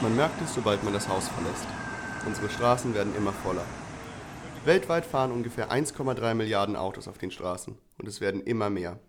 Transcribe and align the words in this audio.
Man 0.00 0.14
merkt 0.14 0.40
es, 0.42 0.54
sobald 0.54 0.84
man 0.84 0.92
das 0.92 1.08
Haus 1.08 1.26
verlässt. 1.26 1.66
Unsere 2.24 2.48
Straßen 2.48 2.94
werden 2.94 3.16
immer 3.16 3.32
voller. 3.32 3.64
Weltweit 4.64 5.04
fahren 5.04 5.32
ungefähr 5.32 5.72
1,3 5.72 6.34
Milliarden 6.34 6.76
Autos 6.76 7.08
auf 7.08 7.18
den 7.18 7.32
Straßen 7.32 7.76
und 7.98 8.06
es 8.06 8.20
werden 8.20 8.40
immer 8.40 8.70
mehr. 8.70 9.00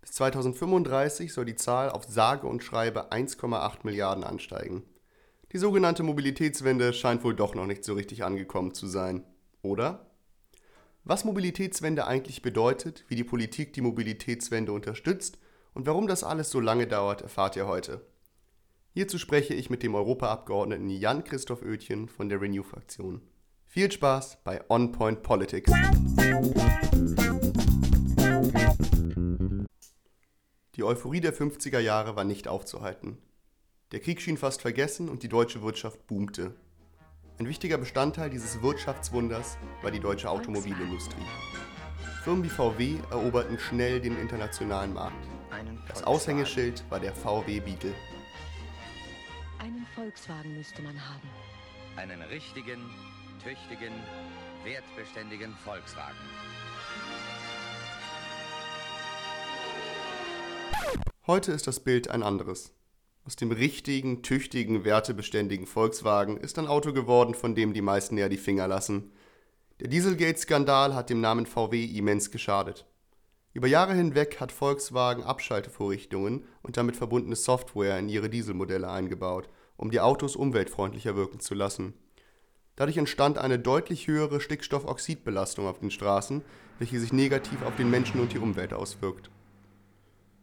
Bis 0.00 0.12
2035 0.12 1.34
soll 1.34 1.44
die 1.44 1.56
Zahl 1.56 1.90
auf 1.90 2.04
sage 2.04 2.46
und 2.46 2.62
schreibe 2.62 3.12
1,8 3.12 3.80
Milliarden 3.82 4.24
ansteigen. 4.24 4.82
Die 5.52 5.58
sogenannte 5.58 6.02
Mobilitätswende 6.02 6.94
scheint 6.94 7.22
wohl 7.22 7.34
doch 7.34 7.54
noch 7.54 7.66
nicht 7.66 7.84
so 7.84 7.92
richtig 7.92 8.24
angekommen 8.24 8.72
zu 8.72 8.86
sein, 8.86 9.24
oder? 9.60 10.06
Was 11.04 11.26
Mobilitätswende 11.26 12.06
eigentlich 12.06 12.40
bedeutet, 12.40 13.04
wie 13.08 13.16
die 13.16 13.24
Politik 13.24 13.74
die 13.74 13.82
Mobilitätswende 13.82 14.72
unterstützt 14.72 15.36
und 15.74 15.86
warum 15.86 16.06
das 16.06 16.24
alles 16.24 16.50
so 16.50 16.60
lange 16.60 16.86
dauert, 16.86 17.20
erfahrt 17.20 17.56
ihr 17.56 17.66
heute. 17.66 18.00
Hierzu 18.94 19.18
spreche 19.18 19.54
ich 19.54 19.70
mit 19.70 19.82
dem 19.82 19.94
Europaabgeordneten 19.94 20.88
Jan-Christoph 20.88 21.62
Oetjen 21.62 22.08
von 22.08 22.28
der 22.28 22.40
Renew-Fraktion. 22.40 23.20
Viel 23.66 23.92
Spaß 23.92 24.38
bei 24.44 24.62
On 24.70 24.92
Point 24.92 25.22
Politics. 25.22 25.70
Die 30.74 30.84
Euphorie 30.84 31.20
der 31.20 31.34
50er 31.34 31.80
Jahre 31.80 32.16
war 32.16 32.24
nicht 32.24 32.48
aufzuhalten. 32.48 33.18
Der 33.92 34.00
Krieg 34.00 34.20
schien 34.20 34.36
fast 34.36 34.62
vergessen 34.62 35.08
und 35.08 35.22
die 35.22 35.28
deutsche 35.28 35.62
Wirtschaft 35.62 36.06
boomte. 36.06 36.54
Ein 37.38 37.48
wichtiger 37.48 37.78
Bestandteil 37.78 38.30
dieses 38.30 38.62
Wirtschaftswunders 38.62 39.58
war 39.82 39.90
die 39.90 40.00
deutsche 40.00 40.30
Automobilindustrie. 40.30 41.26
Firmen 42.24 42.44
wie 42.44 42.48
VW 42.48 42.96
eroberten 43.10 43.58
schnell 43.58 44.00
den 44.00 44.18
internationalen 44.18 44.92
Markt. 44.92 45.26
Das 45.88 46.04
Aushängeschild 46.04 46.84
war 46.90 47.00
der 47.00 47.14
VW 47.14 47.60
Beetle. 47.60 47.94
Einen 49.60 49.84
Volkswagen 49.96 50.56
müsste 50.56 50.82
man 50.82 50.94
haben. 51.04 51.28
Einen 51.96 52.22
richtigen, 52.22 52.78
tüchtigen, 53.42 53.92
wertbeständigen 54.62 55.52
Volkswagen. 55.64 56.16
Heute 61.26 61.50
ist 61.50 61.66
das 61.66 61.80
Bild 61.80 62.08
ein 62.08 62.22
anderes. 62.22 62.72
Aus 63.24 63.34
dem 63.34 63.50
richtigen, 63.50 64.22
tüchtigen, 64.22 64.84
wertebeständigen 64.84 65.66
Volkswagen 65.66 66.36
ist 66.36 66.56
ein 66.60 66.68
Auto 66.68 66.92
geworden, 66.92 67.34
von 67.34 67.56
dem 67.56 67.72
die 67.72 67.82
meisten 67.82 68.16
eher 68.16 68.28
die 68.28 68.36
Finger 68.36 68.68
lassen. 68.68 69.10
Der 69.80 69.88
Dieselgate-Skandal 69.88 70.94
hat 70.94 71.10
dem 71.10 71.20
Namen 71.20 71.46
VW 71.46 71.84
immens 71.84 72.30
geschadet. 72.30 72.86
Über 73.58 73.66
Jahre 73.66 73.92
hinweg 73.92 74.38
hat 74.38 74.52
Volkswagen 74.52 75.24
Abschaltevorrichtungen 75.24 76.44
und 76.62 76.76
damit 76.76 76.94
verbundene 76.94 77.34
Software 77.34 77.98
in 77.98 78.08
ihre 78.08 78.30
Dieselmodelle 78.30 78.88
eingebaut, 78.88 79.48
um 79.76 79.90
die 79.90 79.98
Autos 79.98 80.36
umweltfreundlicher 80.36 81.16
wirken 81.16 81.40
zu 81.40 81.54
lassen. 81.56 81.94
Dadurch 82.76 82.98
entstand 82.98 83.36
eine 83.36 83.58
deutlich 83.58 84.06
höhere 84.06 84.40
Stickstoffoxidbelastung 84.40 85.66
auf 85.66 85.80
den 85.80 85.90
Straßen, 85.90 86.42
welche 86.78 87.00
sich 87.00 87.12
negativ 87.12 87.64
auf 87.64 87.74
den 87.74 87.90
Menschen 87.90 88.20
und 88.20 88.32
die 88.32 88.38
Umwelt 88.38 88.72
auswirkt. 88.72 89.28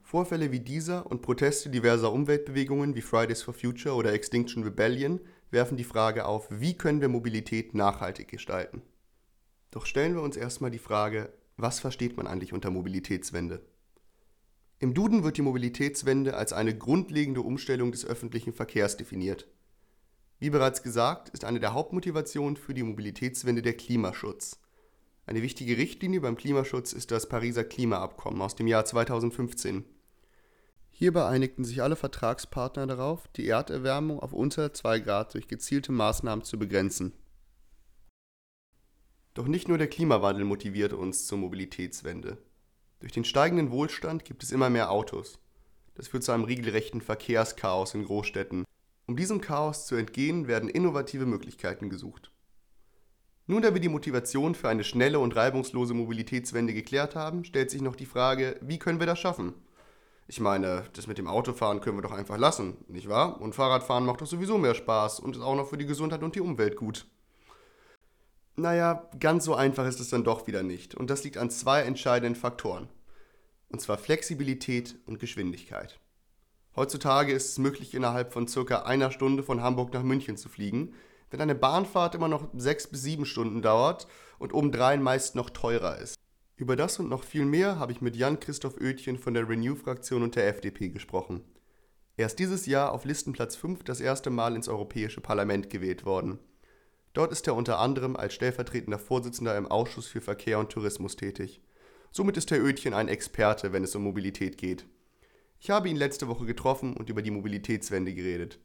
Vorfälle 0.03 0.51
wie 0.51 0.59
dieser 0.59 1.09
und 1.09 1.21
Proteste 1.21 1.69
diverser 1.69 2.11
Umweltbewegungen 2.11 2.95
wie 2.95 3.01
Fridays 3.01 3.43
for 3.43 3.53
Future 3.53 3.95
oder 3.95 4.11
Extinction 4.11 4.63
Rebellion 4.63 5.21
werfen 5.51 5.77
die 5.77 5.85
Frage 5.85 6.25
auf, 6.25 6.49
wie 6.51 6.77
können 6.77 6.99
wir 6.99 7.07
Mobilität 7.07 7.75
nachhaltig 7.75 8.27
gestalten. 8.27 8.81
Doch 9.71 9.85
stellen 9.85 10.15
wir 10.15 10.21
uns 10.21 10.35
erstmal 10.35 10.71
die 10.71 10.79
Frage, 10.79 11.31
was 11.57 11.79
versteht 11.79 12.17
man 12.17 12.27
eigentlich 12.27 12.53
unter 12.53 12.69
Mobilitätswende? 12.69 13.65
Im 14.79 14.93
Duden 14.93 15.23
wird 15.23 15.37
die 15.37 15.41
Mobilitätswende 15.41 16.35
als 16.35 16.51
eine 16.51 16.77
grundlegende 16.77 17.41
Umstellung 17.41 17.91
des 17.91 18.05
öffentlichen 18.05 18.53
Verkehrs 18.53 18.97
definiert. 18.97 19.47
Wie 20.37 20.49
bereits 20.49 20.83
gesagt, 20.83 21.29
ist 21.29 21.45
eine 21.45 21.61
der 21.61 21.73
Hauptmotivationen 21.73 22.57
für 22.57 22.73
die 22.73 22.83
Mobilitätswende 22.83 23.61
der 23.61 23.77
Klimaschutz. 23.77 24.59
Eine 25.25 25.41
wichtige 25.41 25.77
Richtlinie 25.77 26.19
beim 26.19 26.35
Klimaschutz 26.35 26.91
ist 26.91 27.09
das 27.11 27.29
Pariser 27.29 27.63
Klimaabkommen 27.63 28.41
aus 28.41 28.55
dem 28.55 28.67
Jahr 28.67 28.83
2015. 28.83 29.85
Hierbei 30.91 31.25
einigten 31.25 31.65
sich 31.65 31.81
alle 31.81 31.95
Vertragspartner 31.95 32.85
darauf, 32.85 33.27
die 33.29 33.47
Erderwärmung 33.47 34.19
auf 34.19 34.33
unter 34.33 34.73
2 34.73 34.99
Grad 34.99 35.33
durch 35.33 35.47
gezielte 35.47 35.91
Maßnahmen 35.91 36.45
zu 36.45 36.59
begrenzen. 36.59 37.13
Doch 39.35 39.47
nicht 39.47 39.67
nur 39.67 39.77
der 39.77 39.89
Klimawandel 39.89 40.45
motiviert 40.45 40.93
uns 40.93 41.27
zur 41.27 41.37
Mobilitätswende. 41.37 42.37
Durch 43.01 43.11
den 43.11 43.25
steigenden 43.25 43.69
Wohlstand 43.69 44.23
gibt 44.23 44.43
es 44.43 44.53
immer 44.53 44.69
mehr 44.69 44.89
Autos. 44.89 45.39
Das 45.93 46.07
führt 46.07 46.23
zu 46.23 46.31
einem 46.31 46.45
regelrechten 46.45 47.01
Verkehrschaos 47.01 47.93
in 47.95 48.05
Großstädten. 48.05 48.63
Um 49.07 49.17
diesem 49.17 49.41
Chaos 49.41 49.87
zu 49.87 49.95
entgehen, 49.95 50.47
werden 50.47 50.69
innovative 50.69 51.25
Möglichkeiten 51.25 51.89
gesucht. 51.89 52.31
Nun, 53.45 53.61
da 53.61 53.73
wir 53.73 53.81
die 53.81 53.89
Motivation 53.89 54.55
für 54.55 54.69
eine 54.69 54.85
schnelle 54.85 55.19
und 55.19 55.35
reibungslose 55.35 55.93
Mobilitätswende 55.93 56.73
geklärt 56.73 57.15
haben, 57.15 57.43
stellt 57.43 57.69
sich 57.69 57.81
noch 57.81 57.97
die 57.97 58.05
Frage, 58.05 58.57
wie 58.61 58.79
können 58.79 59.01
wir 59.01 59.05
das 59.05 59.19
schaffen? 59.19 59.53
Ich 60.27 60.39
meine, 60.39 60.85
das 60.93 61.07
mit 61.07 61.17
dem 61.17 61.27
Autofahren 61.27 61.81
können 61.81 61.97
wir 61.97 62.01
doch 62.01 62.13
einfach 62.13 62.37
lassen, 62.37 62.77
nicht 62.87 63.09
wahr? 63.09 63.41
Und 63.41 63.53
Fahrradfahren 63.53 64.05
macht 64.05 64.21
doch 64.21 64.27
sowieso 64.27 64.57
mehr 64.57 64.75
Spaß 64.75 65.19
und 65.19 65.35
ist 65.35 65.41
auch 65.41 65.55
noch 65.55 65.67
für 65.67 65.77
die 65.77 65.85
Gesundheit 65.85 66.23
und 66.23 66.35
die 66.35 66.41
Umwelt 66.41 66.77
gut. 66.77 67.05
Naja, 68.57 69.09
ganz 69.19 69.45
so 69.45 69.55
einfach 69.55 69.85
ist 69.85 69.99
es 69.99 70.09
dann 70.09 70.23
doch 70.23 70.47
wieder 70.47 70.63
nicht. 70.63 70.95
Und 70.95 71.09
das 71.09 71.23
liegt 71.23 71.37
an 71.37 71.49
zwei 71.49 71.81
entscheidenden 71.81 72.35
Faktoren. 72.35 72.87
Und 73.69 73.81
zwar 73.81 73.97
Flexibilität 73.97 74.95
und 75.05 75.19
Geschwindigkeit. 75.19 75.99
Heutzutage 76.75 77.33
ist 77.33 77.49
es 77.49 77.57
möglich, 77.57 77.93
innerhalb 77.93 78.31
von 78.31 78.47
circa 78.47 78.83
einer 78.83 79.11
Stunde 79.11 79.43
von 79.43 79.61
Hamburg 79.61 79.93
nach 79.93 80.03
München 80.03 80.37
zu 80.37 80.49
fliegen, 80.49 80.93
wenn 81.29 81.41
eine 81.41 81.55
Bahnfahrt 81.55 82.15
immer 82.15 82.27
noch 82.27 82.47
sechs 82.53 82.87
bis 82.87 83.01
sieben 83.01 83.25
Stunden 83.25 83.61
dauert 83.61 84.07
und 84.39 84.53
obendrein 84.53 85.01
meist 85.01 85.35
noch 85.35 85.49
teurer 85.49 85.97
ist. 85.97 86.15
Über 86.55 86.77
das 86.77 86.99
und 86.99 87.09
noch 87.09 87.23
viel 87.23 87.45
mehr 87.45 87.79
habe 87.79 87.91
ich 87.91 88.01
mit 88.01 88.15
Jan-Christoph 88.15 88.77
Oetjen 88.79 89.17
von 89.17 89.33
der 89.33 89.49
Renew-Fraktion 89.49 90.23
und 90.23 90.35
der 90.35 90.47
FDP 90.47 90.89
gesprochen. 90.89 91.43
Er 92.15 92.27
ist 92.27 92.39
dieses 92.39 92.65
Jahr 92.65 92.93
auf 92.93 93.03
Listenplatz 93.03 93.57
5 93.57 93.83
das 93.83 93.99
erste 93.99 94.29
Mal 94.29 94.55
ins 94.55 94.69
Europäische 94.69 95.19
Parlament 95.19 95.69
gewählt 95.69 96.05
worden. 96.05 96.39
Dort 97.15 97.31
ist 97.31 97.47
er 97.47 97.55
unter 97.55 97.79
anderem 97.79 98.17
als 98.17 98.33
stellvertretender 98.33 98.99
Vorsitzender 98.99 99.57
im 99.57 99.67
Ausschuss 99.67 100.05
für 100.05 100.19
Verkehr 100.19 100.59
und 100.59 100.69
Tourismus 100.69 101.15
tätig. 101.15 101.61
Somit 102.11 102.35
ist 102.35 102.51
Herr 102.51 102.61
Oetjen 102.61 102.93
ein 102.93 103.07
Experte, 103.07 103.71
wenn 103.71 103.85
es 103.85 103.95
um 103.95 104.03
Mobilität 104.03 104.57
geht. 104.57 104.85
Ich 105.57 105.69
habe 105.69 105.87
ihn 105.87 105.95
letzte 105.95 106.27
Woche 106.27 106.45
getroffen 106.45 106.93
und 106.93 107.09
über 107.09 107.21
die 107.21 107.31
Mobilitätswende 107.31 108.13
geredet. 108.13 108.59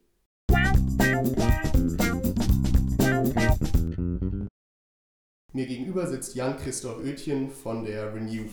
Mir 5.53 5.67
gegenüber 5.67 6.09
sitzt 6.09 6.35
Jan-Christoph 6.35 7.05
Oetjen 7.05 7.53
von 7.53 7.85
der 7.85 8.13
Renew. 8.13 8.49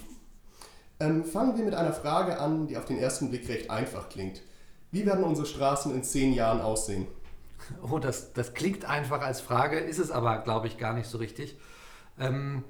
Ähm, 1.00 1.26
fangen 1.26 1.58
wir 1.58 1.66
mit 1.66 1.74
einer 1.74 1.94
Frage 1.94 2.40
an, 2.40 2.68
die 2.68 2.78
auf 2.78 2.86
den 2.86 3.00
ersten 3.00 3.32
Blick 3.32 3.50
recht 3.50 3.72
einfach 3.72 4.10
klingt. 4.10 4.44
Wie 4.92 5.08
werden 5.08 5.24
unsere 5.24 5.48
Straßen 5.48 5.92
in 5.96 6.04
zehn 6.04 6.34
Jahren 6.34 6.62
aussehen? 6.62 7.08
Oh, 7.82 8.00
das, 8.00 8.34
das 8.34 8.54
klingt 8.54 8.86
einfach 8.86 9.22
als 9.22 9.42
Frage, 9.42 9.80
ist 9.80 10.00
es 10.00 10.12
aber, 10.12 10.40
glaube 10.40 10.68
ich, 10.68 10.78
gar 10.78 10.94
nicht 10.94 11.08
so 11.08 11.18
richtig. 11.18 11.58
Ähm, 12.20 12.64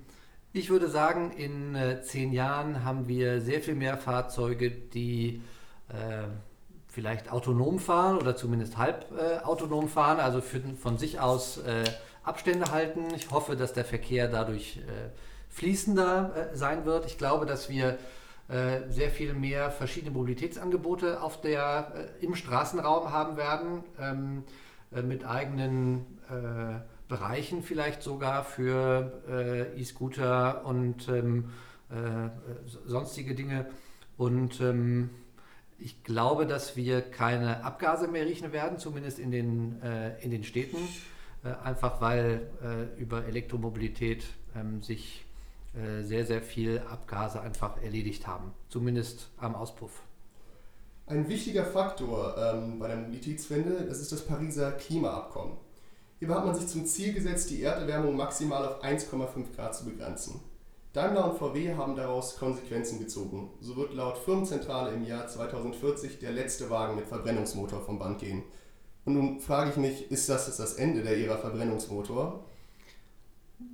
ich 0.53 0.69
würde 0.69 0.89
sagen, 0.89 1.31
in 1.31 1.75
äh, 1.75 2.01
zehn 2.01 2.31
Jahren 2.31 2.83
haben 2.83 3.07
wir 3.07 3.41
sehr 3.41 3.61
viel 3.61 3.75
mehr 3.75 3.97
Fahrzeuge, 3.97 4.71
die 4.71 5.41
äh, 5.89 6.27
vielleicht 6.87 7.31
autonom 7.31 7.79
fahren 7.79 8.17
oder 8.17 8.35
zumindest 8.35 8.77
halb 8.77 9.05
äh, 9.17 9.39
autonom 9.43 9.87
fahren, 9.87 10.19
also 10.19 10.41
für, 10.41 10.61
von 10.81 10.97
sich 10.97 11.19
aus 11.19 11.57
äh, 11.59 11.83
Abstände 12.23 12.71
halten. 12.71 13.13
Ich 13.15 13.29
hoffe, 13.29 13.55
dass 13.55 13.73
der 13.73 13.85
Verkehr 13.85 14.27
dadurch 14.27 14.77
äh, 14.77 15.09
fließender 15.49 16.49
äh, 16.53 16.57
sein 16.57 16.85
wird. 16.85 17.05
Ich 17.05 17.17
glaube, 17.17 17.45
dass 17.45 17.69
wir 17.69 17.97
sehr 18.49 19.09
viel 19.11 19.33
mehr 19.33 19.71
verschiedene 19.71 20.11
Mobilitätsangebote 20.11 21.21
auf 21.21 21.41
der, 21.41 21.91
im 22.21 22.33
Straßenraum 22.33 23.11
haben 23.11 23.35
werden. 23.35 23.83
Ähm, 23.99 24.45
äh, 24.91 25.01
mit 25.01 25.25
eigenen 25.25 26.05
äh, 26.29 26.79
Bereichen 27.07 27.63
vielleicht 27.63 28.03
sogar 28.03 28.43
für 28.43 29.21
äh, 29.29 29.79
E-Scooter 29.79 30.65
und 30.65 31.07
ähm, 31.09 31.51
äh, 31.89 32.29
sonstige 32.85 33.33
Dinge. 33.35 33.65
Und 34.17 34.59
ähm, 34.61 35.09
ich 35.79 36.03
glaube, 36.03 36.45
dass 36.45 36.75
wir 36.75 37.01
keine 37.01 37.63
Abgase 37.63 38.07
mehr 38.07 38.25
riechen 38.25 38.51
werden, 38.51 38.77
zumindest 38.77 39.19
in 39.19 39.31
den, 39.31 39.81
äh, 39.81 40.17
in 40.21 40.31
den 40.31 40.43
Städten, 40.43 40.77
einfach 41.63 42.01
weil 42.01 42.49
über 42.97 43.25
Elektromobilität 43.25 44.25
ähm, 44.55 44.81
sich 44.81 45.23
sehr, 46.01 46.25
sehr 46.25 46.41
viel 46.41 46.79
Abgase 46.79 47.39
einfach 47.39 47.81
erledigt 47.81 48.27
haben, 48.27 48.51
zumindest 48.67 49.29
am 49.37 49.55
Auspuff. 49.55 50.01
Ein 51.09 51.29
wichtiger 51.29 51.63
Faktor 51.63 52.35
ähm, 52.37 52.79
bei 52.79 52.89
der 52.89 52.97
Mobilitätswende, 52.97 53.85
das 53.87 54.01
ist 54.01 54.11
das 54.11 54.25
Pariser 54.25 54.73
Klimaabkommen. 54.73 55.55
Hierbei 56.19 56.35
hat 56.35 56.45
man 56.45 56.53
sich 56.53 56.67
zum 56.67 56.85
Ziel 56.85 57.13
gesetzt, 57.13 57.49
die 57.49 57.63
Erderwärmung 57.63 58.17
maximal 58.17 58.67
auf 58.67 58.83
1,5 58.83 59.55
Grad 59.55 59.73
zu 59.73 59.85
begrenzen. 59.85 60.41
Daimler 60.91 61.31
und 61.31 61.37
VW 61.37 61.75
haben 61.75 61.95
daraus 61.95 62.37
Konsequenzen 62.37 62.99
gezogen. 62.99 63.51
So 63.61 63.77
wird 63.77 63.93
laut 63.93 64.17
Firmenzentrale 64.17 64.93
im 64.93 65.05
Jahr 65.05 65.27
2040 65.27 66.19
der 66.19 66.33
letzte 66.33 66.69
Wagen 66.69 66.97
mit 66.97 67.05
Verbrennungsmotor 67.05 67.81
vom 67.85 67.99
Band 67.99 68.19
gehen. 68.19 68.43
Und 69.05 69.13
nun 69.13 69.39
frage 69.39 69.69
ich 69.69 69.77
mich, 69.77 70.11
ist 70.11 70.27
das 70.27 70.47
jetzt 70.47 70.59
das 70.59 70.73
Ende 70.73 71.03
der 71.03 71.17
Ära 71.17 71.37
Verbrennungsmotor? 71.37 72.43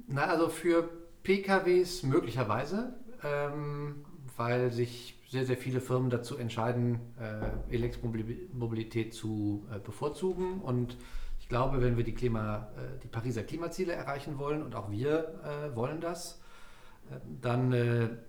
Na, 0.06 0.26
also 0.26 0.50
für 0.50 0.88
PKWs 1.24 2.04
möglicherweise, 2.04 2.94
ähm, 3.24 4.06
weil 4.38 4.72
sich 4.72 5.18
sehr, 5.34 5.46
sehr 5.46 5.58
viele 5.58 5.82
Firmen 5.82 6.12
dazu 6.12 6.38
entscheiden, 6.38 7.00
äh, 7.20 7.74
Elektromobilität 7.74 9.16
zu 9.16 9.68
äh, 9.74 9.80
bevorzugen. 9.80 10.62
Und 10.62 10.96
ich 11.40 11.50
glaube, 11.50 11.82
wenn 11.82 11.98
wir 11.98 12.04
die, 12.04 12.14
Klima, 12.14 12.70
äh, 12.78 13.00
die 13.02 13.08
Pariser 13.08 13.42
Klimaziele 13.42 13.94
erreichen 13.94 14.38
wollen, 14.38 14.62
und 14.62 14.76
auch 14.76 14.92
wir 14.92 15.72
wollen 15.74 16.00
das, 16.00 16.40
dann 17.42 17.70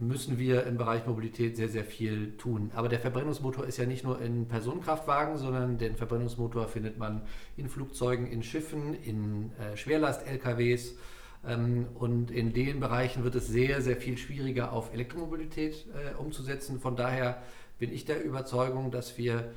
müssen 0.00 0.36
wir 0.36 0.64
im 0.64 0.78
Bereich 0.78 1.06
Mobilität 1.06 1.56
sehr, 1.56 1.68
sehr 1.68 1.84
viel 1.84 2.36
tun. 2.38 2.72
Aber 2.74 2.88
der 2.88 2.98
Verbrennungsmotor 2.98 3.66
ist 3.66 3.76
ja 3.76 3.86
nicht 3.86 4.02
nur 4.02 4.20
in 4.20 4.48
Personenkraftwagen, 4.48 5.36
sondern 5.36 5.78
den 5.78 5.94
Verbrennungsmotor 5.94 6.66
findet 6.66 6.98
man 6.98 7.22
in 7.56 7.68
Flugzeugen, 7.68 8.26
in 8.26 8.42
Schiffen, 8.42 8.94
in 8.94 9.52
Schwerlast-LKWs. 9.76 10.96
Ähm, 11.46 11.86
und 11.94 12.30
in 12.30 12.52
den 12.52 12.80
Bereichen 12.80 13.24
wird 13.24 13.34
es 13.34 13.46
sehr, 13.46 13.82
sehr 13.82 13.96
viel 13.96 14.16
schwieriger, 14.16 14.72
auf 14.72 14.92
Elektromobilität 14.92 15.86
äh, 15.94 16.16
umzusetzen. 16.16 16.80
Von 16.80 16.96
daher 16.96 17.42
bin 17.78 17.92
ich 17.92 18.04
der 18.04 18.24
Überzeugung, 18.24 18.90
dass 18.90 19.18
wir 19.18 19.52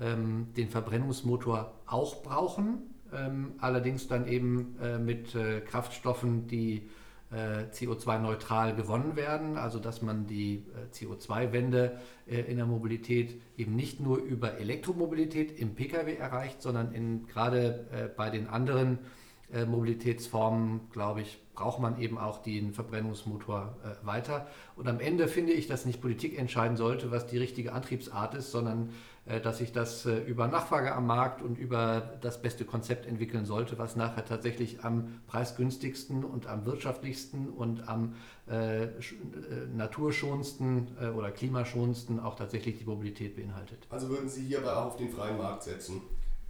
ähm, 0.00 0.48
den 0.56 0.68
Verbrennungsmotor 0.68 1.74
auch 1.86 2.22
brauchen, 2.22 2.94
ähm, 3.12 3.52
allerdings 3.58 4.08
dann 4.08 4.26
eben 4.26 4.76
äh, 4.80 4.98
mit 4.98 5.34
äh, 5.34 5.60
Kraftstoffen, 5.60 6.46
die 6.46 6.88
äh, 7.30 7.64
CO2-neutral 7.72 8.74
gewonnen 8.74 9.16
werden, 9.16 9.56
also 9.56 9.78
dass 9.78 10.02
man 10.02 10.26
die 10.26 10.64
äh, 10.74 10.94
CO2-Wende 10.94 11.98
äh, 12.26 12.40
in 12.40 12.58
der 12.58 12.66
Mobilität 12.66 13.40
eben 13.56 13.74
nicht 13.74 14.00
nur 14.00 14.18
über 14.18 14.58
Elektromobilität 14.58 15.58
im 15.58 15.74
Pkw 15.74 16.14
erreicht, 16.14 16.62
sondern 16.62 16.92
in, 16.92 17.26
gerade 17.26 18.12
bei 18.16 18.30
den 18.30 18.48
anderen 18.48 18.94
äh, 18.94 18.98
Mobilitätsformen, 19.66 20.80
glaube 20.92 21.20
ich, 21.20 21.38
braucht 21.54 21.80
man 21.80 22.00
eben 22.00 22.18
auch 22.18 22.42
den 22.42 22.72
Verbrennungsmotor 22.72 23.76
äh, 23.84 24.06
weiter. 24.06 24.46
Und 24.76 24.88
am 24.88 25.00
Ende 25.00 25.28
finde 25.28 25.52
ich, 25.52 25.66
dass 25.66 25.84
nicht 25.84 26.00
Politik 26.00 26.38
entscheiden 26.38 26.76
sollte, 26.76 27.10
was 27.10 27.26
die 27.26 27.38
richtige 27.38 27.72
Antriebsart 27.72 28.34
ist, 28.34 28.50
sondern 28.50 28.90
äh, 29.26 29.40
dass 29.40 29.58
sich 29.58 29.72
das 29.72 30.06
äh, 30.06 30.16
über 30.18 30.48
Nachfrage 30.48 30.94
am 30.94 31.06
Markt 31.06 31.42
und 31.42 31.58
über 31.58 32.18
das 32.22 32.40
beste 32.40 32.64
Konzept 32.64 33.06
entwickeln 33.06 33.44
sollte, 33.44 33.78
was 33.78 33.96
nachher 33.96 34.24
tatsächlich 34.24 34.82
am 34.82 35.20
preisgünstigsten 35.26 36.24
und 36.24 36.46
am 36.46 36.64
wirtschaftlichsten 36.64 37.50
und 37.50 37.88
am 37.88 38.14
äh, 38.48 38.84
äh, 38.84 38.88
naturschonendsten 39.74 40.88
oder 41.16 41.30
klimaschonendsten 41.30 42.18
auch 42.18 42.34
tatsächlich 42.34 42.78
die 42.78 42.84
Mobilität 42.84 43.36
beinhaltet. 43.36 43.86
Also 43.90 44.08
würden 44.08 44.28
Sie 44.28 44.42
hierbei 44.42 44.72
auch 44.72 44.86
auf 44.86 44.96
den 44.96 45.10
freien 45.10 45.38
Markt 45.38 45.62
setzen? 45.62 46.02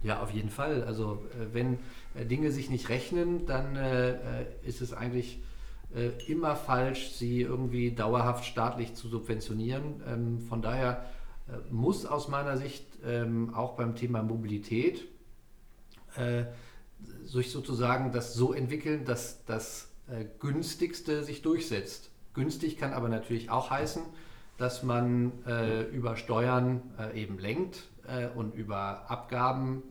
Ja, 0.03 0.21
auf 0.21 0.31
jeden 0.31 0.49
Fall. 0.49 0.83
Also 0.83 1.25
äh, 1.31 1.53
wenn 1.53 1.79
äh, 2.13 2.25
Dinge 2.25 2.51
sich 2.51 2.69
nicht 2.69 2.89
rechnen, 2.89 3.45
dann 3.45 3.75
äh, 3.75 4.45
ist 4.63 4.81
es 4.81 4.93
eigentlich 4.93 5.39
immer 6.27 6.55
falsch, 6.55 7.11
sie 7.11 7.41
irgendwie 7.41 7.91
dauerhaft 7.91 8.45
staatlich 8.45 8.95
zu 8.95 9.09
subventionieren. 9.09 10.01
Ähm, 10.07 10.39
von 10.39 10.63
daher 10.63 11.05
muss 11.69 12.07
aus 12.07 12.29
meiner 12.29 12.57
Sicht 12.57 12.83
ähm, 13.05 13.53
auch 13.53 13.75
beim 13.75 13.95
Thema 13.95 14.23
Mobilität 14.23 15.05
sich 17.25 17.51
sozusagen 17.51 18.11
das 18.11 18.33
so 18.33 18.53
entwickeln, 18.53 19.05
dass 19.05 19.45
das 19.45 19.89
günstigste 20.39 21.23
sich 21.23 21.43
durchsetzt. 21.43 22.09
Günstig 22.33 22.77
kann 22.77 22.93
aber 22.93 23.07
natürlich 23.07 23.51
auch 23.51 23.69
heißen, 23.69 24.01
dass 24.57 24.81
man 24.81 25.31
über 25.91 26.15
Steuern 26.15 26.81
eben 27.13 27.37
lenkt, 27.39 27.83
äh, 28.07 28.27
und 28.27 28.55
über 28.55 29.09
Abgaben 29.09 29.83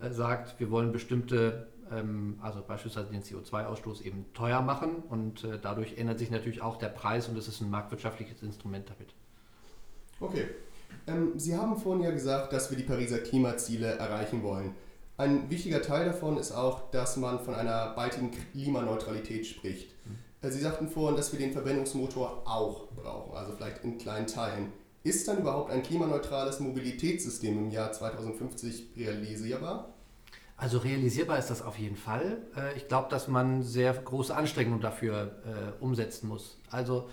äh, 0.00 0.10
sagt, 0.10 0.58
wir 0.60 0.70
wollen 0.70 0.92
bestimmte, 0.92 1.68
ähm, 1.90 2.38
also 2.42 2.62
beispielsweise 2.66 3.10
den 3.10 3.22
CO2-Ausstoß 3.22 4.02
eben 4.02 4.26
teuer 4.34 4.62
machen 4.62 5.02
und 5.08 5.44
äh, 5.44 5.58
dadurch 5.60 5.98
ändert 5.98 6.18
sich 6.18 6.30
natürlich 6.30 6.62
auch 6.62 6.76
der 6.76 6.88
Preis 6.88 7.28
und 7.28 7.36
es 7.38 7.48
ist 7.48 7.60
ein 7.60 7.70
marktwirtschaftliches 7.70 8.42
Instrument 8.42 8.88
damit. 8.88 9.14
Okay. 10.20 10.46
Ähm, 11.06 11.32
Sie 11.38 11.56
haben 11.56 11.76
vorhin 11.76 12.04
ja 12.04 12.10
gesagt, 12.10 12.52
dass 12.52 12.70
wir 12.70 12.78
die 12.78 12.84
Pariser 12.84 13.18
Klimaziele 13.18 13.86
erreichen 13.86 14.42
wollen. 14.42 14.74
Ein 15.16 15.48
wichtiger 15.48 15.80
Teil 15.80 16.06
davon 16.06 16.38
ist 16.38 16.52
auch, 16.52 16.90
dass 16.90 17.16
man 17.16 17.38
von 17.38 17.54
einer 17.54 17.94
baldigen 17.94 18.32
Klimaneutralität 18.52 19.46
spricht. 19.46 19.90
Mhm. 20.06 20.50
Sie 20.50 20.60
sagten 20.60 20.88
vorhin, 20.88 21.16
dass 21.16 21.32
wir 21.32 21.38
den 21.38 21.52
Verbrennungsmotor 21.52 22.42
auch 22.44 22.88
brauchen, 22.88 23.34
also 23.34 23.52
vielleicht 23.52 23.82
in 23.84 23.96
kleinen 23.96 24.26
Teilen. 24.26 24.72
Ist 25.04 25.28
dann 25.28 25.38
überhaupt 25.38 25.70
ein 25.70 25.82
klimaneutrales 25.82 26.58
Mobilitätssystem 26.60 27.58
im 27.58 27.70
Jahr 27.70 27.92
2050 27.92 28.92
realisierbar? 28.96 29.92
Also 30.56 30.78
realisierbar 30.78 31.38
ist 31.38 31.50
das 31.50 31.60
auf 31.60 31.78
jeden 31.78 31.96
Fall. 31.96 32.38
Äh, 32.56 32.78
ich 32.78 32.88
glaube, 32.88 33.10
dass 33.10 33.28
man 33.28 33.62
sehr 33.62 33.92
große 33.92 34.34
Anstrengungen 34.34 34.80
dafür 34.80 35.42
äh, 35.44 35.72
umsetzen 35.82 36.26
muss. 36.26 36.58
Also 36.70 37.10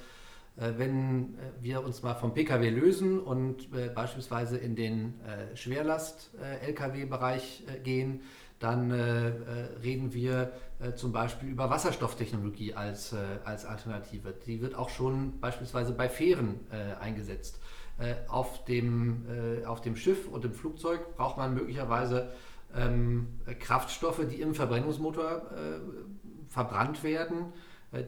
äh, 0.55 0.71
wenn 0.77 1.37
wir 1.59 1.83
uns 1.83 2.01
mal 2.01 2.15
vom 2.15 2.33
Pkw 2.33 2.69
lösen 2.69 3.19
und 3.19 3.67
beispielsweise 3.93 4.57
in 4.57 4.77
den 4.77 5.15
Schwerlast-Lkw-Bereich 5.55 7.65
gehen, 7.83 8.21
dann 8.59 8.91
reden 8.91 10.13
wir 10.13 10.53
zum 10.95 11.11
Beispiel 11.11 11.49
über 11.49 11.69
Wasserstofftechnologie 11.69 12.75
als, 12.75 13.13
als 13.43 13.65
Alternative. 13.65 14.33
Die 14.45 14.61
wird 14.61 14.75
auch 14.75 14.87
schon 14.89 15.39
beispielsweise 15.39 15.91
bei 15.93 16.07
Fähren 16.09 16.59
eingesetzt. 16.99 17.59
Äh, 18.01 18.15
auf, 18.29 18.65
dem, 18.65 19.25
äh, 19.29 19.65
auf 19.65 19.81
dem 19.81 19.95
Schiff 19.95 20.27
und 20.27 20.43
im 20.43 20.53
Flugzeug 20.53 21.15
braucht 21.15 21.37
man 21.37 21.53
möglicherweise 21.53 22.31
ähm, 22.75 23.27
Kraftstoffe, 23.59 24.25
die 24.27 24.41
im 24.41 24.55
Verbrennungsmotor 24.55 25.51
äh, 25.51 26.47
verbrannt 26.47 27.03
werden, 27.03 27.53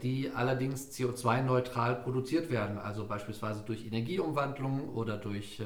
die 0.02 0.32
allerdings 0.34 0.98
CO2-neutral 0.98 1.96
produziert 1.96 2.50
werden, 2.50 2.78
also 2.78 3.06
beispielsweise 3.06 3.64
durch 3.66 3.86
Energieumwandlung 3.86 4.88
oder 4.88 5.18
durch, 5.18 5.62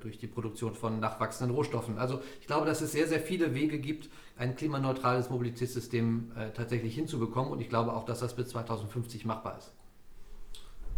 durch 0.00 0.18
die 0.18 0.26
Produktion 0.26 0.74
von 0.74 0.98
nachwachsenden 0.98 1.54
Rohstoffen. 1.54 1.96
Also 1.96 2.20
ich 2.40 2.48
glaube, 2.48 2.66
dass 2.66 2.80
es 2.80 2.90
sehr, 2.90 3.06
sehr 3.06 3.20
viele 3.20 3.54
Wege 3.54 3.78
gibt, 3.78 4.10
ein 4.36 4.56
klimaneutrales 4.56 5.30
Mobilitätssystem 5.30 6.32
tatsächlich 6.54 6.96
hinzubekommen 6.96 7.52
und 7.52 7.60
ich 7.60 7.68
glaube 7.68 7.92
auch, 7.92 8.04
dass 8.04 8.18
das 8.18 8.34
bis 8.34 8.48
2050 8.48 9.24
machbar 9.24 9.58
ist. 9.58 9.75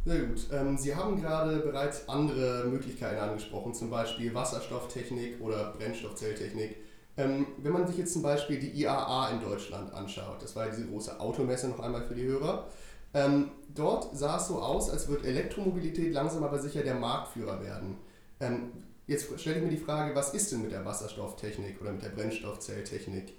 Sehr 0.09 0.21
gut. 0.21 0.47
Ähm, 0.53 0.79
Sie 0.79 0.97
haben 0.97 1.21
gerade 1.21 1.59
bereits 1.59 2.09
andere 2.09 2.65
Möglichkeiten 2.67 3.21
angesprochen, 3.21 3.75
zum 3.75 3.91
Beispiel 3.91 4.33
Wasserstofftechnik 4.35 5.39
oder 5.43 5.75
Brennstoffzelltechnik. 5.77 6.77
Ähm, 7.19 7.49
wenn 7.59 7.75
man 7.75 7.87
sich 7.87 7.99
jetzt 7.99 8.15
zum 8.15 8.23
Beispiel 8.23 8.59
die 8.59 8.71
IAA 8.71 9.33
in 9.33 9.43
Deutschland 9.43 9.93
anschaut, 9.93 10.43
das 10.43 10.57
war 10.57 10.65
ja 10.65 10.71
diese 10.75 10.87
große 10.87 11.21
Automesse 11.21 11.69
noch 11.69 11.81
einmal 11.81 12.07
für 12.07 12.15
die 12.15 12.25
Hörer, 12.25 12.69
ähm, 13.13 13.51
dort 13.75 14.17
sah 14.17 14.39
es 14.39 14.49
so 14.49 14.63
aus, 14.63 14.89
als 14.89 15.09
würde 15.09 15.29
Elektromobilität 15.29 16.15
langsam 16.15 16.43
aber 16.43 16.59
sicher 16.59 16.83
der 16.83 16.95
Marktführer 16.95 17.63
werden. 17.63 17.99
Ähm, 18.41 18.73
jetzt 19.07 19.39
stelle 19.39 19.59
ich 19.59 19.63
mir 19.63 19.71
die 19.71 19.77
Frage, 19.77 20.15
was 20.15 20.33
ist 20.33 20.51
denn 20.53 20.63
mit 20.63 20.73
der 20.73 20.87
Wasserstofftechnik 20.87 21.83
oder 21.83 21.93
mit 21.93 22.03
der 22.03 22.11
Brennstoffzelltechnik? 22.11 23.35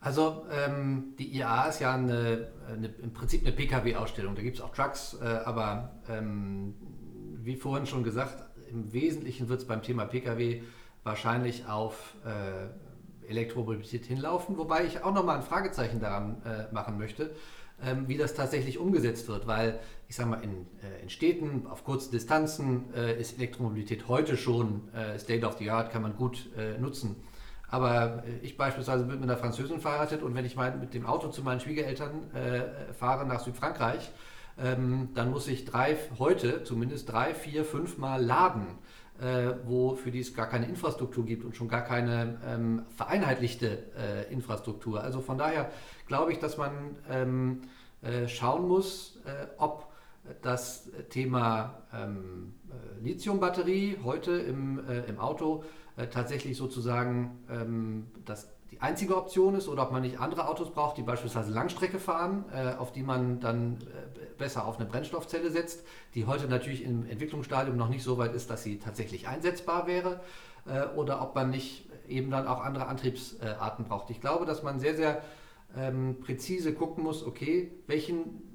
Also 0.00 0.46
ähm, 0.52 1.14
die 1.18 1.36
IAA 1.36 1.68
ist 1.68 1.80
ja 1.80 1.94
eine, 1.94 2.52
eine, 2.68 2.88
im 3.02 3.12
Prinzip 3.12 3.44
eine 3.44 3.52
Pkw-Ausstellung. 3.52 4.36
Da 4.36 4.42
gibt 4.42 4.56
es 4.56 4.62
auch 4.62 4.72
Trucks, 4.72 5.16
äh, 5.20 5.24
aber 5.24 6.00
ähm, 6.08 6.74
wie 7.42 7.56
vorhin 7.56 7.86
schon 7.86 8.04
gesagt, 8.04 8.44
im 8.70 8.92
Wesentlichen 8.92 9.48
wird 9.48 9.60
es 9.60 9.66
beim 9.66 9.82
Thema 9.82 10.04
Pkw 10.04 10.62
wahrscheinlich 11.02 11.66
auf 11.66 12.14
äh, 12.24 13.28
Elektromobilität 13.28 14.06
hinlaufen, 14.06 14.56
wobei 14.56 14.84
ich 14.84 15.02
auch 15.02 15.12
nochmal 15.12 15.36
ein 15.36 15.42
Fragezeichen 15.42 16.00
daran 16.00 16.42
äh, 16.44 16.72
machen 16.72 16.98
möchte, 16.98 17.30
ähm, 17.82 18.08
wie 18.08 18.16
das 18.16 18.34
tatsächlich 18.34 18.78
umgesetzt 18.78 19.28
wird, 19.28 19.46
weil 19.46 19.78
ich 20.08 20.16
sage 20.16 20.30
mal, 20.30 20.42
in, 20.42 20.66
äh, 20.82 21.02
in, 21.02 21.10
Städten 21.10 21.66
auf 21.66 21.84
kurzen 21.84 22.10
Distanzen 22.10 22.92
äh, 22.94 23.20
ist 23.20 23.36
Elektromobilität 23.36 24.08
heute 24.08 24.36
schon 24.36 24.88
äh, 24.94 25.18
State 25.18 25.46
of 25.46 25.58
the 25.58 25.70
Art, 25.70 25.90
kann 25.92 26.02
man 26.02 26.16
gut 26.16 26.48
nutzen. 26.80 27.16
Aber 27.70 28.22
ich 28.42 28.56
beispielsweise 28.56 29.04
bin 29.04 29.20
mit 29.20 29.28
einer 29.28 29.38
Französin 29.38 29.80
verheiratet 29.80 30.22
und 30.22 30.34
wenn 30.34 30.44
ich 30.44 30.56
mal 30.56 30.74
mit 30.76 30.94
dem 30.94 31.06
Auto 31.06 31.28
zu 31.28 31.42
meinen 31.42 31.60
Schwiegereltern 31.60 32.34
äh, 32.34 32.92
fahre 32.94 33.26
nach 33.26 33.40
Südfrankreich, 33.40 34.10
ähm, 34.58 35.10
dann 35.14 35.30
muss 35.30 35.48
ich 35.48 35.64
drei, 35.64 35.96
heute 36.18 36.64
zumindest 36.64 37.12
drei, 37.12 37.34
vier, 37.34 37.64
fünf 37.64 37.98
Mal 37.98 38.24
laden, 38.24 38.78
äh, 39.20 39.54
wo 39.64 39.98
es 40.12 40.34
gar 40.34 40.48
keine 40.48 40.66
Infrastruktur 40.66 41.24
gibt 41.24 41.44
und 41.44 41.56
schon 41.56 41.68
gar 41.68 41.82
keine 41.82 42.38
ähm, 42.46 42.82
vereinheitlichte 42.96 43.84
äh, 43.96 44.32
Infrastruktur. 44.32 45.02
Also 45.02 45.20
von 45.20 45.38
daher 45.38 45.70
glaube 46.06 46.32
ich, 46.32 46.38
dass 46.38 46.56
man 46.56 46.96
ähm, 47.10 47.62
äh, 48.00 48.28
schauen 48.28 48.68
muss, 48.68 49.20
äh, 49.26 49.46
ob 49.58 49.88
das 50.42 50.90
Thema 51.10 51.82
ähm, 51.92 52.54
äh, 52.70 53.04
Lithiumbatterie 53.04 53.98
heute 54.04 54.32
im, 54.32 54.80
im 55.08 55.18
Auto 55.18 55.64
tatsächlich 56.06 56.56
sozusagen 56.56 57.38
ähm, 57.50 58.06
das 58.24 58.48
die 58.70 58.80
einzige 58.82 59.16
Option 59.16 59.54
ist 59.54 59.68
oder 59.68 59.82
ob 59.84 59.92
man 59.92 60.02
nicht 60.02 60.20
andere 60.20 60.46
Autos 60.46 60.70
braucht, 60.70 60.98
die 60.98 61.02
beispielsweise 61.02 61.52
Langstrecke 61.52 61.98
fahren, 61.98 62.44
äh, 62.52 62.74
auf 62.74 62.92
die 62.92 63.02
man 63.02 63.40
dann 63.40 63.78
äh, 63.80 64.26
besser 64.36 64.66
auf 64.66 64.78
eine 64.78 64.88
Brennstoffzelle 64.88 65.50
setzt, 65.50 65.84
die 66.14 66.26
heute 66.26 66.48
natürlich 66.48 66.84
im 66.84 67.08
Entwicklungsstadium 67.08 67.76
noch 67.76 67.88
nicht 67.88 68.02
so 68.02 68.18
weit 68.18 68.34
ist, 68.34 68.50
dass 68.50 68.62
sie 68.62 68.78
tatsächlich 68.78 69.26
einsetzbar 69.26 69.86
wäre, 69.86 70.20
äh, 70.66 70.86
oder 70.96 71.22
ob 71.22 71.34
man 71.34 71.50
nicht 71.50 71.88
eben 72.08 72.30
dann 72.30 72.46
auch 72.46 72.62
andere 72.62 72.86
Antriebsarten 72.86 73.84
braucht. 73.84 74.10
Ich 74.10 74.20
glaube, 74.20 74.46
dass 74.46 74.62
man 74.62 74.78
sehr, 74.78 74.96
sehr 74.96 75.22
ähm, 75.76 76.16
präzise 76.20 76.72
gucken 76.72 77.04
muss, 77.04 77.24
okay, 77.24 77.70
welchen 77.86 78.18
äh, 78.18 78.47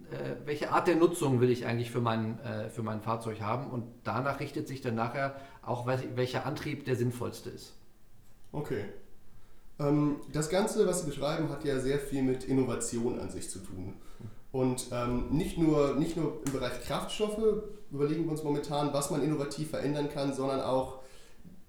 welche 0.46 0.72
Art 0.72 0.88
der 0.88 0.96
Nutzung 0.96 1.42
will 1.42 1.50
ich 1.50 1.66
eigentlich 1.66 1.92
für 1.92 2.02
mein, 2.02 2.40
äh, 2.40 2.70
für 2.70 2.84
mein 2.84 3.02
Fahrzeug 3.02 3.42
haben 3.42 3.70
und 3.70 3.86
danach 4.04 4.40
richtet 4.40 4.68
sich 4.68 4.82
dann 4.82 4.96
nachher 4.96 5.36
auch, 5.62 5.86
welcher 5.86 6.46
Antrieb 6.46 6.86
der 6.86 6.96
sinnvollste 6.96 7.50
ist. 7.50 7.74
Okay. 8.52 8.86
Ähm, 9.80 10.18
das 10.32 10.50
Ganze, 10.50 10.86
was 10.88 11.02
Sie 11.02 11.08
beschreiben, 11.08 11.50
hat 11.50 11.64
ja 11.66 11.80
sehr 11.80 12.00
viel 12.00 12.24
mit 12.24 12.44
Innovation 12.44 13.20
an 13.20 13.30
sich 13.30 13.50
zu 13.50 13.60
tun. 13.60 13.94
Und 14.52 14.88
ähm, 14.92 15.30
nicht, 15.32 15.58
nur, 15.58 15.96
nicht 15.96 16.16
nur 16.16 16.42
im 16.46 16.52
Bereich 16.52 16.84
Kraftstoffe 16.84 17.64
überlegen 17.92 18.26
wir 18.26 18.32
uns 18.32 18.44
momentan, 18.44 18.94
was 18.94 19.10
man 19.10 19.24
innovativ 19.24 19.72
verändern 19.72 20.10
kann, 20.10 20.34
sondern 20.34 20.62
auch, 20.62 21.00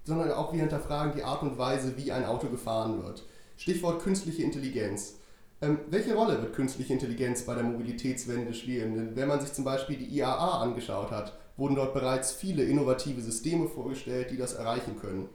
sondern 0.05 0.31
auch 0.33 0.53
wir 0.53 0.61
hinterfragen 0.61 1.15
die 1.17 1.25
Art 1.25 1.43
und 1.43 1.57
Weise, 1.57 1.97
wie 1.97 2.13
ein 2.13 2.27
Auto 2.27 2.49
gefahren 2.49 3.03
wird. 3.03 3.25
Stichwort 3.57 4.03
künstliche 4.03 4.43
Intelligenz. 4.43 5.19
Ähm, 5.65 5.79
welche 5.89 6.15
Rolle 6.15 6.41
wird 6.43 6.55
künstliche 6.55 6.93
Intelligenz 6.93 7.43
bei 7.43 7.55
der 7.55 7.65
Mobilitätswende 7.65 8.53
spielen? 8.53 8.95
Denn 8.95 9.17
wenn 9.17 9.29
man 9.29 9.41
sich 9.41 9.53
zum 9.53 9.65
Beispiel 9.65 9.97
die 9.97 10.17
IAA 10.17 10.63
angeschaut 10.63 11.11
hat, 11.11 11.39
wurden 11.57 11.77
dort 11.77 11.95
bereits 11.95 12.33
viele 12.33 12.65
innovative 12.65 13.21
Systeme 13.21 13.69
vorgestellt, 13.69 14.31
die 14.31 14.37
das 14.37 14.55
erreichen 14.55 14.99
können. 15.01 15.29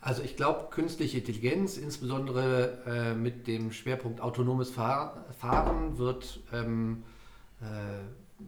Also 0.00 0.22
ich 0.22 0.36
glaube, 0.36 0.68
künstliche 0.70 1.18
Intelligenz, 1.18 1.78
insbesondere 1.78 2.82
äh, 2.86 3.14
mit 3.14 3.46
dem 3.46 3.72
Schwerpunkt 3.72 4.20
autonomes 4.20 4.70
Fahr 4.70 5.24
Fahren, 5.38 5.96
wird 5.96 6.40
ähm, 6.52 7.04
äh, 7.60 7.64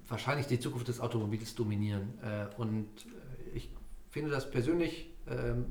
wahrscheinlich 0.09 0.47
die 0.47 0.59
Zukunft 0.59 0.89
des 0.89 1.01
Automobils 1.01 1.55
dominieren. 1.55 2.19
Äh, 2.23 2.61
und 2.61 2.89
ich 3.55 3.71
finde 4.11 4.31
das 4.31 4.51
persönlich 4.51 5.11
ähm, 5.29 5.67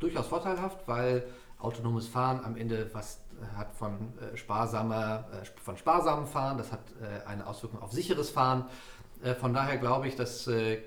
durchaus 0.00 0.26
vorteilhaft, 0.26 0.88
weil 0.88 1.24
autonomes 1.58 2.08
Fahren 2.08 2.44
am 2.44 2.56
Ende 2.56 2.90
was 2.92 3.20
hat 3.56 3.74
von, 3.74 4.12
äh, 4.18 4.36
sparsamer, 4.36 5.26
äh, 5.32 5.60
von 5.60 5.76
sparsamem 5.76 6.26
Fahren, 6.26 6.58
das 6.58 6.72
hat 6.72 6.80
äh, 7.00 7.26
eine 7.26 7.46
Auswirkung 7.46 7.80
auf 7.80 7.92
sicheres 7.92 8.30
Fahren. 8.30 8.66
Äh, 9.22 9.34
von 9.34 9.52
daher 9.52 9.76
glaube 9.78 10.08
ich, 10.08 10.16
dass 10.16 10.46
äh, 10.46 10.78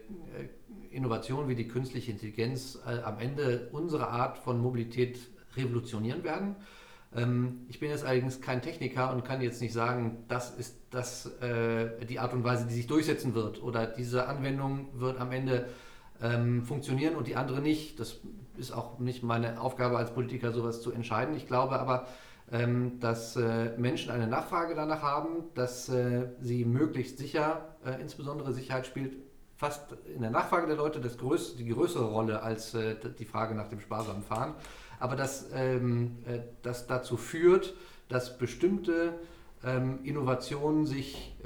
Innovationen 0.91 1.47
wie 1.49 1.55
die 1.55 1.67
künstliche 1.67 2.11
Intelligenz 2.11 2.79
äh, 2.85 3.01
am 3.01 3.19
Ende 3.19 3.69
unsere 3.71 4.07
Art 4.07 4.37
von 4.37 4.59
Mobilität 4.59 5.19
revolutionieren 5.55 6.23
werden. 6.23 6.55
Ähm, 7.15 7.65
ich 7.69 7.79
bin 7.79 7.89
jetzt 7.89 8.05
allerdings 8.05 8.41
kein 8.41 8.61
Techniker 8.61 9.13
und 9.13 9.23
kann 9.23 9.41
jetzt 9.41 9.61
nicht 9.61 9.73
sagen, 9.73 10.23
das 10.27 10.51
ist 10.51 10.77
das, 10.91 11.31
die 12.07 12.19
Art 12.19 12.33
und 12.33 12.43
Weise, 12.43 12.67
die 12.67 12.75
sich 12.75 12.85
durchsetzen 12.85 13.33
wird 13.33 13.63
oder 13.63 13.87
diese 13.87 14.27
Anwendung 14.27 14.89
wird 14.99 15.19
am 15.19 15.31
Ende 15.31 15.67
ähm, 16.21 16.63
funktionieren 16.63 17.15
und 17.15 17.27
die 17.27 17.35
andere 17.35 17.61
nicht. 17.61 17.99
Das 17.99 18.19
ist 18.57 18.71
auch 18.71 18.99
nicht 18.99 19.23
meine 19.23 19.59
Aufgabe 19.59 19.97
als 19.97 20.13
Politiker, 20.13 20.51
sowas 20.51 20.81
zu 20.81 20.91
entscheiden. 20.91 21.35
Ich 21.35 21.47
glaube 21.47 21.79
aber, 21.79 22.07
ähm, 22.51 22.99
dass 22.99 23.35
äh, 23.35 23.75
Menschen 23.77 24.11
eine 24.11 24.27
Nachfrage 24.27 24.75
danach 24.75 25.01
haben, 25.01 25.45
dass 25.55 25.89
äh, 25.89 26.27
sie 26.41 26.65
möglichst 26.65 27.17
sicher, 27.17 27.75
äh, 27.85 27.99
insbesondere 28.01 28.53
Sicherheit 28.53 28.85
spielt 28.85 29.15
fast 29.55 29.95
in 30.13 30.21
der 30.21 30.31
Nachfrage 30.31 30.67
der 30.67 30.75
Leute 30.75 30.99
das 30.99 31.17
größte, 31.17 31.57
die 31.57 31.69
größere 31.69 32.05
Rolle 32.05 32.41
als 32.41 32.75
die 33.17 33.25
Frage 33.25 33.55
nach 33.55 33.69
dem 33.69 33.79
sparsamen 33.79 34.23
Fahren. 34.23 34.55
Aber 34.99 35.15
dass 35.15 35.51
ähm, 35.53 36.17
das 36.63 36.85
dazu 36.87 37.15
führt, 37.15 37.73
dass 38.09 38.37
bestimmte 38.37 39.13
ähm, 39.63 39.99
Innovationen 40.03 40.85
sich, 40.85 41.37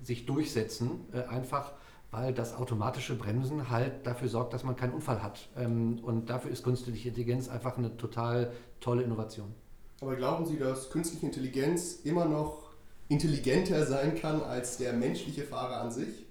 sich 0.00 0.24
durchsetzen, 0.24 1.00
einfach 1.28 1.72
weil 2.12 2.32
das 2.32 2.54
automatische 2.56 3.14
Bremsen 3.14 3.68
halt 3.68 4.06
dafür 4.06 4.28
sorgt, 4.28 4.54
dass 4.54 4.64
man 4.64 4.76
keinen 4.76 4.94
Unfall 4.94 5.22
hat. 5.22 5.50
und 5.56 6.30
dafür 6.30 6.52
ist 6.52 6.64
künstliche 6.64 7.08
Intelligenz 7.10 7.48
einfach 7.50 7.76
eine 7.76 7.96
total 7.98 8.52
tolle 8.80 9.02
Innovation. 9.02 9.54
Aber 10.00 10.16
glauben 10.16 10.46
Sie, 10.46 10.58
dass 10.58 10.90
künstliche 10.90 11.26
Intelligenz 11.26 12.00
immer 12.04 12.24
noch 12.24 12.70
intelligenter 13.08 13.84
sein 13.84 14.14
kann 14.14 14.42
als 14.42 14.78
der 14.78 14.94
menschliche 14.94 15.42
Fahrer 15.42 15.82
an 15.82 15.90
sich? 15.90 16.26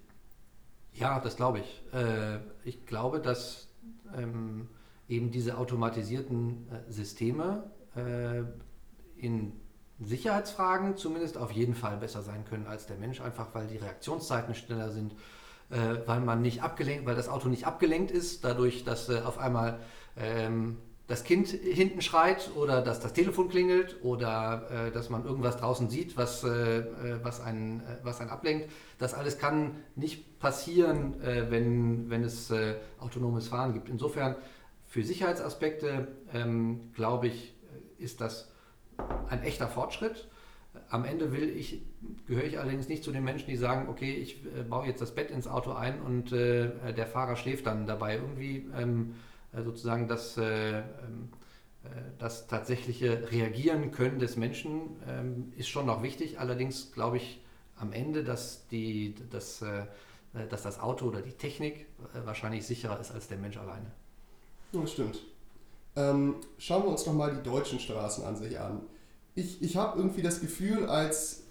Ja, 0.93 1.19
das 1.19 1.35
glaube 1.35 1.59
ich. 1.59 1.81
Äh, 1.93 2.39
ich 2.63 2.85
glaube, 2.85 3.19
dass 3.19 3.67
ähm, 4.17 4.69
eben 5.07 5.29
diese 5.29 5.57
automatisierten 5.57 6.67
äh, 6.71 6.91
Systeme 6.91 7.69
äh, 7.95 8.41
in 9.17 9.53
Sicherheitsfragen 9.99 10.97
zumindest 10.97 11.37
auf 11.37 11.51
jeden 11.51 11.75
Fall 11.75 11.97
besser 11.97 12.23
sein 12.23 12.45
können 12.45 12.65
als 12.65 12.87
der 12.87 12.97
Mensch, 12.97 13.21
einfach 13.21 13.53
weil 13.53 13.67
die 13.67 13.77
Reaktionszeiten 13.77 14.55
schneller 14.55 14.91
sind, 14.91 15.13
weil 15.67 16.21
man 16.21 16.41
nicht 16.41 16.63
abgelenkt, 16.63 17.05
weil 17.05 17.15
das 17.15 17.27
Auto 17.27 17.49
nicht 17.49 17.67
abgelenkt 17.67 18.09
ist, 18.09 18.45
dadurch, 18.45 18.85
dass 18.85 19.09
auf 19.09 19.37
einmal 19.37 19.81
ähm, 20.15 20.77
das 21.09 21.23
Kind 21.23 21.47
hinten 21.47 22.01
schreit 22.01 22.51
oder 22.55 22.83
dass 22.83 22.99
das 22.99 23.13
Telefon 23.13 23.49
klingelt 23.49 23.97
oder 24.03 24.87
äh, 24.87 24.91
dass 24.91 25.09
man 25.09 25.25
irgendwas 25.25 25.57
draußen 25.57 25.89
sieht, 25.89 26.15
was, 26.15 26.43
äh, 26.43 26.49
äh 26.77 26.83
was, 27.23 27.41
einen, 27.41 27.79
äh, 27.79 27.97
was 28.03 28.21
einen 28.21 28.29
ablenkt. 28.29 28.69
Das 28.99 29.15
alles 29.15 29.39
kann 29.39 29.77
nicht 29.95 30.39
passieren, 30.39 31.19
äh, 31.23 31.49
wenn, 31.49 32.11
wenn 32.11 32.23
es 32.23 32.51
äh, 32.51 32.75
autonomes 32.99 33.47
Fahren 33.47 33.73
gibt. 33.73 33.89
Insofern 33.89 34.35
für 34.85 35.03
Sicherheitsaspekte, 35.03 36.09
ähm, 36.31 36.91
glaube 36.93 37.27
ich, 37.27 37.55
ist 37.97 38.21
das 38.21 38.51
ein 39.29 39.41
echter 39.41 39.67
Fortschritt. 39.67 40.27
Am 40.89 41.05
Ende 41.05 41.31
will 41.31 41.49
ich, 41.49 41.81
gehöre 42.27 42.45
ich 42.45 42.59
allerdings 42.59 42.87
nicht 42.87 43.03
zu 43.03 43.11
den 43.11 43.23
Menschen, 43.23 43.49
die 43.49 43.55
sagen, 43.55 43.89
okay, 43.89 44.13
ich 44.13 44.43
baue 44.69 44.85
jetzt 44.85 45.01
das 45.01 45.15
Bett 45.15 45.31
ins 45.31 45.47
Auto 45.47 45.71
ein 45.73 45.99
und 46.01 46.31
der 46.31 47.07
Fahrer 47.11 47.35
schläft 47.35 47.65
dann 47.65 47.85
dabei. 47.85 48.15
Irgendwie 48.15 48.67
ähm, 48.77 49.13
äh, 49.13 49.28
sozusagen 49.53 50.07
das, 50.07 50.37
äh, 50.37 50.79
ähm, 50.79 51.29
äh, 51.83 51.87
das 52.17 52.47
tatsächliche 52.47 53.31
Reagieren 53.31 53.91
können 53.91 54.19
des 54.19 54.35
Menschen 54.35 54.97
ähm, 55.07 55.53
ist 55.57 55.69
schon 55.69 55.85
noch 55.85 56.03
wichtig. 56.03 56.39
Allerdings 56.39 56.91
glaube 56.91 57.17
ich 57.17 57.41
am 57.77 57.93
Ende, 57.93 58.23
dass, 58.23 58.67
die, 58.67 59.15
dass, 59.29 59.63
dass 60.49 60.63
das 60.63 60.81
Auto 60.81 61.05
oder 61.05 61.21
die 61.21 61.31
Technik 61.31 61.85
wahrscheinlich 62.25 62.67
sicherer 62.67 62.99
ist 62.99 63.11
als 63.11 63.29
der 63.29 63.37
Mensch 63.37 63.55
alleine. 63.55 63.89
Das 64.73 64.91
stimmt. 64.91 65.21
Ähm, 65.95 66.35
schauen 66.57 66.83
wir 66.83 66.89
uns 66.89 67.05
noch 67.05 67.13
mal 67.13 67.33
die 67.33 67.41
deutschen 67.41 67.79
Straßen 67.79 68.25
an 68.25 68.35
sich 68.35 68.59
an. 68.59 68.81
Ich, 69.35 69.61
ich 69.61 69.77
habe 69.77 69.97
irgendwie 69.97 70.21
das 70.21 70.41
Gefühl, 70.41 70.87
als, 70.87 71.43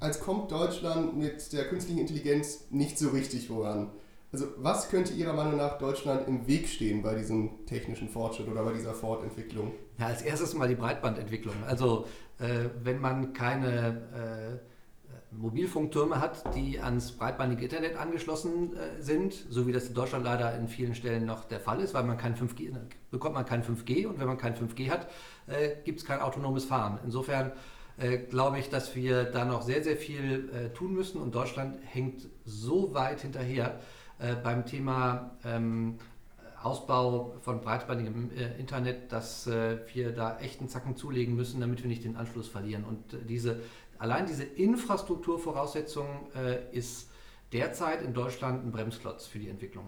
als 0.00 0.18
kommt 0.18 0.50
Deutschland 0.50 1.16
mit 1.16 1.52
der 1.52 1.68
künstlichen 1.68 2.00
Intelligenz 2.00 2.64
nicht 2.70 2.98
so 2.98 3.10
richtig 3.10 3.46
voran. 3.46 3.90
Also 4.30 4.46
was 4.58 4.90
könnte 4.90 5.14
Ihrer 5.14 5.32
Meinung 5.32 5.56
nach 5.56 5.78
Deutschland 5.78 6.28
im 6.28 6.46
Weg 6.46 6.68
stehen 6.68 7.02
bei 7.02 7.14
diesem 7.14 7.64
technischen 7.66 8.08
Fortschritt 8.08 8.48
oder 8.48 8.62
bei 8.62 8.72
dieser 8.72 8.92
Fortentwicklung? 8.92 9.72
Ja, 9.98 10.06
als 10.06 10.22
erstes 10.22 10.54
mal 10.54 10.68
die 10.68 10.74
Breitbandentwicklung. 10.74 11.54
Also 11.66 12.06
äh, 12.38 12.68
wenn 12.82 13.00
man 13.00 13.32
keine 13.32 14.60
äh, 14.60 15.34
Mobilfunktürme 15.34 16.20
hat, 16.20 16.54
die 16.54 16.78
ans 16.78 17.12
breitbandige 17.12 17.64
Internet 17.64 17.96
angeschlossen 17.96 18.76
äh, 18.76 19.02
sind, 19.02 19.34
so 19.48 19.66
wie 19.66 19.72
das 19.72 19.88
in 19.88 19.94
Deutschland 19.94 20.24
leider 20.24 20.54
in 20.56 20.68
vielen 20.68 20.94
Stellen 20.94 21.24
noch 21.24 21.44
der 21.44 21.60
Fall 21.60 21.80
ist, 21.80 21.94
weil 21.94 22.04
man 22.04 22.18
kein 22.18 22.34
5G 22.34 22.76
bekommt 23.10 23.34
man 23.34 23.46
kein 23.46 23.62
5G 23.62 24.06
und 24.06 24.18
wenn 24.18 24.26
man 24.26 24.36
kein 24.36 24.54
5G 24.54 24.90
hat, 24.90 25.08
äh, 25.46 25.70
gibt 25.84 26.00
es 26.00 26.04
kein 26.04 26.20
autonomes 26.20 26.66
Fahren. 26.66 26.98
Insofern 27.04 27.52
äh, 27.98 28.18
glaube 28.18 28.58
ich, 28.58 28.68
dass 28.68 28.94
wir 28.94 29.24
da 29.24 29.44
noch 29.44 29.62
sehr, 29.62 29.82
sehr 29.82 29.96
viel 29.96 30.50
äh, 30.50 30.68
tun 30.74 30.94
müssen 30.94 31.20
und 31.20 31.34
Deutschland 31.34 31.78
hängt 31.84 32.28
so 32.44 32.94
weit 32.94 33.22
hinterher, 33.22 33.80
äh, 34.18 34.34
beim 34.34 34.66
Thema 34.66 35.36
ähm, 35.44 35.98
Ausbau 36.62 37.36
von 37.40 37.60
breitbandigem 37.60 38.30
äh, 38.36 38.58
Internet, 38.58 39.12
dass 39.12 39.46
äh, 39.46 39.78
wir 39.92 40.12
da 40.12 40.38
echt 40.38 40.60
einen 40.60 40.68
Zacken 40.68 40.96
zulegen 40.96 41.36
müssen, 41.36 41.60
damit 41.60 41.82
wir 41.82 41.88
nicht 41.88 42.04
den 42.04 42.16
Anschluss 42.16 42.48
verlieren. 42.48 42.84
Und 42.84 43.14
äh, 43.14 43.24
diese, 43.24 43.60
allein 43.98 44.26
diese 44.26 44.42
Infrastrukturvoraussetzung 44.42 46.06
äh, 46.34 46.76
ist 46.76 47.10
derzeit 47.52 48.02
in 48.02 48.12
Deutschland 48.12 48.64
ein 48.64 48.72
Bremsklotz 48.72 49.26
für 49.26 49.38
die 49.38 49.48
Entwicklung. 49.48 49.84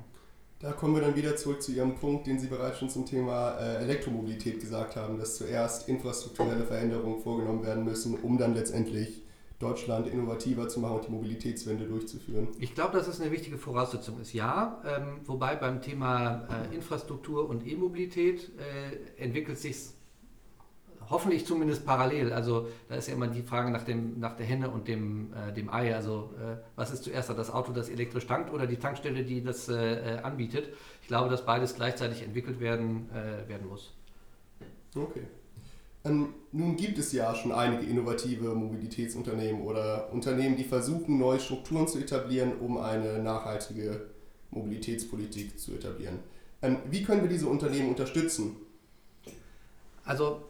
Da 0.61 0.73
kommen 0.73 0.95
wir 0.95 1.01
dann 1.01 1.17
wieder 1.17 1.37
zurück 1.37 1.63
zu 1.63 1.73
Ihrem 1.73 1.97
Punkt, 1.97 2.27
den 2.27 2.39
Sie 2.39 2.47
bereits 2.47 2.79
schon 2.79 2.91
zum 2.91 3.07
Thema 3.07 3.57
Elektromobilität 3.57 4.61
gesagt 4.61 4.95
haben, 4.95 5.19
dass 5.19 5.39
zuerst 5.39 5.89
infrastrukturelle 5.89 6.65
Veränderungen 6.65 7.19
vorgenommen 7.19 7.65
werden 7.65 7.83
müssen, 7.83 8.15
um 8.21 8.37
dann 8.37 8.55
letztendlich 8.55 9.23
Deutschland 9.61 10.09
innovativer 10.09 10.69
zu 10.69 10.81
machen 10.81 10.97
und 10.97 11.07
die 11.07 11.11
Mobilitätswende 11.12 11.85
durchzuführen? 11.85 12.49
Ich 12.59 12.75
glaube, 12.75 12.97
dass 12.97 13.07
es 13.07 13.21
eine 13.21 13.31
wichtige 13.31 13.59
Voraussetzung 13.59 14.19
ist, 14.19 14.33
ja. 14.33 14.83
Ähm, 14.85 15.21
wobei 15.26 15.55
beim 15.55 15.83
Thema 15.83 16.49
äh, 16.49 16.75
Infrastruktur 16.75 17.49
und 17.49 17.67
E-Mobilität 17.67 18.50
äh, 18.59 19.23
entwickelt 19.23 19.59
sich 19.59 19.90
hoffentlich 21.11 21.45
zumindest 21.45 21.85
parallel. 21.85 22.33
Also 22.33 22.69
da 22.88 22.95
ist 22.95 23.09
ja 23.09 23.14
immer 23.14 23.29
die 23.29 23.43
Frage 23.43 23.71
nach, 23.71 23.83
dem, 23.83 24.19
nach 24.19 24.35
der 24.37 24.47
Henne 24.47 24.71
und 24.71 24.88
dem, 24.88 25.35
äh, 25.35 25.52
dem 25.52 25.69
Ei. 25.71 25.95
Also 25.95 26.31
äh, 26.38 26.57
was 26.76 26.90
ist 26.90 27.05
zuerst 27.05 27.29
das 27.29 27.52
Auto, 27.52 27.73
das 27.73 27.90
elektrisch 27.90 28.26
tankt 28.26 28.50
oder 28.52 28.67
die 28.67 28.76
Tankstelle, 28.76 29.25
die 29.25 29.43
das 29.43 29.69
äh, 29.69 30.17
äh 30.17 30.19
anbietet? 30.23 30.71
Ich 31.02 31.09
glaube, 31.09 31.29
dass 31.29 31.45
beides 31.45 31.75
gleichzeitig 31.75 32.23
entwickelt 32.23 32.61
werden, 32.61 33.11
äh, 33.11 33.47
werden 33.47 33.69
muss. 33.69 33.93
Okay. 34.95 35.23
Ähm, 36.04 36.35
nun 36.52 36.76
gibt 36.76 36.99
es 36.99 37.12
ja 37.12 37.35
schon 37.35 37.52
einige 37.52 37.85
innovative 37.85 38.54
Mobilitätsunternehmen 38.54 39.62
oder 39.62 40.11
Unternehmen, 40.12 40.57
die 40.57 40.64
versuchen, 40.64 41.19
neue 41.19 41.38
Strukturen 41.40 41.87
zu 41.87 41.99
etablieren, 41.99 42.59
um 42.59 42.78
eine 42.78 43.19
nachhaltige 43.19 44.09
Mobilitätspolitik 44.50 45.59
zu 45.59 45.75
etablieren. 45.75 46.21
Ähm, 46.62 46.78
wie 46.90 47.02
können 47.02 47.23
wir 47.23 47.28
diese 47.28 47.49
Unternehmen 47.49 47.90
unterstützen? 47.90 48.57
Also 50.04 50.42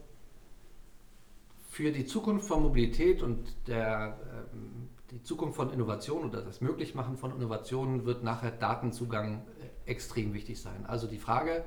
für 1.68 1.90
die 1.90 2.06
Zukunft 2.06 2.46
von 2.46 2.62
Mobilität 2.62 3.22
und 3.22 3.54
der, 3.66 4.18
ähm, 4.52 4.88
die 5.10 5.22
Zukunft 5.22 5.56
von 5.56 5.72
Innovation 5.72 6.24
oder 6.24 6.42
das 6.42 6.60
Möglichmachen 6.60 7.16
von 7.16 7.34
Innovationen 7.34 8.04
wird 8.04 8.22
nachher 8.22 8.52
Datenzugang 8.52 9.42
äh, 9.86 9.90
extrem 9.90 10.32
wichtig 10.32 10.60
sein. 10.60 10.86
Also 10.86 11.06
die 11.06 11.18
Frage, 11.18 11.64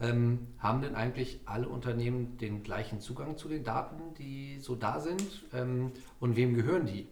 ähm, 0.00 0.48
haben 0.58 0.82
denn 0.82 0.94
eigentlich 0.94 1.40
alle 1.46 1.68
Unternehmen 1.68 2.36
den 2.38 2.62
gleichen 2.62 3.00
Zugang 3.00 3.36
zu 3.36 3.48
den 3.48 3.64
Daten, 3.64 4.14
die 4.18 4.58
so 4.60 4.74
da 4.74 5.00
sind? 5.00 5.44
Ähm, 5.52 5.92
und 6.20 6.36
wem 6.36 6.54
gehören 6.54 6.86
die? 6.86 7.08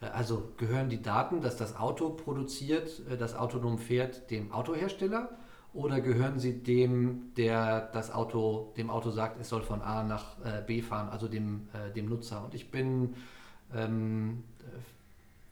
Äh, 0.00 0.06
also 0.06 0.52
gehören 0.56 0.88
die 0.90 1.02
Daten, 1.02 1.40
dass 1.40 1.56
das 1.56 1.76
Auto 1.76 2.10
produziert, 2.10 3.02
äh, 3.10 3.16
das 3.16 3.34
autonom 3.34 3.78
fährt, 3.78 4.30
dem 4.30 4.52
Autohersteller? 4.52 5.30
Oder 5.74 6.02
gehören 6.02 6.38
sie 6.38 6.62
dem, 6.62 7.32
der 7.36 7.80
das 7.92 8.12
Auto, 8.12 8.74
dem 8.76 8.90
Auto 8.90 9.10
sagt, 9.10 9.40
es 9.40 9.48
soll 9.48 9.62
von 9.62 9.80
A 9.80 10.02
nach 10.02 10.36
äh, 10.44 10.62
B 10.66 10.82
fahren, 10.82 11.08
also 11.08 11.28
dem, 11.28 11.68
äh, 11.72 11.90
dem 11.94 12.10
Nutzer? 12.10 12.44
Und 12.44 12.54
ich 12.54 12.70
bin 12.70 13.14
ähm, 13.74 14.44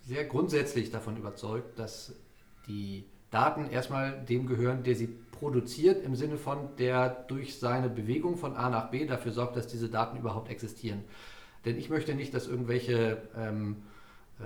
sehr 0.02 0.24
grundsätzlich 0.24 0.90
davon 0.90 1.16
überzeugt, 1.16 1.78
dass 1.78 2.14
die 2.66 3.04
Daten 3.30 3.68
erstmal 3.70 4.20
dem 4.28 4.46
gehören, 4.46 4.82
der 4.82 4.94
sie 4.94 5.08
produziert, 5.30 6.04
im 6.04 6.14
Sinne 6.16 6.36
von, 6.36 6.76
der 6.78 7.08
durch 7.08 7.58
seine 7.58 7.88
Bewegung 7.88 8.36
von 8.36 8.56
A 8.56 8.68
nach 8.68 8.90
B 8.90 9.06
dafür 9.06 9.32
sorgt, 9.32 9.56
dass 9.56 9.66
diese 9.66 9.88
Daten 9.88 10.18
überhaupt 10.18 10.50
existieren. 10.50 11.04
Denn 11.64 11.78
ich 11.78 11.90
möchte 11.90 12.14
nicht, 12.14 12.34
dass 12.34 12.46
irgendwelche 12.46 13.22
ähm, 13.36 13.76
äh, 14.38 14.42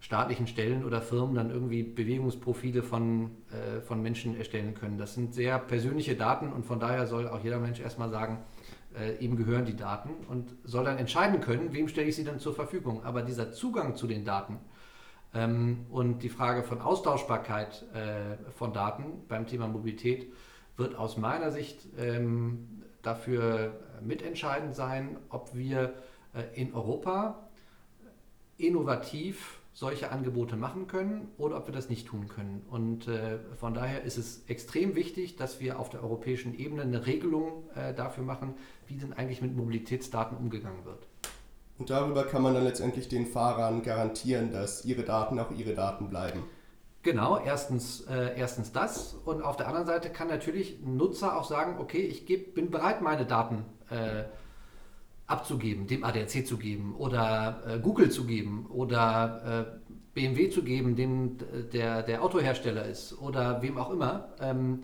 staatlichen 0.00 0.46
Stellen 0.46 0.84
oder 0.84 1.00
Firmen 1.00 1.34
dann 1.34 1.50
irgendwie 1.50 1.82
Bewegungsprofile 1.82 2.82
von, 2.82 3.30
äh, 3.50 3.80
von 3.80 4.02
Menschen 4.02 4.36
erstellen 4.36 4.74
können. 4.74 4.98
Das 4.98 5.14
sind 5.14 5.34
sehr 5.34 5.58
persönliche 5.58 6.16
Daten 6.16 6.52
und 6.52 6.66
von 6.66 6.80
daher 6.80 7.06
soll 7.06 7.28
auch 7.28 7.42
jeder 7.42 7.58
Mensch 7.58 7.80
erstmal 7.80 8.10
sagen, 8.10 8.38
äh, 8.98 9.16
ihm 9.24 9.36
gehören 9.36 9.64
die 9.64 9.76
Daten 9.76 10.10
und 10.28 10.54
soll 10.64 10.84
dann 10.84 10.98
entscheiden 10.98 11.40
können, 11.40 11.72
wem 11.72 11.86
stelle 11.86 12.08
ich 12.08 12.16
sie 12.16 12.24
dann 12.24 12.40
zur 12.40 12.54
Verfügung. 12.54 13.04
Aber 13.04 13.22
dieser 13.22 13.52
Zugang 13.52 13.94
zu 13.94 14.06
den 14.06 14.24
Daten, 14.24 14.58
und 15.90 16.22
die 16.22 16.28
Frage 16.28 16.62
von 16.62 16.80
Austauschbarkeit 16.80 17.84
äh, 17.94 18.36
von 18.52 18.72
Daten 18.72 19.04
beim 19.28 19.46
Thema 19.46 19.68
Mobilität 19.68 20.32
wird 20.76 20.94
aus 20.94 21.16
meiner 21.16 21.50
Sicht 21.50 21.86
ähm, 21.98 22.82
dafür 23.02 23.80
mitentscheidend 24.02 24.74
sein, 24.74 25.18
ob 25.28 25.54
wir 25.54 25.94
äh, 26.34 26.60
in 26.60 26.74
Europa 26.74 27.48
innovativ 28.58 29.60
solche 29.72 30.10
Angebote 30.10 30.56
machen 30.56 30.86
können 30.86 31.28
oder 31.36 31.58
ob 31.58 31.66
wir 31.66 31.74
das 31.74 31.90
nicht 31.90 32.06
tun 32.06 32.28
können. 32.28 32.62
Und 32.70 33.08
äh, 33.08 33.38
von 33.56 33.74
daher 33.74 34.04
ist 34.04 34.16
es 34.16 34.44
extrem 34.46 34.94
wichtig, 34.94 35.36
dass 35.36 35.60
wir 35.60 35.78
auf 35.78 35.90
der 35.90 36.02
europäischen 36.02 36.58
Ebene 36.58 36.82
eine 36.82 37.06
Regelung 37.06 37.64
dafür 37.94 38.24
machen, 38.24 38.54
wie 38.86 38.96
denn 38.96 39.12
eigentlich 39.12 39.42
mit 39.42 39.54
Mobilitätsdaten 39.54 40.38
umgegangen 40.38 40.86
wird. 40.86 41.06
Und 41.78 41.90
darüber 41.90 42.24
kann 42.24 42.42
man 42.42 42.54
dann 42.54 42.64
letztendlich 42.64 43.08
den 43.08 43.26
Fahrern 43.26 43.82
garantieren, 43.82 44.50
dass 44.50 44.84
ihre 44.84 45.02
Daten 45.02 45.38
auch 45.38 45.50
ihre 45.50 45.74
Daten 45.74 46.08
bleiben. 46.08 46.42
Genau, 47.02 47.38
erstens, 47.38 48.00
äh, 48.02 48.36
erstens 48.36 48.72
das. 48.72 49.14
Und 49.24 49.42
auf 49.42 49.56
der 49.56 49.68
anderen 49.68 49.86
Seite 49.86 50.10
kann 50.10 50.28
natürlich 50.28 50.80
ein 50.84 50.96
Nutzer 50.96 51.36
auch 51.36 51.44
sagen, 51.44 51.78
okay, 51.78 52.00
ich 52.00 52.26
geb, 52.26 52.54
bin 52.54 52.70
bereit, 52.70 53.00
meine 53.00 53.26
Daten 53.26 53.64
äh, 53.90 54.24
abzugeben, 55.26 55.86
dem 55.86 56.02
ADAC 56.02 56.46
zu 56.46 56.56
geben 56.56 56.96
oder 56.96 57.62
äh, 57.66 57.78
Google 57.78 58.10
zu 58.10 58.24
geben 58.24 58.66
oder 58.70 59.76
äh, 59.84 59.90
BMW 60.14 60.50
zu 60.50 60.62
geben, 60.62 60.96
dem 60.96 61.36
der, 61.72 62.02
der 62.02 62.22
Autohersteller 62.22 62.86
ist 62.86 63.20
oder 63.20 63.60
wem 63.62 63.76
auch 63.78 63.90
immer. 63.90 64.28
Ähm, 64.40 64.80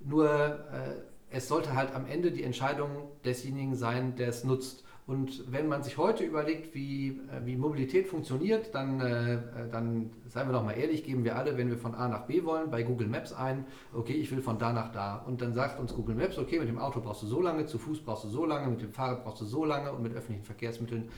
nur 0.00 0.28
äh, 0.28 0.94
es 1.30 1.48
sollte 1.48 1.74
halt 1.74 1.94
am 1.94 2.06
Ende 2.06 2.30
die 2.30 2.44
Entscheidung 2.44 3.08
desjenigen 3.24 3.74
sein, 3.74 4.16
der 4.16 4.28
es 4.28 4.44
nutzt. 4.44 4.84
Und 5.06 5.52
wenn 5.52 5.68
man 5.68 5.84
sich 5.84 5.98
heute 5.98 6.24
überlegt, 6.24 6.74
wie, 6.74 7.20
äh, 7.30 7.44
wie 7.44 7.56
Mobilität 7.56 8.08
funktioniert, 8.08 8.74
dann, 8.74 9.00
äh, 9.00 9.38
dann, 9.70 10.10
seien 10.26 10.48
wir 10.48 10.52
doch 10.52 10.64
mal 10.64 10.72
ehrlich, 10.72 11.04
geben 11.04 11.22
wir 11.22 11.36
alle, 11.36 11.56
wenn 11.56 11.70
wir 11.70 11.78
von 11.78 11.94
A 11.94 12.08
nach 12.08 12.26
B 12.26 12.44
wollen, 12.44 12.72
bei 12.72 12.82
Google 12.82 13.06
Maps 13.06 13.32
ein, 13.32 13.66
okay, 13.94 14.14
ich 14.14 14.32
will 14.32 14.42
von 14.42 14.58
da 14.58 14.72
nach 14.72 14.90
da. 14.90 15.22
Und 15.24 15.40
dann 15.40 15.54
sagt 15.54 15.78
uns 15.78 15.94
Google 15.94 16.16
Maps, 16.16 16.38
okay, 16.38 16.58
mit 16.58 16.68
dem 16.68 16.78
Auto 16.78 17.00
brauchst 17.00 17.22
du 17.22 17.28
so 17.28 17.40
lange, 17.40 17.66
zu 17.66 17.78
Fuß 17.78 18.00
brauchst 18.00 18.24
du 18.24 18.28
so 18.28 18.44
lange, 18.44 18.68
mit 18.68 18.82
dem 18.82 18.92
Fahrrad 18.92 19.22
brauchst 19.22 19.40
du 19.42 19.44
so 19.44 19.64
lange 19.64 19.92
und 19.92 20.02
mit 20.02 20.12
öffentlichen 20.12 20.44
Verkehrsmitteln 20.44 21.08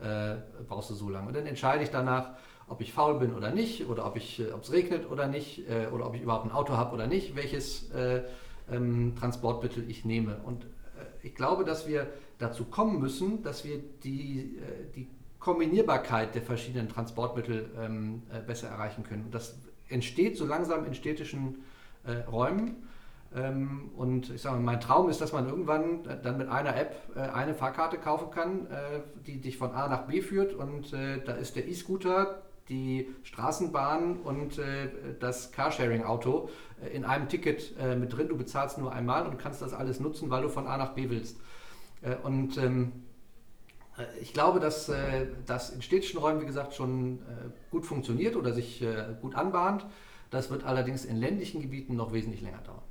äh, 0.00 0.34
brauchst 0.66 0.90
du 0.90 0.94
so 0.94 1.08
lange. 1.08 1.28
Und 1.28 1.36
dann 1.36 1.46
entscheide 1.46 1.84
ich 1.84 1.90
danach, 1.90 2.30
ob 2.66 2.80
ich 2.80 2.92
faul 2.92 3.20
bin 3.20 3.32
oder 3.32 3.52
nicht, 3.52 3.88
oder 3.88 4.06
ob 4.06 4.16
es 4.16 4.72
regnet 4.72 5.08
oder 5.08 5.28
nicht, 5.28 5.70
äh, 5.70 5.86
oder 5.92 6.06
ob 6.06 6.16
ich 6.16 6.22
überhaupt 6.22 6.46
ein 6.46 6.52
Auto 6.52 6.76
habe 6.76 6.94
oder 6.94 7.06
nicht, 7.06 7.36
welches 7.36 7.92
äh, 7.92 8.22
ähm, 8.72 9.14
Transportmittel 9.14 9.88
ich 9.88 10.04
nehme. 10.04 10.38
Und 10.44 10.64
äh, 10.64 10.66
ich 11.22 11.36
glaube, 11.36 11.64
dass 11.64 11.86
wir 11.86 12.08
dazu 12.38 12.64
kommen 12.64 13.00
müssen, 13.00 13.42
dass 13.42 13.64
wir 13.64 13.78
die, 14.04 14.58
äh, 14.58 14.92
die 14.94 15.08
Kombinierbarkeit 15.38 16.34
der 16.34 16.42
verschiedenen 16.42 16.88
Transportmittel 16.88 17.70
ähm, 17.78 18.22
äh, 18.32 18.40
besser 18.40 18.68
erreichen 18.68 19.04
können. 19.04 19.26
Und 19.26 19.34
das 19.34 19.58
entsteht 19.88 20.36
so 20.36 20.44
langsam 20.44 20.84
in 20.84 20.94
städtischen 20.94 21.62
äh, 22.04 22.28
Räumen. 22.28 22.76
Ähm, 23.34 23.90
und 23.96 24.30
ich 24.30 24.42
sage 24.42 24.56
mal, 24.56 24.62
mein 24.62 24.80
Traum 24.80 25.08
ist, 25.08 25.20
dass 25.20 25.32
man 25.32 25.48
irgendwann 25.48 26.04
dann 26.22 26.38
mit 26.38 26.48
einer 26.48 26.76
App 26.76 26.96
äh, 27.14 27.20
eine 27.20 27.54
Fahrkarte 27.54 27.98
kaufen 27.98 28.30
kann, 28.30 28.66
äh, 28.66 29.00
die 29.26 29.40
dich 29.40 29.56
von 29.58 29.72
A 29.72 29.88
nach 29.88 30.06
B 30.06 30.20
führt. 30.20 30.54
Und 30.54 30.92
äh, 30.92 31.22
da 31.24 31.32
ist 31.32 31.56
der 31.56 31.68
E-Scooter, 31.68 32.42
die 32.68 33.14
Straßenbahn 33.22 34.16
und 34.16 34.60
das 35.20 35.52
Carsharing-Auto 35.52 36.50
in 36.92 37.04
einem 37.04 37.28
Ticket 37.28 37.76
mit 37.96 38.12
drin. 38.12 38.26
Du 38.26 38.36
bezahlst 38.36 38.78
nur 38.78 38.92
einmal 38.92 39.24
und 39.28 39.38
kannst 39.38 39.62
das 39.62 39.72
alles 39.72 40.00
nutzen, 40.00 40.30
weil 40.30 40.42
du 40.42 40.48
von 40.48 40.66
A 40.66 40.76
nach 40.76 40.94
B 40.94 41.08
willst. 41.08 41.38
Äh, 42.06 42.16
und 42.22 42.56
ähm, 42.58 42.92
äh, 43.98 44.04
ich 44.20 44.32
glaube, 44.32 44.60
dass 44.60 44.88
äh, 44.88 45.26
das 45.44 45.70
in 45.70 45.82
städtischen 45.82 46.20
Räumen, 46.20 46.40
wie 46.40 46.46
gesagt, 46.46 46.74
schon 46.74 47.18
gut 47.70 47.84
funktioniert 47.84 48.36
oder 48.36 48.52
sich 48.52 48.84
gut 49.20 49.34
anbahnt. 49.34 49.86
Das 50.30 50.50
wird 50.50 50.64
allerdings 50.64 51.04
in 51.04 51.16
ländlichen 51.16 51.60
Gebieten 51.62 51.94
noch 51.96 52.12
wesentlich 52.12 52.42
länger 52.42 52.60
dauern. 52.62 52.82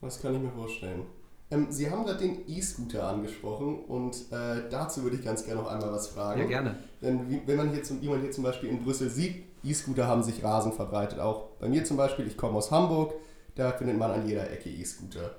Das 0.00 0.20
kann 0.20 0.34
ich 0.34 0.40
mir 0.40 0.50
vorstellen. 0.50 1.02
Ähm, 1.50 1.68
Sie 1.70 1.88
haben 1.88 2.04
gerade 2.04 2.18
den 2.18 2.48
E-Scooter 2.48 3.06
angesprochen 3.06 3.84
und 3.84 4.16
äh, 4.32 4.68
dazu 4.68 5.04
würde 5.04 5.16
ich 5.16 5.24
ganz 5.24 5.44
gerne 5.44 5.62
noch 5.62 5.70
einmal 5.70 5.92
was 5.92 6.08
fragen. 6.08 6.40
Ja, 6.40 6.46
gerne. 6.46 6.76
Denn 7.00 7.30
wie, 7.30 7.40
wenn 7.46 7.56
man 7.56 7.70
hier 7.70 7.84
zum, 7.84 8.02
wie 8.02 8.08
man 8.08 8.20
hier 8.20 8.32
zum 8.32 8.42
Beispiel 8.42 8.68
in 8.68 8.82
Brüssel 8.82 9.08
sieht, 9.08 9.44
E-Scooter 9.62 10.08
haben 10.08 10.24
sich 10.24 10.42
rasend 10.42 10.74
verbreitet. 10.74 11.20
Auch 11.20 11.50
bei 11.60 11.68
mir 11.68 11.84
zum 11.84 11.96
Beispiel, 11.96 12.26
ich 12.26 12.36
komme 12.36 12.58
aus 12.58 12.72
Hamburg, 12.72 13.14
da 13.54 13.70
findet 13.72 13.96
man 13.96 14.10
an 14.10 14.26
jeder 14.26 14.50
Ecke 14.50 14.70
E-Scooter. 14.70 15.36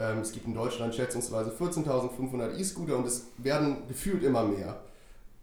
Ähm, 0.00 0.20
es 0.20 0.32
gibt 0.32 0.46
in 0.46 0.54
Deutschland 0.54 0.94
schätzungsweise 0.94 1.50
14.500 1.50 2.56
E-Scooter 2.58 2.96
und 2.96 3.06
es 3.06 3.26
werden 3.38 3.86
gefühlt 3.86 4.22
immer 4.22 4.44
mehr. 4.44 4.80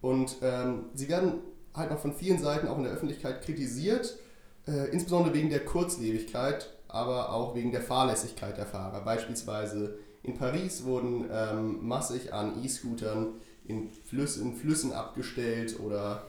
Und 0.00 0.36
ähm, 0.42 0.86
sie 0.94 1.08
werden 1.08 1.34
halt 1.74 1.90
noch 1.90 1.98
von 1.98 2.14
vielen 2.14 2.38
Seiten 2.38 2.68
auch 2.68 2.78
in 2.78 2.84
der 2.84 2.92
Öffentlichkeit 2.92 3.42
kritisiert, 3.42 4.18
äh, 4.66 4.90
insbesondere 4.90 5.34
wegen 5.34 5.50
der 5.50 5.64
Kurzlebigkeit, 5.64 6.70
aber 6.88 7.32
auch 7.32 7.54
wegen 7.54 7.72
der 7.72 7.82
Fahrlässigkeit 7.82 8.56
der 8.56 8.66
Fahrer. 8.66 9.00
Beispielsweise 9.04 9.98
in 10.22 10.36
Paris 10.36 10.84
wurden 10.84 11.26
ähm, 11.32 11.86
massig 11.86 12.32
an 12.32 12.62
E-Scootern 12.64 13.34
in, 13.64 13.90
Flüss, 13.90 14.36
in 14.38 14.54
Flüssen 14.54 14.92
abgestellt 14.92 15.78
oder 15.80 16.24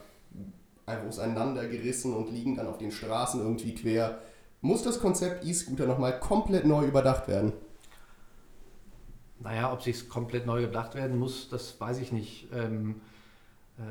einfach 0.86 1.08
auseinandergerissen 1.08 2.14
und 2.14 2.30
liegen 2.30 2.56
dann 2.56 2.66
auf 2.66 2.78
den 2.78 2.92
Straßen 2.92 3.40
irgendwie 3.40 3.74
quer. 3.74 4.18
Muss 4.60 4.82
das 4.82 5.00
Konzept 5.00 5.44
E-Scooter 5.44 5.86
nochmal 5.86 6.20
komplett 6.20 6.66
neu 6.66 6.84
überdacht 6.84 7.28
werden? 7.28 7.52
Naja, 9.40 9.72
ob 9.72 9.82
sich 9.82 10.08
komplett 10.08 10.46
neu 10.46 10.62
gedacht 10.62 10.94
werden 10.94 11.18
muss, 11.18 11.48
das 11.48 11.80
weiß 11.80 11.98
ich 11.98 12.12
nicht. 12.12 12.48
Ähm, 12.52 13.00
äh, 13.78 13.82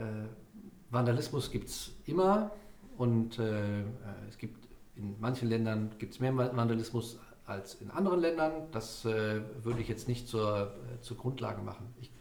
Vandalismus 0.92 1.52
gibt 1.52 1.70
es 1.70 1.92
immer 2.06 2.52
und 2.98 3.40
äh, 3.40 3.82
es 4.28 4.38
gibt 4.38 4.68
in 4.96 5.16
manchen 5.20 5.50
Ländern 5.50 5.92
gibt 5.98 6.20
mehr 6.20 6.36
Vandalismus 6.36 7.18
als 7.46 7.76
in 7.76 7.90
anderen 7.90 8.20
Ländern. 8.20 8.68
Das 8.72 9.06
äh, 9.06 9.42
würde 9.64 9.82
ich 9.82 9.88
jetzt 9.88 10.08
nicht 10.08 10.28
zur, 10.28 10.74
äh, 10.94 11.02
zur 11.02 11.18
Grundlage 11.18 11.62
machen. 11.62 11.94
Ich 12.00 12.12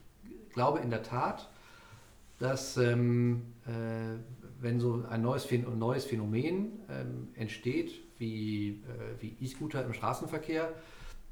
glaube 0.53 0.79
in 0.79 0.91
der 0.91 1.03
Tat, 1.03 1.49
dass 2.39 2.77
ähm, 2.77 3.43
äh, 3.67 4.19
wenn 4.61 4.81
so 4.81 5.05
ein 5.09 5.23
neues, 5.23 5.45
Phän 5.45 5.79
neues 5.79 6.05
Phänomen 6.05 6.81
ähm, 6.89 7.29
entsteht, 7.35 7.93
wie, 8.19 8.71
äh, 8.71 9.21
wie 9.21 9.37
E-Scooter 9.41 9.85
im 9.85 9.93
Straßenverkehr, 9.93 10.73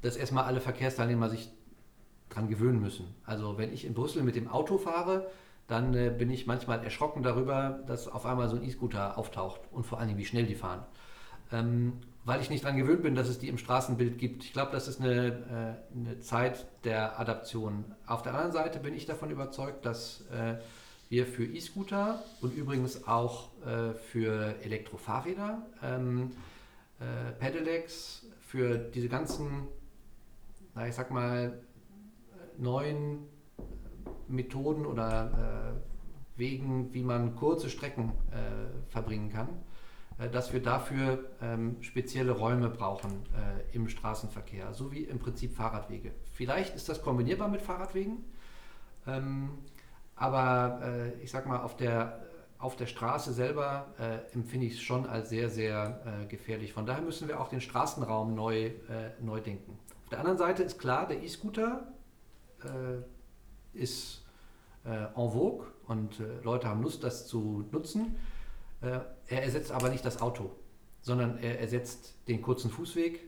dass 0.01 0.15
erstmal 0.15 0.43
alle 0.43 0.61
Verkehrsteilnehmer 0.61 1.29
sich 1.29 1.49
dran 2.29 2.47
gewöhnen 2.47 2.81
müssen. 2.81 3.15
Also 3.25 3.57
wenn 3.57 3.73
ich 3.73 3.85
in 3.85 3.93
Brüssel 3.93 4.23
mit 4.23 4.35
dem 4.35 4.47
Auto 4.47 4.77
fahre, 4.77 5.29
dann 5.67 5.93
äh, 5.93 6.09
bin 6.09 6.29
ich 6.29 6.47
manchmal 6.47 6.83
erschrocken 6.83 7.23
darüber, 7.23 7.83
dass 7.87 8.07
auf 8.07 8.25
einmal 8.25 8.49
so 8.49 8.55
ein 8.55 8.63
E-Scooter 8.63 9.17
auftaucht 9.17 9.61
und 9.71 9.85
vor 9.85 9.99
allem, 9.99 10.17
wie 10.17 10.25
schnell 10.25 10.45
die 10.45 10.55
fahren. 10.55 10.83
Ähm, 11.51 11.93
weil 12.25 12.41
ich 12.41 12.49
nicht 12.49 12.65
daran 12.65 12.77
gewöhnt 12.77 13.03
bin, 13.03 13.15
dass 13.15 13.29
es 13.29 13.39
die 13.39 13.47
im 13.47 13.57
Straßenbild 13.57 14.17
gibt. 14.17 14.43
Ich 14.43 14.51
glaube, 14.51 14.71
das 14.73 14.89
ist 14.89 14.99
eine, 14.99 15.77
äh, 15.93 15.97
eine 15.97 16.19
Zeit 16.19 16.65
der 16.83 17.19
Adaption. 17.19 17.85
Auf 18.05 18.21
der 18.21 18.33
anderen 18.33 18.51
Seite 18.51 18.79
bin 18.79 18.93
ich 18.93 19.05
davon 19.05 19.29
überzeugt, 19.29 19.85
dass 19.85 20.25
äh, 20.31 20.55
wir 21.09 21.25
für 21.25 21.45
E-Scooter 21.45 22.21
und 22.41 22.53
übrigens 22.53 23.07
auch 23.07 23.49
äh, 23.65 23.93
für 23.93 24.55
Elektrofahrräder, 24.61 25.65
ähm, 25.81 26.31
äh, 26.99 27.31
Pedelecs, 27.39 28.25
für 28.41 28.77
diese 28.77 29.09
ganzen, 29.09 29.67
na, 30.75 30.87
ich 30.87 30.95
sag 30.95 31.11
mal, 31.11 31.59
neuen 32.57 33.27
Methoden 34.27 34.85
oder 34.85 35.73
äh, 35.75 35.97
Wegen, 36.37 36.93
wie 36.93 37.01
man 37.01 37.35
kurze 37.35 37.67
Strecken 37.69 38.11
äh, 38.31 38.91
verbringen 38.91 39.31
kann, 39.31 39.49
äh, 40.19 40.29
dass 40.29 40.53
wir 40.53 40.61
dafür 40.61 41.31
ähm, 41.41 41.77
spezielle 41.81 42.31
Räume 42.31 42.69
brauchen 42.69 43.11
äh, 43.11 43.75
im 43.75 43.89
Straßenverkehr, 43.89 44.71
so 44.73 44.91
wie 44.91 45.03
im 45.03 45.17
Prinzip 45.17 45.55
Fahrradwege. 45.55 46.11
Vielleicht 46.33 46.75
ist 46.75 46.89
das 46.89 47.01
kombinierbar 47.01 47.47
mit 47.47 47.63
Fahrradwegen, 47.63 48.23
ähm, 49.07 49.49
aber 50.15 50.79
äh, 50.83 51.23
ich 51.23 51.31
sag 51.31 51.47
mal, 51.47 51.61
auf 51.61 51.75
der, 51.75 52.21
auf 52.59 52.75
der 52.75 52.85
Straße 52.85 53.33
selber 53.33 53.87
äh, 53.99 54.33
empfinde 54.35 54.67
ich 54.67 54.73
es 54.73 54.81
schon 54.81 55.07
als 55.07 55.29
sehr, 55.29 55.49
sehr 55.49 56.25
gefährlich. 56.29 56.73
Von 56.73 56.85
daher 56.85 57.01
müssen 57.01 57.27
wir 57.27 57.39
auch 57.39 57.49
den 57.49 57.61
Straßenraum 57.61 58.33
neu, 58.33 58.71
neu 59.21 59.41
denken. 59.41 59.77
Auf 60.03 60.09
der 60.09 60.19
anderen 60.19 60.37
Seite 60.39 60.63
ist 60.63 60.79
klar, 60.79 61.07
der 61.07 61.21
E-Scooter 61.21 61.87
ist 63.73 64.25
äh, 64.87 64.89
en 64.89 65.31
vogue 65.31 65.65
und 65.87 66.19
äh, 66.19 66.41
Leute 66.43 66.67
haben 66.67 66.81
Lust, 66.81 67.03
das 67.03 67.27
zu 67.27 67.65
nutzen. 67.71 68.15
Äh, 68.81 68.99
er 69.27 69.43
ersetzt 69.43 69.71
aber 69.71 69.89
nicht 69.89 70.05
das 70.05 70.21
Auto, 70.21 70.51
sondern 71.01 71.37
er 71.39 71.59
ersetzt 71.59 72.15
den 72.27 72.41
kurzen 72.41 72.69
Fußweg, 72.69 73.19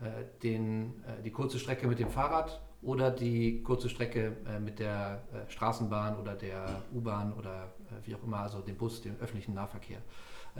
äh, 0.00 0.24
den, 0.42 1.04
äh, 1.04 1.22
die 1.22 1.30
kurze 1.30 1.58
Strecke 1.58 1.86
mit 1.86 1.98
dem 1.98 2.08
Fahrrad 2.08 2.60
oder 2.82 3.10
die 3.10 3.62
kurze 3.62 3.88
Strecke 3.88 4.36
äh, 4.46 4.60
mit 4.60 4.78
der 4.78 5.22
Straßenbahn 5.48 6.18
oder 6.18 6.34
der 6.34 6.82
U-Bahn 6.92 7.32
oder 7.32 7.72
wie 8.04 8.14
auch 8.14 8.22
immer, 8.22 8.38
also 8.38 8.60
dem 8.60 8.76
Bus, 8.76 9.00
dem 9.02 9.16
öffentlichen 9.20 9.54
Nahverkehr. 9.54 9.98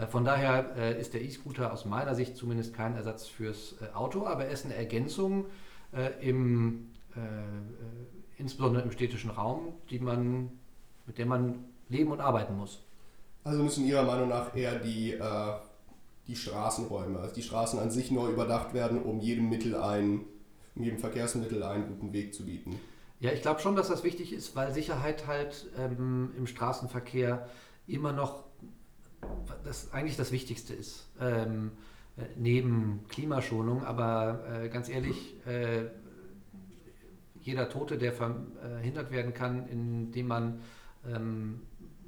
Von 0.08 0.24
daher 0.24 0.96
ist 0.96 1.14
der 1.14 1.22
E-Scooter 1.22 1.72
aus 1.72 1.84
meiner 1.84 2.16
Sicht 2.16 2.36
zumindest 2.36 2.74
kein 2.74 2.96
Ersatz 2.96 3.28
fürs 3.28 3.76
Auto, 3.94 4.26
aber 4.26 4.46
er 4.46 4.50
ist 4.50 4.64
eine 4.64 4.74
Ergänzung 4.74 5.46
im 6.20 6.93
insbesondere 8.36 8.82
im 8.82 8.90
städtischen 8.90 9.30
Raum, 9.30 9.74
die 9.90 9.98
man, 9.98 10.50
mit 11.06 11.18
der 11.18 11.26
man 11.26 11.64
leben 11.88 12.10
und 12.10 12.20
arbeiten 12.20 12.56
muss. 12.56 12.82
Also 13.44 13.62
müssen 13.62 13.86
Ihrer 13.86 14.04
Meinung 14.04 14.28
nach 14.28 14.56
eher 14.56 14.78
die, 14.78 15.12
äh, 15.12 15.52
die 16.26 16.36
Straßenräume, 16.36 17.18
also 17.18 17.34
die 17.34 17.42
Straßen 17.42 17.78
an 17.78 17.90
sich 17.90 18.10
neu 18.10 18.30
überdacht 18.30 18.72
werden, 18.72 19.02
um 19.02 19.20
jedem 19.20 19.50
Mittel 19.50 19.76
ein, 19.76 20.20
um 20.74 20.82
jedem 20.82 20.98
Verkehrsmittel 20.98 21.62
einen 21.62 21.86
guten 21.86 22.12
Weg 22.12 22.34
zu 22.34 22.46
bieten. 22.46 22.80
Ja, 23.20 23.32
ich 23.32 23.42
glaube 23.42 23.60
schon, 23.60 23.76
dass 23.76 23.88
das 23.88 24.02
wichtig 24.02 24.32
ist, 24.32 24.56
weil 24.56 24.72
Sicherheit 24.72 25.26
halt 25.26 25.66
ähm, 25.78 26.32
im 26.36 26.46
Straßenverkehr 26.46 27.48
immer 27.86 28.12
noch 28.12 28.44
das 29.62 29.92
eigentlich 29.92 30.16
das 30.16 30.32
Wichtigste 30.32 30.74
ist. 30.74 31.08
Ähm, 31.20 31.72
äh, 32.16 32.22
neben 32.36 33.04
Klimaschonung, 33.08 33.84
aber 33.84 34.62
äh, 34.62 34.68
ganz 34.68 34.88
ehrlich, 34.88 35.34
äh, 35.46 35.84
jeder 37.44 37.68
Tote, 37.68 37.98
der 37.98 38.12
verhindert 38.12 39.10
werden 39.10 39.34
kann, 39.34 39.68
indem 39.68 40.26
man 40.26 40.60
ähm, 41.06 41.60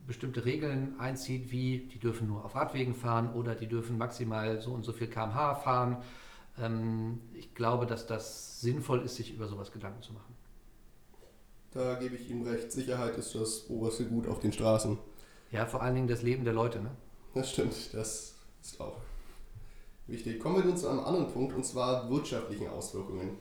bestimmte 0.07 0.45
Regeln 0.45 0.99
einzieht, 0.99 1.51
wie 1.51 1.89
die 1.93 1.99
dürfen 1.99 2.29
nur 2.29 2.45
auf 2.45 2.55
Radwegen 2.55 2.95
fahren 2.95 3.33
oder 3.35 3.55
die 3.55 3.67
dürfen 3.67 3.99
maximal 3.99 4.61
so 4.61 4.73
und 4.73 4.85
so 4.85 4.93
viel 4.93 5.09
km/h 5.09 5.57
fahren. 5.57 5.99
Ähm, 6.59 7.21
ich 7.35 7.55
glaube, 7.55 7.87
dass 7.87 8.07
das 8.07 8.61
sinnvoll 8.61 9.03
ist, 9.03 9.17
sich 9.17 9.35
über 9.35 9.47
sowas 9.47 9.73
Gedanken 9.73 10.03
zu 10.03 10.13
machen. 10.13 10.35
Da 11.73 11.95
gebe 11.97 12.17
ich 12.17 12.31
Ihnen 12.31 12.47
recht. 12.47 12.73
Sicherheit 12.73 13.19
ist 13.19 13.35
das 13.35 13.69
oberste 13.69 14.07
Gut 14.07 14.27
auf 14.27 14.41
den 14.41 14.53
Straßen. 14.53 14.97
Ja, 15.53 15.67
vor 15.67 15.83
allen 15.83 15.95
Dingen 15.95 16.09
das 16.09 16.23
Leben 16.23 16.45
der 16.45 16.55
Leute. 16.55 16.81
Ne? 16.81 16.91
Das 17.35 17.51
stimmt, 17.53 17.93
das 17.93 18.35
ist 18.63 18.81
auch 18.81 18.97
wichtig. 20.07 20.41
Kommen 20.41 20.57
wir 20.57 20.65
nun 20.65 20.77
zu 20.77 20.89
einem 20.89 21.01
anderen 21.01 21.31
Punkt, 21.31 21.55
und 21.55 21.67
zwar 21.67 22.09
wirtschaftlichen 22.11 22.69
Auswirkungen. 22.69 23.37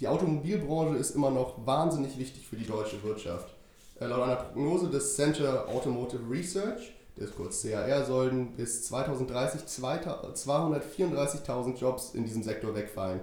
Die 0.00 0.08
Automobilbranche 0.08 0.96
ist 0.96 1.16
immer 1.16 1.30
noch 1.30 1.66
wahnsinnig 1.66 2.18
wichtig 2.18 2.46
für 2.46 2.56
die 2.56 2.66
deutsche 2.66 3.02
Wirtschaft. 3.02 3.54
Äh, 4.00 4.06
laut 4.06 4.22
einer 4.22 4.36
Prognose 4.36 4.88
des 4.90 5.16
Center 5.16 5.68
Automotive 5.68 6.22
Research, 6.30 6.94
der 7.16 7.24
ist 7.24 7.34
kurz 7.34 7.62
CAR, 7.62 8.04
sollen 8.04 8.54
bis 8.54 8.86
2030 8.86 9.62
234.000 9.62 11.76
Jobs 11.76 12.14
in 12.14 12.24
diesem 12.24 12.44
Sektor 12.44 12.76
wegfallen. 12.76 13.22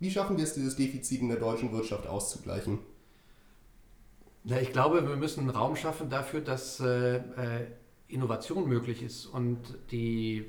Wie 0.00 0.10
schaffen 0.10 0.38
wir 0.38 0.44
es, 0.44 0.54
dieses 0.54 0.76
Defizit 0.76 1.20
in 1.20 1.28
der 1.28 1.38
deutschen 1.38 1.72
Wirtschaft 1.72 2.06
auszugleichen? 2.06 2.78
Ja, 4.44 4.58
ich 4.58 4.72
glaube, 4.72 5.06
wir 5.06 5.16
müssen 5.16 5.50
Raum 5.50 5.76
schaffen 5.76 6.08
dafür, 6.10 6.40
dass 6.40 6.80
äh, 6.80 7.16
äh 7.16 7.66
Innovation 8.06 8.68
möglich 8.68 9.02
ist 9.02 9.24
und 9.26 9.58
die 9.90 10.36
äh, 10.36 10.44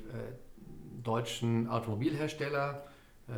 deutschen 1.02 1.68
Automobilhersteller 1.68 2.84
äh, 3.28 3.32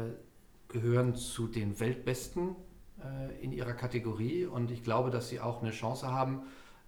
gehören 0.69 1.15
zu 1.15 1.47
den 1.47 1.81
Weltbesten 1.81 2.57
äh, 3.01 3.43
in 3.43 3.53
ihrer 3.53 3.73
Kategorie 3.73 4.45
und 4.47 4.71
ich 4.71 4.83
glaube, 4.83 5.11
dass 5.11 5.29
sie 5.29 5.41
auch 5.41 5.63
eine 5.63 5.71
Chance 5.71 6.11
haben, 6.11 6.43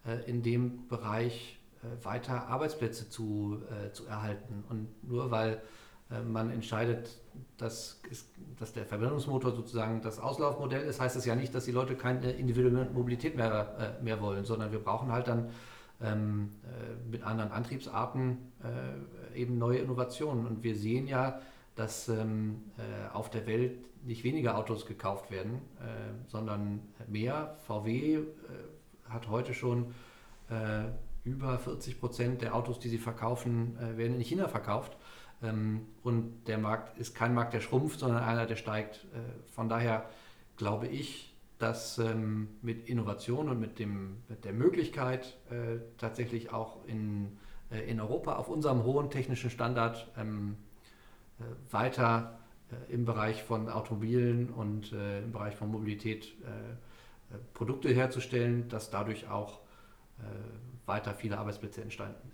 äh, 0.06 0.28
in 0.28 0.42
dem 0.42 0.86
Bereich 0.88 1.60
äh, 1.82 2.04
weiter 2.04 2.48
Arbeitsplätze 2.48 3.08
zu, 3.08 3.62
äh, 3.70 3.92
zu 3.92 4.06
erhalten. 4.06 4.64
Und 4.68 4.88
nur 5.08 5.30
weil 5.30 5.62
äh, 6.10 6.20
man 6.20 6.50
entscheidet, 6.50 7.08
dass, 7.56 8.02
ist, 8.10 8.28
dass 8.58 8.74
der 8.74 8.84
Verbrennungsmotor 8.84 9.52
sozusagen 9.52 10.02
das 10.02 10.18
Auslaufmodell 10.18 10.82
ist, 10.82 11.00
heißt 11.00 11.16
das 11.16 11.24
ja 11.24 11.34
nicht, 11.34 11.54
dass 11.54 11.64
die 11.64 11.72
Leute 11.72 11.94
keine 11.94 12.32
individuelle 12.32 12.90
Mobilität 12.90 13.34
mehr, 13.34 13.96
äh, 13.98 14.04
mehr 14.04 14.20
wollen, 14.20 14.44
sondern 14.44 14.72
wir 14.72 14.78
brauchen 14.80 15.10
halt 15.10 15.28
dann 15.28 15.50
ähm, 16.02 16.52
mit 17.10 17.22
anderen 17.22 17.52
Antriebsarten 17.52 18.38
eben 19.34 19.58
neue 19.58 19.80
Innovationen. 19.80 20.46
Und 20.46 20.62
wir 20.62 20.74
sehen 20.74 21.06
ja, 21.06 21.42
dass 21.74 22.08
ähm, 22.08 22.62
äh, 22.76 23.14
auf 23.14 23.30
der 23.30 23.46
Welt 23.46 23.78
nicht 24.04 24.24
weniger 24.24 24.56
Autos 24.56 24.86
gekauft 24.86 25.30
werden, 25.30 25.60
äh, 25.78 26.28
sondern 26.28 26.80
mehr. 27.06 27.56
VW 27.66 28.14
äh, 28.14 28.24
hat 29.08 29.28
heute 29.28 29.54
schon 29.54 29.94
äh, 30.48 30.84
über 31.24 31.58
40 31.58 32.00
Prozent 32.00 32.42
der 32.42 32.54
Autos, 32.54 32.78
die 32.78 32.88
sie 32.88 32.98
verkaufen, 32.98 33.76
äh, 33.78 33.96
werden 33.96 34.16
in 34.16 34.22
China 34.22 34.48
verkauft. 34.48 34.96
Ähm, 35.42 35.86
und 36.02 36.44
der 36.46 36.58
Markt 36.58 36.98
ist 36.98 37.14
kein 37.14 37.34
Markt, 37.34 37.54
der 37.54 37.60
schrumpft, 37.60 38.00
sondern 38.00 38.22
einer, 38.22 38.46
der 38.46 38.56
steigt. 38.56 39.06
Äh, 39.12 39.50
von 39.50 39.68
daher 39.68 40.08
glaube 40.56 40.86
ich, 40.86 41.34
dass 41.58 41.98
ähm, 41.98 42.48
mit 42.62 42.88
Innovation 42.88 43.50
und 43.50 43.60
mit, 43.60 43.78
dem, 43.78 44.22
mit 44.28 44.46
der 44.46 44.54
Möglichkeit 44.54 45.36
tatsächlich 45.98 46.54
auch 46.54 46.86
in, 46.86 47.36
in 47.86 48.00
Europa 48.00 48.36
auf 48.36 48.48
unserem 48.48 48.82
hohen 48.84 49.10
technischen 49.10 49.50
Standard 49.50 50.10
ähm, 50.16 50.56
äh, 50.56 50.69
weiter 51.70 52.38
äh, 52.70 52.92
im 52.92 53.04
Bereich 53.04 53.42
von 53.42 53.68
Automobilen 53.68 54.50
und 54.50 54.92
äh, 54.92 55.22
im 55.22 55.32
Bereich 55.32 55.56
von 55.56 55.70
Mobilität 55.70 56.34
Produkte 57.54 57.90
herzustellen, 57.90 58.68
dass 58.68 58.90
dadurch 58.90 59.28
auch 59.28 59.60
weiter 60.84 61.14
viele 61.14 61.38
Arbeitsplätze 61.38 61.80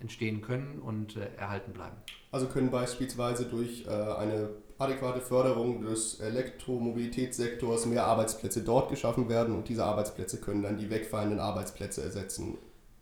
entstehen 0.00 0.40
können 0.40 0.78
und 0.78 1.18
erhalten 1.36 1.74
bleiben. 1.74 1.96
Also 2.30 2.46
können 2.46 2.70
beispielsweise 2.70 3.44
durch 3.44 3.86
eine 3.86 4.48
adäquate 4.78 5.20
Förderung 5.20 5.82
des 5.82 6.20
Elektromobilitätssektors 6.20 7.84
mehr 7.84 8.06
Arbeitsplätze 8.06 8.62
dort 8.62 8.88
geschaffen 8.88 9.28
werden 9.28 9.54
und 9.54 9.68
diese 9.68 9.84
Arbeitsplätze 9.84 10.40
können 10.40 10.62
dann 10.62 10.78
die 10.78 10.88
wegfallenden 10.88 11.40
Arbeitsplätze 11.40 12.02
ersetzen. 12.02 12.56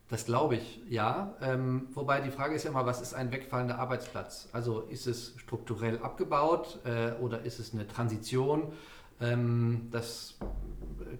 Das 0.09 0.27
glaube 0.27 0.57
ich, 0.57 0.83
ja. 0.89 1.35
Ähm, 1.41 1.89
wobei 1.95 2.21
die 2.21 2.31
Frage 2.31 2.55
ist 2.55 2.65
ja 2.65 2.71
immer, 2.71 2.85
was 2.85 3.01
ist 3.01 3.15
ein 3.15 3.33
wegfallender 3.33 3.79
Arbeitsplatz? 3.79 4.49
Also 4.53 4.81
ist 4.81 5.07
es 5.07 5.35
strukturell 5.39 5.99
abgebaut 5.99 6.79
äh, 6.85 7.13
oder 7.23 7.43
ist 7.43 7.59
es 7.59 7.73
eine 7.73 7.87
Transition? 7.87 8.73
Ähm, 9.21 9.89
das 9.91 10.39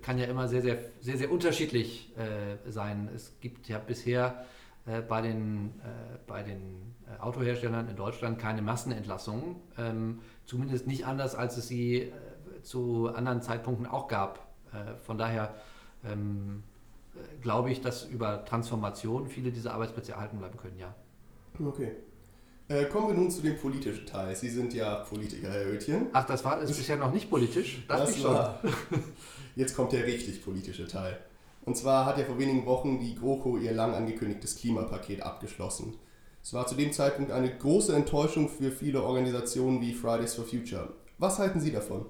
kann 0.03 0.19
ja 0.19 0.27
immer 0.27 0.49
sehr, 0.49 0.61
sehr, 0.61 0.79
sehr, 1.01 1.17
sehr 1.17 1.33
unterschiedlich 1.33 2.13
äh, 2.19 2.71
sein. 2.71 3.09
Es 3.15 3.41
gibt 3.41 3.69
ja 3.69 3.79
bisher 3.79 4.45
äh, 4.87 5.01
bei 5.01 5.23
den, 5.23 5.81
äh, 5.81 6.19
bei 6.27 6.43
den 6.43 6.95
äh, 7.07 7.21
Autoherstellern 7.21 7.89
in 7.89 7.97
Deutschland 7.97 8.39
keine 8.39 8.61
Massenentlassungen. 8.61 9.57
Ähm, 9.79 10.21
zumindest 10.45 10.87
nicht 10.87 11.07
anders, 11.07 11.35
als 11.35 11.57
es 11.57 11.69
sie 11.69 12.03
äh, 12.03 12.13
zu 12.63 13.09
anderen 13.15 13.41
Zeitpunkten 13.43 13.87
auch 13.87 14.09
gab. 14.09 14.41
von 15.05 15.19
daher 15.19 15.55
ähm, 16.03 16.65
glaube 17.41 17.71
ich, 17.71 17.81
dass 17.81 18.05
über 18.05 18.45
Transformation 18.45 19.29
viele 19.29 19.51
dieser 19.51 19.75
Arbeitsplätze 19.75 20.13
erhalten 20.13 20.39
bleiben 20.39 20.57
können, 20.57 20.79
ja. 20.79 20.95
Okay. 21.65 21.93
Äh, 22.69 22.87
kommen 22.87 23.09
wir 23.09 23.15
nun 23.15 23.31
zu 23.31 23.43
dem 23.43 23.59
politischen 23.59 24.07
Teil. 24.07 24.35
Sie 24.35 24.49
sind 24.49 24.73
ja 24.73 24.97
Politiker, 24.97 25.51
Herr 25.51 25.67
Oetjen. 25.67 26.07
Ach, 26.15 26.25
das 26.25 26.45
war 26.45 26.61
ist 26.63 26.75
bisher 26.75 26.97
noch 26.97 27.13
nicht 27.13 27.29
politisch? 27.29 27.85
Das, 27.87 28.15
das 28.15 28.25
war. 28.25 28.61
Jetzt 29.57 29.77
kommt 29.77 29.93
der 29.93 30.07
richtig 30.07 30.43
politische 30.43 30.89
Teil. 30.89 31.19
Und 31.65 31.77
zwar 31.77 32.07
hat 32.07 32.19
ja 32.19 32.25
vor 32.25 32.39
wenigen 32.39 32.65
Wochen 32.67 32.99
die 32.99 33.15
GroKo 33.15 33.59
ihr 33.59 33.73
lang 33.73 33.95
angekündigtes 33.95 34.57
Klimapaket 34.57 35.23
abgeschlossen. 35.23 35.99
Es 36.43 36.53
war 36.53 36.67
zu 36.67 36.75
dem 36.75 36.93
Zeitpunkt 36.93 37.33
eine 37.33 37.57
große 37.57 37.95
Enttäuschung 37.95 38.49
für 38.49 38.71
viele 38.71 39.03
Organisationen 39.03 39.81
wie 39.81 39.95
Fridays 39.95 40.35
for 40.35 40.45
Future. 40.45 40.93
Was 41.19 41.39
halten 41.39 41.61
Sie 41.61 41.73
davon? 41.73 42.07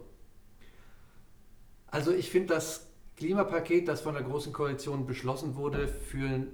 Also 1.88 2.12
ich 2.12 2.30
finde 2.30 2.54
das 2.54 2.88
Klimapaket, 3.16 3.88
das 3.88 4.00
von 4.00 4.14
der 4.14 4.22
Großen 4.22 4.52
Koalition 4.52 5.06
beschlossen 5.06 5.56
wurde, 5.56 5.88
für 5.88 6.46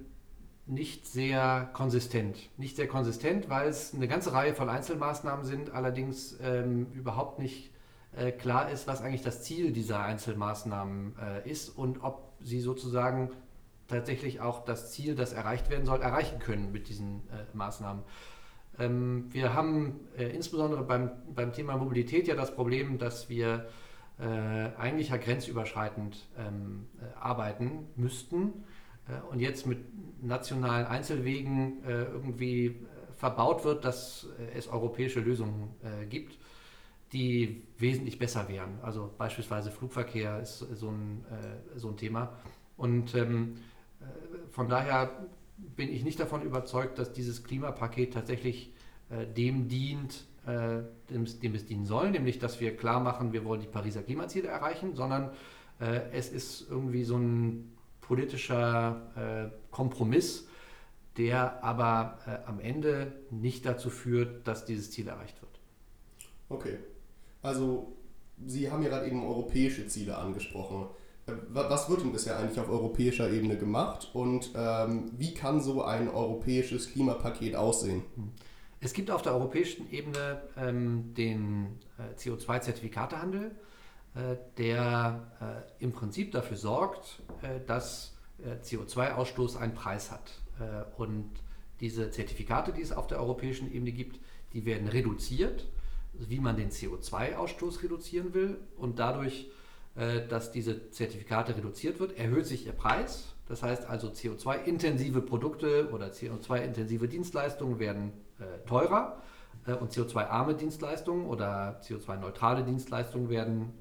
nicht 0.67 1.07
sehr 1.07 1.69
konsistent. 1.73 2.37
Nicht 2.57 2.75
sehr 2.75 2.87
konsistent, 2.87 3.49
weil 3.49 3.67
es 3.67 3.93
eine 3.93 4.07
ganze 4.07 4.31
Reihe 4.33 4.53
von 4.53 4.69
Einzelmaßnahmen 4.69 5.43
sind, 5.43 5.71
allerdings 5.71 6.37
ähm, 6.41 6.87
überhaupt 6.93 7.39
nicht 7.39 7.71
äh, 8.15 8.31
klar 8.31 8.69
ist, 8.69 8.87
was 8.87 9.01
eigentlich 9.01 9.23
das 9.23 9.43
Ziel 9.43 9.71
dieser 9.71 10.03
Einzelmaßnahmen 10.03 11.15
äh, 11.17 11.49
ist 11.49 11.69
und 11.69 12.03
ob 12.03 12.33
sie 12.41 12.59
sozusagen 12.59 13.31
tatsächlich 13.87 14.39
auch 14.39 14.63
das 14.63 14.91
Ziel, 14.91 15.15
das 15.15 15.33
erreicht 15.33 15.69
werden 15.69 15.85
soll, 15.85 16.01
erreichen 16.01 16.39
können 16.39 16.71
mit 16.71 16.87
diesen 16.87 17.21
äh, 17.29 17.55
Maßnahmen. 17.55 18.03
Ähm, 18.79 19.25
wir 19.31 19.53
haben 19.53 19.99
äh, 20.17 20.25
insbesondere 20.25 20.83
beim, 20.83 21.11
beim 21.35 21.53
Thema 21.53 21.77
Mobilität 21.77 22.27
ja 22.27 22.35
das 22.35 22.55
Problem, 22.55 22.97
dass 22.97 23.29
wir 23.29 23.67
äh, 24.19 24.23
eigentlich 24.23 25.09
ja 25.09 25.17
grenzüberschreitend 25.17 26.29
ähm, 26.37 26.87
äh, 26.99 27.13
arbeiten 27.19 27.87
müssten 27.95 28.63
und 29.29 29.39
jetzt 29.39 29.65
mit 29.65 29.79
nationalen 30.21 30.85
Einzelwegen 30.85 31.83
irgendwie 31.83 32.85
verbaut 33.17 33.65
wird, 33.65 33.83
dass 33.83 34.27
es 34.55 34.67
europäische 34.67 35.19
Lösungen 35.19 35.73
gibt 36.07 36.37
die 37.13 37.63
wesentlich 37.77 38.19
besser 38.19 38.47
wären. 38.47 38.79
Also 38.81 39.11
beispielsweise 39.17 39.71
Flugverkehr 39.71 40.39
ist 40.39 40.59
so 40.59 40.89
ein, 40.89 41.25
äh, 41.29 41.77
so 41.79 41.89
ein 41.89 41.97
Thema. 41.97 42.37
Und 42.77 43.15
ähm, 43.15 43.57
äh, 43.99 44.05
von 44.49 44.69
daher 44.69 45.27
bin 45.57 45.91
ich 45.91 46.03
nicht 46.03 46.19
davon 46.19 46.41
überzeugt, 46.41 46.97
dass 46.97 47.11
dieses 47.11 47.43
Klimapaket 47.43 48.13
tatsächlich 48.13 48.73
äh, 49.09 49.25
dem 49.27 49.67
dient, 49.67 50.13
äh, 50.13 50.30
dem, 51.09 51.25
dem, 51.41 51.55
es 51.55 51.65
dienen 51.65 51.85
soll, 51.85 52.11
nämlich 52.11 52.39
dass 52.39 52.59
wir 52.59 52.75
klar 52.75 52.99
machen, 52.99 53.33
wir 53.33 53.45
wollen 53.45 53.61
die 53.61 53.67
Pariser 53.67 54.03
Klimaziele 54.03 54.47
erreichen, 54.47 54.95
sondern 54.95 55.31
äh, 55.79 56.01
es 56.11 56.29
ist 56.29 56.67
irgendwie 56.69 57.03
so 57.03 57.17
ein 57.17 57.71
politischer 58.01 59.51
äh, 59.51 59.71
Kompromiss, 59.71 60.47
der 61.17 61.63
aber 61.63 62.19
am 62.45 62.59
Ende 62.59 63.11
nicht 63.29 63.65
dazu 63.65 63.89
führt, 63.89 64.47
dass 64.47 64.65
dieses 64.65 64.91
Ziel 64.91 65.07
erreicht 65.07 65.41
wird. 65.41 65.59
Okay, 66.49 66.77
also, 67.41 67.97
Sie 68.43 68.71
haben 68.71 68.81
ja 68.81 68.89
gerade 68.89 69.07
eben 69.07 69.23
europäische 69.23 69.87
Ziele 69.87 70.17
angesprochen. 70.17 70.87
Äh, 71.27 71.33
was 71.49 71.89
wird 71.89 72.01
denn 72.01 72.11
bisher 72.11 72.37
eigentlich 72.37 72.59
auf 72.59 72.69
europäischer 72.69 73.29
Ebene 73.31 73.57
gemacht 73.57 74.09
und 74.13 74.51
ähm, 74.55 75.11
wie 75.17 75.33
kann 75.33 75.61
so 75.61 75.83
ein 75.83 76.09
europäisches 76.09 76.91
Klimapaket 76.91 77.55
aussehen? 77.55 78.03
Hm. 78.15 78.31
Es 78.81 78.93
gibt 78.93 79.11
auf 79.11 79.21
der 79.21 79.33
europäischen 79.33 79.89
Ebene 79.91 80.41
ähm, 80.57 81.13
den 81.13 81.79
äh, 81.97 82.15
CO2-Zertifikatehandel, 82.17 83.51
äh, 84.15 84.35
der 84.57 85.63
äh, 85.79 85.83
im 85.83 85.93
Prinzip 85.93 86.31
dafür 86.31 86.57
sorgt, 86.57 87.21
äh, 87.41 87.59
dass 87.65 88.17
äh, 88.39 88.61
CO2-Ausstoß 88.63 89.57
einen 89.57 89.73
Preis 89.73 90.11
hat. 90.11 90.33
und 90.97 91.29
diese 91.79 92.11
Zertifikate, 92.11 92.71
die 92.71 92.81
es 92.81 92.91
auf 92.91 93.07
der 93.07 93.19
europäischen 93.19 93.73
Ebene 93.73 93.91
gibt, 93.91 94.19
die 94.53 94.65
werden 94.65 94.87
reduziert 94.87 95.65
wie 96.13 96.39
man 96.39 96.55
den 96.55 96.69
CO2-Ausstoß 96.69 97.83
reduzieren 97.83 98.33
will. 98.33 98.59
Und 98.77 98.99
dadurch, 98.99 99.49
äh, 99.95 100.27
dass 100.27 100.51
diese 100.51 100.89
Zertifikate 100.91 101.55
reduziert 101.55 101.99
wird, 101.99 102.17
erhöht 102.17 102.45
sich 102.45 102.65
ihr 102.65 102.73
Preis. 102.73 103.30
Das 103.51 103.63
heißt 103.63 103.89
also, 103.89 104.07
CO2-intensive 104.07 105.21
Produkte 105.21 105.89
oder 105.91 106.07
CO2-intensive 106.07 107.09
Dienstleistungen 107.09 107.79
werden 107.79 108.13
äh, 108.39 108.65
teurer 108.65 109.21
äh, 109.67 109.73
und 109.73 109.91
CO2-arme 109.91 110.55
Dienstleistungen 110.55 111.25
oder 111.25 111.81
CO2-neutrale 111.83 112.63
Dienstleistungen 112.63 113.29
werden 113.29 113.73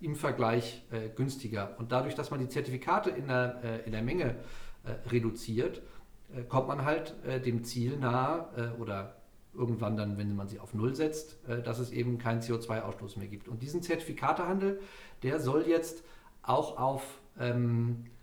im 0.00 0.16
Vergleich 0.16 0.82
günstiger. 1.16 1.74
Und 1.78 1.92
dadurch, 1.92 2.14
dass 2.14 2.30
man 2.30 2.40
die 2.40 2.48
Zertifikate 2.48 3.10
in 3.10 3.28
der, 3.28 3.84
in 3.84 3.92
der 3.92 4.02
Menge 4.02 4.36
reduziert, 5.10 5.82
kommt 6.48 6.68
man 6.68 6.84
halt 6.84 7.14
dem 7.44 7.64
Ziel 7.64 7.98
nahe 7.98 8.74
oder 8.78 9.16
irgendwann 9.52 9.96
dann, 9.96 10.16
wenn 10.16 10.34
man 10.36 10.48
sie 10.48 10.60
auf 10.60 10.74
Null 10.74 10.94
setzt, 10.94 11.38
äh, 11.48 11.62
dass 11.62 11.78
es 11.78 11.90
eben 11.90 12.18
keinen 12.18 12.40
CO2-Ausstoß 12.40 13.18
mehr 13.18 13.28
gibt. 13.28 13.48
Und 13.48 13.62
diesen 13.62 13.82
Zertifikatehandel, 13.82 14.80
der 15.22 15.40
soll 15.40 15.66
jetzt 15.66 16.04
auch 16.42 16.78
auf 16.78 17.20
ähm, 17.38 18.04
äh, 18.06 18.19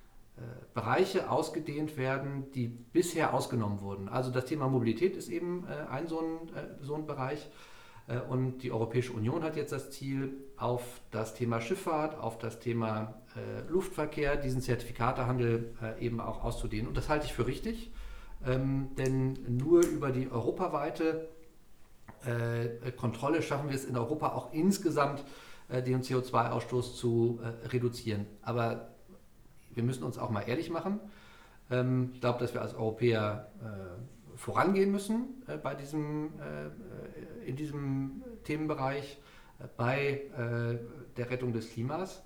Bereiche 0.74 1.32
ausgedehnt 1.32 1.98
werden, 1.98 2.52
die 2.52 2.68
bisher 2.68 3.34
ausgenommen 3.34 3.82
wurden. 3.82 4.08
Also 4.10 4.32
das 4.32 4.46
Thema 4.46 4.68
Mobilität 4.68 5.16
ist 5.16 5.30
eben 5.30 5.66
äh, 5.68 5.90
ein 5.90 6.08
so 6.08 6.20
ein, 6.20 6.56
äh, 6.56 6.84
so 6.84 6.96
ein 6.96 7.08
Bereich. 7.08 7.50
Äh, 8.08 8.20
und 8.20 8.60
die 8.60 8.72
Europäische 8.72 9.14
Union 9.14 9.44
hat 9.44 9.56
jetzt 9.56 9.72
das 9.72 9.90
Ziel, 9.92 10.34
auf 10.56 11.02
das 11.12 11.34
Thema 11.34 11.62
Schifffahrt, 11.62 12.20
auf 12.20 12.38
das 12.38 12.60
Thema 12.60 13.22
äh, 13.36 13.70
Luftverkehr 13.70 14.36
diesen 14.36 14.62
Zertifikatehandel 14.62 15.76
eben 16.00 16.20
auch 16.20 16.44
auszudehnen. 16.44 16.88
Und 16.88 16.98
das 16.98 17.10
halte 17.10 17.26
ich 17.26 17.34
für 17.34 17.48
richtig 17.48 17.92
ähm, 18.46 18.90
denn 18.98 19.58
nur 19.58 19.86
über 19.86 20.12
die 20.12 20.30
europaweite 20.30 21.30
äh, 22.26 22.92
Kontrolle 22.92 23.42
schaffen 23.42 23.70
wir 23.70 23.76
es 23.76 23.86
in 23.86 23.98
Europa 23.98 24.30
auch 24.34 24.54
insgesamt, 24.54 25.24
äh, 25.70 25.82
den 25.82 26.02
CO2-Ausstoß 26.02 26.96
zu 26.96 27.40
äh, 27.42 27.68
reduzieren. 27.68 28.26
Aber 28.42 28.90
wir 29.78 29.84
müssen 29.84 30.04
uns 30.04 30.18
auch 30.18 30.30
mal 30.30 30.42
ehrlich 30.42 30.70
machen. 30.70 31.00
Ähm, 31.72 32.12
ich 32.14 32.20
glaube, 32.20 32.40
dass 32.40 32.54
wir 32.54 32.62
als 32.62 32.76
Europäer 32.76 33.50
äh, 33.62 34.38
vorangehen 34.38 34.92
müssen 34.92 35.44
äh, 35.48 35.58
bei 35.58 35.74
diesem, 35.74 36.34
äh, 36.40 37.48
in 37.48 37.56
diesem 37.56 38.24
Themenbereich 38.44 39.22
bei 39.76 40.22
der 41.18 41.32
Rettung 41.32 41.52
des 41.52 41.72
Klimas. 41.72 42.22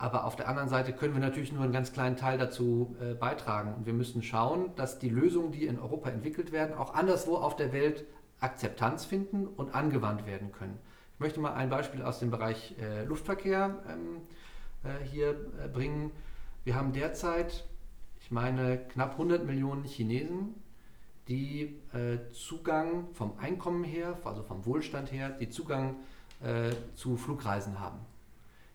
Aber 0.00 0.24
auf 0.24 0.34
der 0.34 0.48
anderen 0.48 0.70
Seite 0.70 0.94
können 0.94 1.12
wir 1.12 1.20
natürlich 1.20 1.52
nur 1.52 1.62
einen 1.62 1.74
ganz 1.74 1.92
kleinen 1.92 2.16
Teil 2.16 2.38
dazu 2.38 2.96
äh, 3.02 3.12
beitragen. 3.12 3.74
Und 3.74 3.84
wir 3.84 3.92
müssen 3.92 4.22
schauen, 4.22 4.74
dass 4.74 4.98
die 4.98 5.10
Lösungen, 5.10 5.52
die 5.52 5.66
in 5.66 5.78
Europa 5.78 6.08
entwickelt 6.08 6.52
werden, 6.52 6.74
auch 6.74 6.94
anderswo 6.94 7.36
auf 7.36 7.54
der 7.54 7.74
Welt 7.74 8.06
Akzeptanz 8.40 9.04
finden 9.04 9.46
und 9.46 9.74
angewandt 9.74 10.24
werden 10.24 10.52
können. 10.52 10.78
Ich 11.12 11.20
möchte 11.20 11.38
mal 11.40 11.52
ein 11.52 11.68
Beispiel 11.68 12.00
aus 12.00 12.18
dem 12.18 12.30
Bereich 12.30 12.74
äh, 12.80 13.04
Luftverkehr 13.04 13.76
ähm, 13.90 14.22
äh, 14.84 15.04
hier 15.04 15.32
äh, 15.32 15.68
bringen. 15.68 16.12
Wir 16.62 16.74
haben 16.74 16.92
derzeit, 16.92 17.64
ich 18.20 18.30
meine, 18.30 18.76
knapp 18.76 19.12
100 19.12 19.46
Millionen 19.46 19.84
Chinesen, 19.84 20.54
die 21.26 21.80
äh, 21.94 22.18
Zugang 22.32 23.08
vom 23.14 23.32
Einkommen 23.38 23.82
her, 23.82 24.18
also 24.24 24.42
vom 24.42 24.66
Wohlstand 24.66 25.10
her, 25.10 25.30
die 25.30 25.48
Zugang 25.48 25.96
äh, 26.42 26.72
zu 26.96 27.16
Flugreisen 27.16 27.80
haben. 27.80 27.98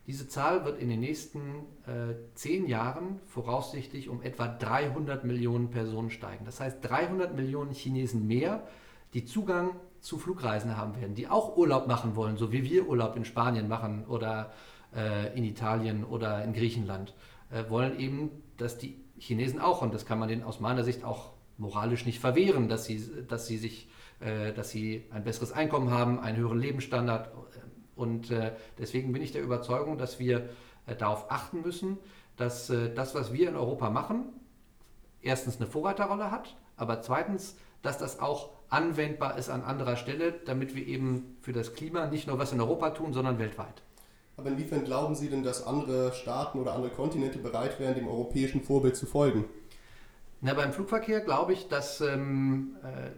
Diese 0.08 0.28
Zahl 0.28 0.66
wird 0.66 0.80
in 0.80 0.90
den 0.90 1.00
nächsten 1.00 1.40
äh, 1.86 2.16
zehn 2.34 2.68
Jahren 2.68 3.20
voraussichtlich 3.28 4.10
um 4.10 4.22
etwa 4.24 4.48
300 4.48 5.24
Millionen 5.24 5.70
Personen 5.70 6.10
steigen. 6.10 6.46
Das 6.46 6.60
heißt 6.60 6.78
300 6.82 7.36
Millionen 7.36 7.72
Chinesen 7.72 8.28
mehr, 8.28 8.68
die 9.14 9.26
Zugang 9.26 9.72
zu 10.00 10.18
Flugreisen 10.18 10.76
haben 10.76 10.96
werden, 11.00 11.16
die 11.16 11.28
auch 11.28 11.56
Urlaub 11.56 11.88
machen 11.88 12.16
wollen, 12.16 12.38
so 12.38 12.52
wie 12.52 12.64
wir 12.64 12.88
Urlaub 12.88 13.16
in 13.16 13.26
Spanien 13.26 13.68
machen 13.68 14.06
oder 14.06 14.52
äh, 14.96 15.36
in 15.38 15.44
Italien 15.44 16.04
oder 16.04 16.44
in 16.44 16.54
Griechenland, 16.54 17.14
äh, 17.52 17.70
wollen 17.70 18.00
eben, 18.00 18.32
dass 18.58 18.78
die 18.78 19.04
Chinesen 19.18 19.60
auch, 19.60 19.82
und 19.82 19.94
das 19.94 20.06
kann 20.06 20.20
man 20.20 20.30
denen 20.30 20.44
aus 20.44 20.60
meiner 20.60 20.84
Sicht 20.84 21.04
auch 21.04 21.32
moralisch 21.58 22.06
nicht 22.06 22.20
verwehren, 22.20 22.68
dass 22.68 22.86
sie, 22.86 23.04
dass 23.28 23.48
sie 23.48 23.58
sich, 23.58 23.90
äh, 24.20 24.54
dass 24.54 24.72
sie 24.72 25.06
ein 25.12 25.24
besseres 25.24 25.52
Einkommen 25.52 25.92
haben, 25.92 26.20
einen 26.20 26.38
höheren 26.38 26.60
Lebensstandard 26.60 27.30
und 27.96 28.30
äh, 28.32 28.52
deswegen 28.78 29.14
bin 29.14 29.22
ich 29.22 29.32
der 29.32 29.42
Überzeugung, 29.42 29.98
dass 29.98 30.20
wir 30.20 30.50
äh, 30.86 30.96
darauf 30.96 31.32
achten 31.32 31.62
müssen, 31.62 31.98
dass 32.36 32.70
äh, 32.70 32.94
das, 32.94 33.16
was 33.16 33.34
wir 33.34 33.50
in 33.50 33.56
Europa 33.56 33.90
machen, 33.90 34.26
erstens 35.22 35.58
eine 35.58 35.68
Vorreiterrolle 35.68 36.30
hat, 36.30 36.56
aber 36.76 37.02
zweitens, 37.02 37.58
dass 37.82 37.98
das 37.98 38.20
auch 38.20 38.50
anwendbar 38.70 39.38
ist 39.38 39.50
an 39.50 39.64
anderer 39.64 39.96
Stelle, 39.96 40.34
damit 40.46 40.76
wir 40.76 40.86
eben 40.86 41.38
für 41.42 41.54
das 41.54 41.74
Klima 41.74 42.08
nicht 42.08 42.28
nur 42.28 42.38
was 42.38 42.52
in 42.52 42.60
Europa 42.60 42.90
tun, 42.90 43.14
sondern 43.14 43.40
weltweit. 43.40 43.82
Aber 44.38 44.50
inwiefern 44.50 44.84
glauben 44.84 45.16
Sie 45.16 45.30
denn, 45.30 45.44
dass 45.44 45.66
andere 45.66 46.14
Staaten 46.14 46.60
oder 46.60 46.74
andere 46.74 46.92
Kontinente 46.92 47.40
bereit 47.40 47.80
wären, 47.80 47.96
dem 47.96 48.08
europäischen 48.08 48.62
Vorbild 48.62 48.96
zu 48.96 49.06
folgen? 49.06 49.46
Na, 50.42 50.54
beim 50.54 50.74
Flugverkehr 50.74 51.22
glaube 51.22 51.54
ich, 51.54 51.70
dass 51.70 52.02
ähm, 52.02 52.76
äh, 52.84 53.12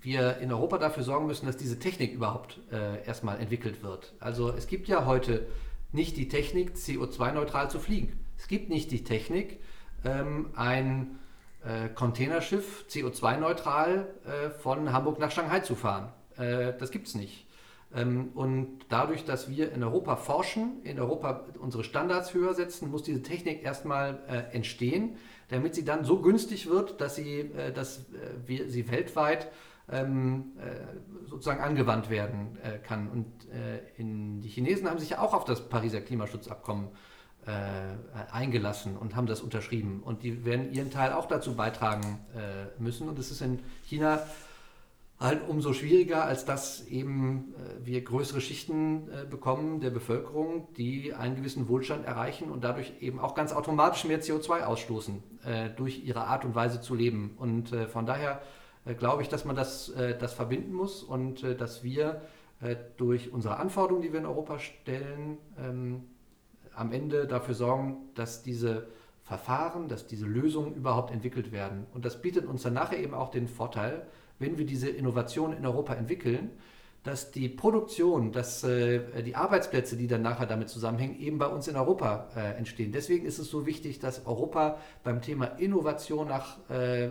wir 0.00 0.38
in 0.38 0.52
Europa 0.52 0.78
dafür 0.78 1.02
sorgen 1.02 1.26
müssen, 1.26 1.46
dass 1.46 1.56
diese 1.56 1.78
Technik 1.78 2.12
überhaupt 2.12 2.60
äh, 2.70 3.04
erstmal 3.04 3.40
entwickelt 3.40 3.82
wird. 3.82 4.12
Also 4.20 4.52
es 4.52 4.66
gibt 4.66 4.88
ja 4.88 5.06
heute 5.06 5.46
nicht 5.90 6.16
die 6.16 6.28
Technik, 6.28 6.74
CO2-neutral 6.74 7.70
zu 7.70 7.80
fliegen. 7.80 8.20
Es 8.36 8.46
gibt 8.46 8.68
nicht 8.68 8.90
die 8.90 9.04
Technik, 9.04 9.58
ähm, 10.04 10.50
ein 10.54 11.18
äh, 11.64 11.88
Containerschiff 11.88 12.84
CO2-neutral 12.88 14.06
äh, 14.24 14.50
von 14.50 14.92
Hamburg 14.92 15.18
nach 15.18 15.30
Shanghai 15.30 15.60
zu 15.60 15.74
fahren. 15.74 16.12
Äh, 16.36 16.74
das 16.78 16.90
gibt 16.90 17.08
es 17.08 17.14
nicht. 17.14 17.47
Ähm, 17.94 18.30
und 18.34 18.80
dadurch, 18.88 19.24
dass 19.24 19.48
wir 19.48 19.72
in 19.72 19.82
Europa 19.82 20.16
forschen, 20.16 20.82
in 20.82 21.00
Europa 21.00 21.46
unsere 21.58 21.84
Standards 21.84 22.34
höher 22.34 22.54
setzen, 22.54 22.90
muss 22.90 23.02
diese 23.02 23.22
Technik 23.22 23.62
erstmal 23.62 24.18
äh, 24.28 24.54
entstehen, 24.54 25.16
damit 25.48 25.74
sie 25.74 25.84
dann 25.84 26.04
so 26.04 26.20
günstig 26.20 26.68
wird, 26.68 27.00
dass, 27.00 27.16
sie, 27.16 27.40
äh, 27.40 27.72
dass 27.72 28.00
äh, 28.00 28.46
wir 28.46 28.68
sie 28.68 28.90
weltweit 28.90 29.50
ähm, 29.90 30.52
äh, 30.58 31.28
sozusagen 31.28 31.60
angewandt 31.60 32.10
werden 32.10 32.58
kann. 32.84 33.08
Und 33.08 33.26
die 33.98 34.48
Chinesen 34.48 34.88
haben 34.88 34.98
sich 34.98 35.10
ja 35.10 35.20
auch 35.20 35.34
auf 35.34 35.44
das 35.44 35.68
Pariser 35.68 36.00
Klimaschutzabkommen 36.00 36.88
eingelassen 38.30 38.96
und 38.96 39.14
haben 39.14 39.26
das 39.26 39.40
unterschrieben. 39.40 40.02
Und 40.02 40.22
die 40.22 40.44
werden 40.44 40.72
ihren 40.72 40.90
Teil 40.90 41.12
auch 41.12 41.26
dazu 41.26 41.54
beitragen 41.54 42.18
müssen. 42.78 43.08
Und 43.08 43.18
es 43.18 43.30
ist 43.30 43.40
in 43.40 43.60
China 43.84 44.20
halt 45.20 45.48
umso 45.48 45.72
schwieriger, 45.72 46.24
als 46.24 46.44
dass 46.44 46.86
eben 46.86 47.54
äh, 47.56 47.86
wir 47.86 48.02
größere 48.02 48.40
Schichten 48.40 49.08
äh, 49.08 49.26
bekommen 49.26 49.80
der 49.80 49.90
Bevölkerung, 49.90 50.68
die 50.76 51.12
einen 51.12 51.34
gewissen 51.34 51.68
Wohlstand 51.68 52.06
erreichen 52.06 52.50
und 52.50 52.62
dadurch 52.62 52.92
eben 53.00 53.18
auch 53.18 53.34
ganz 53.34 53.52
automatisch 53.52 54.04
mehr 54.04 54.22
CO2 54.22 54.64
ausstoßen 54.64 55.22
äh, 55.44 55.70
durch 55.70 56.04
ihre 56.04 56.24
Art 56.24 56.44
und 56.44 56.54
Weise 56.54 56.80
zu 56.80 56.94
leben. 56.94 57.34
Und 57.36 57.72
äh, 57.72 57.88
von 57.88 58.06
daher 58.06 58.42
äh, 58.84 58.94
glaube 58.94 59.22
ich, 59.22 59.28
dass 59.28 59.44
man 59.44 59.56
das, 59.56 59.88
äh, 59.90 60.16
das 60.16 60.32
verbinden 60.34 60.72
muss 60.72 61.02
und 61.02 61.42
dass 61.42 61.82
wir 61.82 62.22
durch 62.96 63.32
unsere 63.32 63.58
Anforderungen, 63.58 64.02
die 64.02 64.12
wir 64.12 64.18
in 64.18 64.26
Europa 64.26 64.58
stellen, 64.58 65.38
ähm, 65.56 66.08
am 66.74 66.90
Ende 66.90 67.28
dafür 67.28 67.54
sorgen, 67.54 67.98
dass 68.16 68.42
diese 68.42 68.88
Verfahren, 69.22 69.86
dass 69.86 70.08
diese 70.08 70.26
Lösungen 70.26 70.74
überhaupt 70.74 71.12
entwickelt 71.12 71.52
werden. 71.52 71.86
Und 71.94 72.04
das 72.04 72.20
bietet 72.20 72.46
uns 72.46 72.64
dann 72.64 72.72
nachher 72.72 72.98
eben 72.98 73.14
auch 73.14 73.30
den 73.30 73.46
Vorteil, 73.46 74.08
wenn 74.38 74.58
wir 74.58 74.66
diese 74.66 74.88
Innovation 74.88 75.52
in 75.52 75.66
Europa 75.66 75.94
entwickeln, 75.94 76.50
dass 77.04 77.30
die 77.30 77.48
Produktion, 77.48 78.32
dass 78.32 78.64
äh, 78.64 79.22
die 79.22 79.34
Arbeitsplätze, 79.34 79.96
die 79.96 80.08
dann 80.08 80.22
nachher 80.22 80.46
damit 80.46 80.68
zusammenhängen, 80.68 81.18
eben 81.18 81.38
bei 81.38 81.46
uns 81.46 81.68
in 81.68 81.76
Europa 81.76 82.28
äh, 82.36 82.56
entstehen. 82.58 82.92
Deswegen 82.92 83.24
ist 83.24 83.38
es 83.38 83.48
so 83.48 83.66
wichtig, 83.66 83.98
dass 83.98 84.26
Europa 84.26 84.78
beim 85.04 85.22
Thema 85.22 85.46
Innovation 85.46 86.28
nach, 86.28 86.58
äh, 86.68 87.10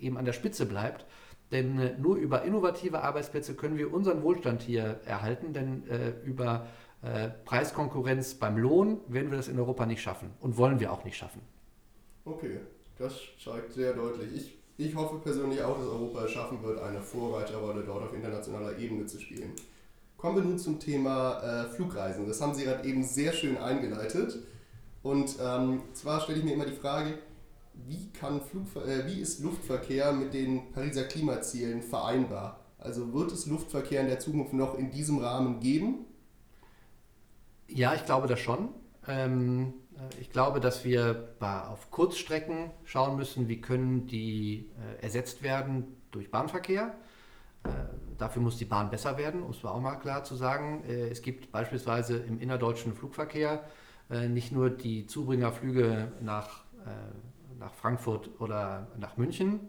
eben 0.00 0.16
an 0.16 0.24
der 0.24 0.32
Spitze 0.32 0.66
bleibt. 0.66 1.06
Denn 1.52 2.00
nur 2.00 2.16
über 2.16 2.42
innovative 2.44 3.02
Arbeitsplätze 3.02 3.54
können 3.54 3.76
wir 3.76 3.92
unseren 3.92 4.22
Wohlstand 4.22 4.62
hier 4.62 5.00
erhalten, 5.04 5.52
denn 5.52 5.82
über 6.24 6.68
Preiskonkurrenz 7.44 8.34
beim 8.34 8.56
Lohn 8.56 9.00
werden 9.08 9.32
wir 9.32 9.36
das 9.36 9.48
in 9.48 9.58
Europa 9.58 9.84
nicht 9.84 10.00
schaffen 10.00 10.30
und 10.38 10.56
wollen 10.58 10.78
wir 10.78 10.92
auch 10.92 11.02
nicht 11.02 11.16
schaffen. 11.16 11.42
Okay, 12.24 12.60
das 12.98 13.14
zeigt 13.42 13.72
sehr 13.72 13.94
deutlich. 13.94 14.32
Ich 14.32 14.59
ich 14.80 14.94
hoffe 14.94 15.18
persönlich 15.18 15.62
auch, 15.62 15.78
dass 15.78 15.86
Europa 15.86 16.24
es 16.24 16.30
schaffen 16.30 16.62
wird, 16.62 16.80
eine 16.82 17.02
Vorreiterrolle 17.02 17.82
dort 17.84 18.04
auf 18.04 18.14
internationaler 18.14 18.78
Ebene 18.78 19.06
zu 19.06 19.20
spielen. 19.20 19.52
Kommen 20.16 20.36
wir 20.36 20.44
nun 20.44 20.58
zum 20.58 20.78
Thema 20.78 21.40
äh, 21.42 21.68
Flugreisen. 21.68 22.26
Das 22.26 22.40
haben 22.40 22.54
Sie 22.54 22.64
gerade 22.64 22.86
eben 22.88 23.02
sehr 23.02 23.32
schön 23.32 23.58
eingeleitet. 23.58 24.38
Und 25.02 25.36
ähm, 25.42 25.82
zwar 25.92 26.20
stelle 26.20 26.38
ich 26.38 26.44
mir 26.44 26.54
immer 26.54 26.66
die 26.66 26.76
Frage, 26.76 27.18
wie, 27.86 28.10
kann 28.12 28.40
Flugver 28.40 28.86
äh, 28.86 29.06
wie 29.06 29.20
ist 29.20 29.40
Luftverkehr 29.40 30.12
mit 30.12 30.34
den 30.34 30.72
Pariser 30.72 31.04
Klimazielen 31.04 31.82
vereinbar? 31.82 32.60
Also 32.78 33.12
wird 33.12 33.32
es 33.32 33.46
Luftverkehr 33.46 34.00
in 34.00 34.08
der 34.08 34.18
Zukunft 34.18 34.52
noch 34.52 34.78
in 34.78 34.90
diesem 34.90 35.18
Rahmen 35.18 35.60
geben? 35.60 36.06
Ja, 37.68 37.94
ich 37.94 38.04
glaube 38.04 38.26
das 38.26 38.40
schon. 38.40 38.70
Ähm, 39.06 39.72
äh, 39.72 39.79
ich 40.20 40.30
glaube, 40.30 40.60
dass 40.60 40.84
wir 40.84 41.34
auf 41.40 41.90
Kurzstrecken 41.90 42.70
schauen 42.84 43.16
müssen, 43.16 43.48
wie 43.48 43.60
können 43.60 44.06
die 44.06 44.70
äh, 44.98 45.02
ersetzt 45.02 45.42
werden 45.42 45.96
durch 46.10 46.30
Bahnverkehr. 46.30 46.94
Äh, 47.64 47.68
dafür 48.18 48.42
muss 48.42 48.56
die 48.56 48.64
Bahn 48.64 48.90
besser 48.90 49.18
werden, 49.18 49.42
um 49.42 49.50
es 49.50 49.64
auch 49.64 49.80
mal 49.80 49.96
klar 49.96 50.24
zu 50.24 50.34
sagen. 50.34 50.84
Es 50.84 51.22
gibt 51.22 51.52
beispielsweise 51.52 52.18
im 52.18 52.40
innerdeutschen 52.40 52.94
Flugverkehr 52.94 53.64
nicht 54.28 54.52
nur 54.52 54.70
die 54.70 55.06
Zubringerflüge 55.06 56.12
nach, 56.20 56.64
nach 57.58 57.72
Frankfurt 57.72 58.28
oder 58.40 58.88
nach 58.98 59.16
München, 59.16 59.60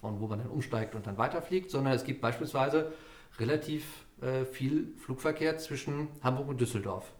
von 0.00 0.20
wo 0.20 0.26
man 0.26 0.40
dann 0.40 0.48
umsteigt 0.48 0.94
und 0.94 1.06
dann 1.06 1.16
weiterfliegt, 1.16 1.70
sondern 1.70 1.94
es 1.94 2.04
gibt 2.04 2.20
beispielsweise 2.20 2.92
relativ 3.38 4.04
viel 4.50 4.92
Flugverkehr 4.98 5.56
zwischen 5.56 6.08
Hamburg 6.22 6.48
und 6.48 6.60
Düsseldorf. 6.60 7.14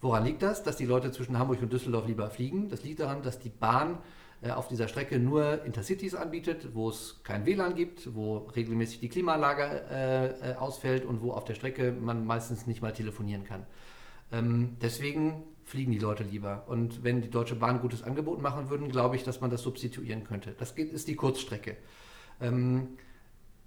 Woran 0.00 0.24
liegt 0.24 0.42
das? 0.42 0.62
Dass 0.62 0.76
die 0.76 0.86
Leute 0.86 1.10
zwischen 1.10 1.38
Hamburg 1.38 1.60
und 1.62 1.72
Düsseldorf 1.72 2.06
lieber 2.06 2.30
fliegen. 2.30 2.68
Das 2.68 2.84
liegt 2.84 3.00
daran, 3.00 3.22
dass 3.22 3.38
die 3.38 3.48
Bahn 3.48 3.98
äh, 4.40 4.50
auf 4.50 4.68
dieser 4.68 4.86
Strecke 4.86 5.18
nur 5.18 5.64
Intercities 5.64 6.14
anbietet, 6.14 6.68
wo 6.74 6.90
es 6.90 7.20
kein 7.24 7.44
WLAN 7.44 7.74
gibt, 7.74 8.14
wo 8.14 8.38
regelmäßig 8.54 9.00
die 9.00 9.08
Klimaanlage 9.08 9.82
äh, 9.90 10.26
äh, 10.50 10.54
ausfällt 10.54 11.04
und 11.04 11.22
wo 11.22 11.32
auf 11.32 11.44
der 11.44 11.54
Strecke 11.54 11.92
man 11.92 12.24
meistens 12.24 12.66
nicht 12.66 12.80
mal 12.80 12.92
telefonieren 12.92 13.44
kann. 13.44 13.66
Ähm, 14.30 14.76
deswegen 14.80 15.42
fliegen 15.64 15.90
die 15.90 15.98
Leute 15.98 16.22
lieber. 16.22 16.64
Und 16.68 17.02
wenn 17.02 17.20
die 17.20 17.30
Deutsche 17.30 17.56
Bahn 17.56 17.76
ein 17.76 17.80
gutes 17.80 18.04
Angebot 18.04 18.40
machen 18.40 18.70
würden, 18.70 18.88
glaube 18.88 19.16
ich, 19.16 19.24
dass 19.24 19.40
man 19.40 19.50
das 19.50 19.62
substituieren 19.62 20.24
könnte. 20.24 20.54
Das 20.56 20.70
ist 20.72 21.08
die 21.08 21.16
Kurzstrecke. 21.16 21.76
Ähm, 22.40 22.96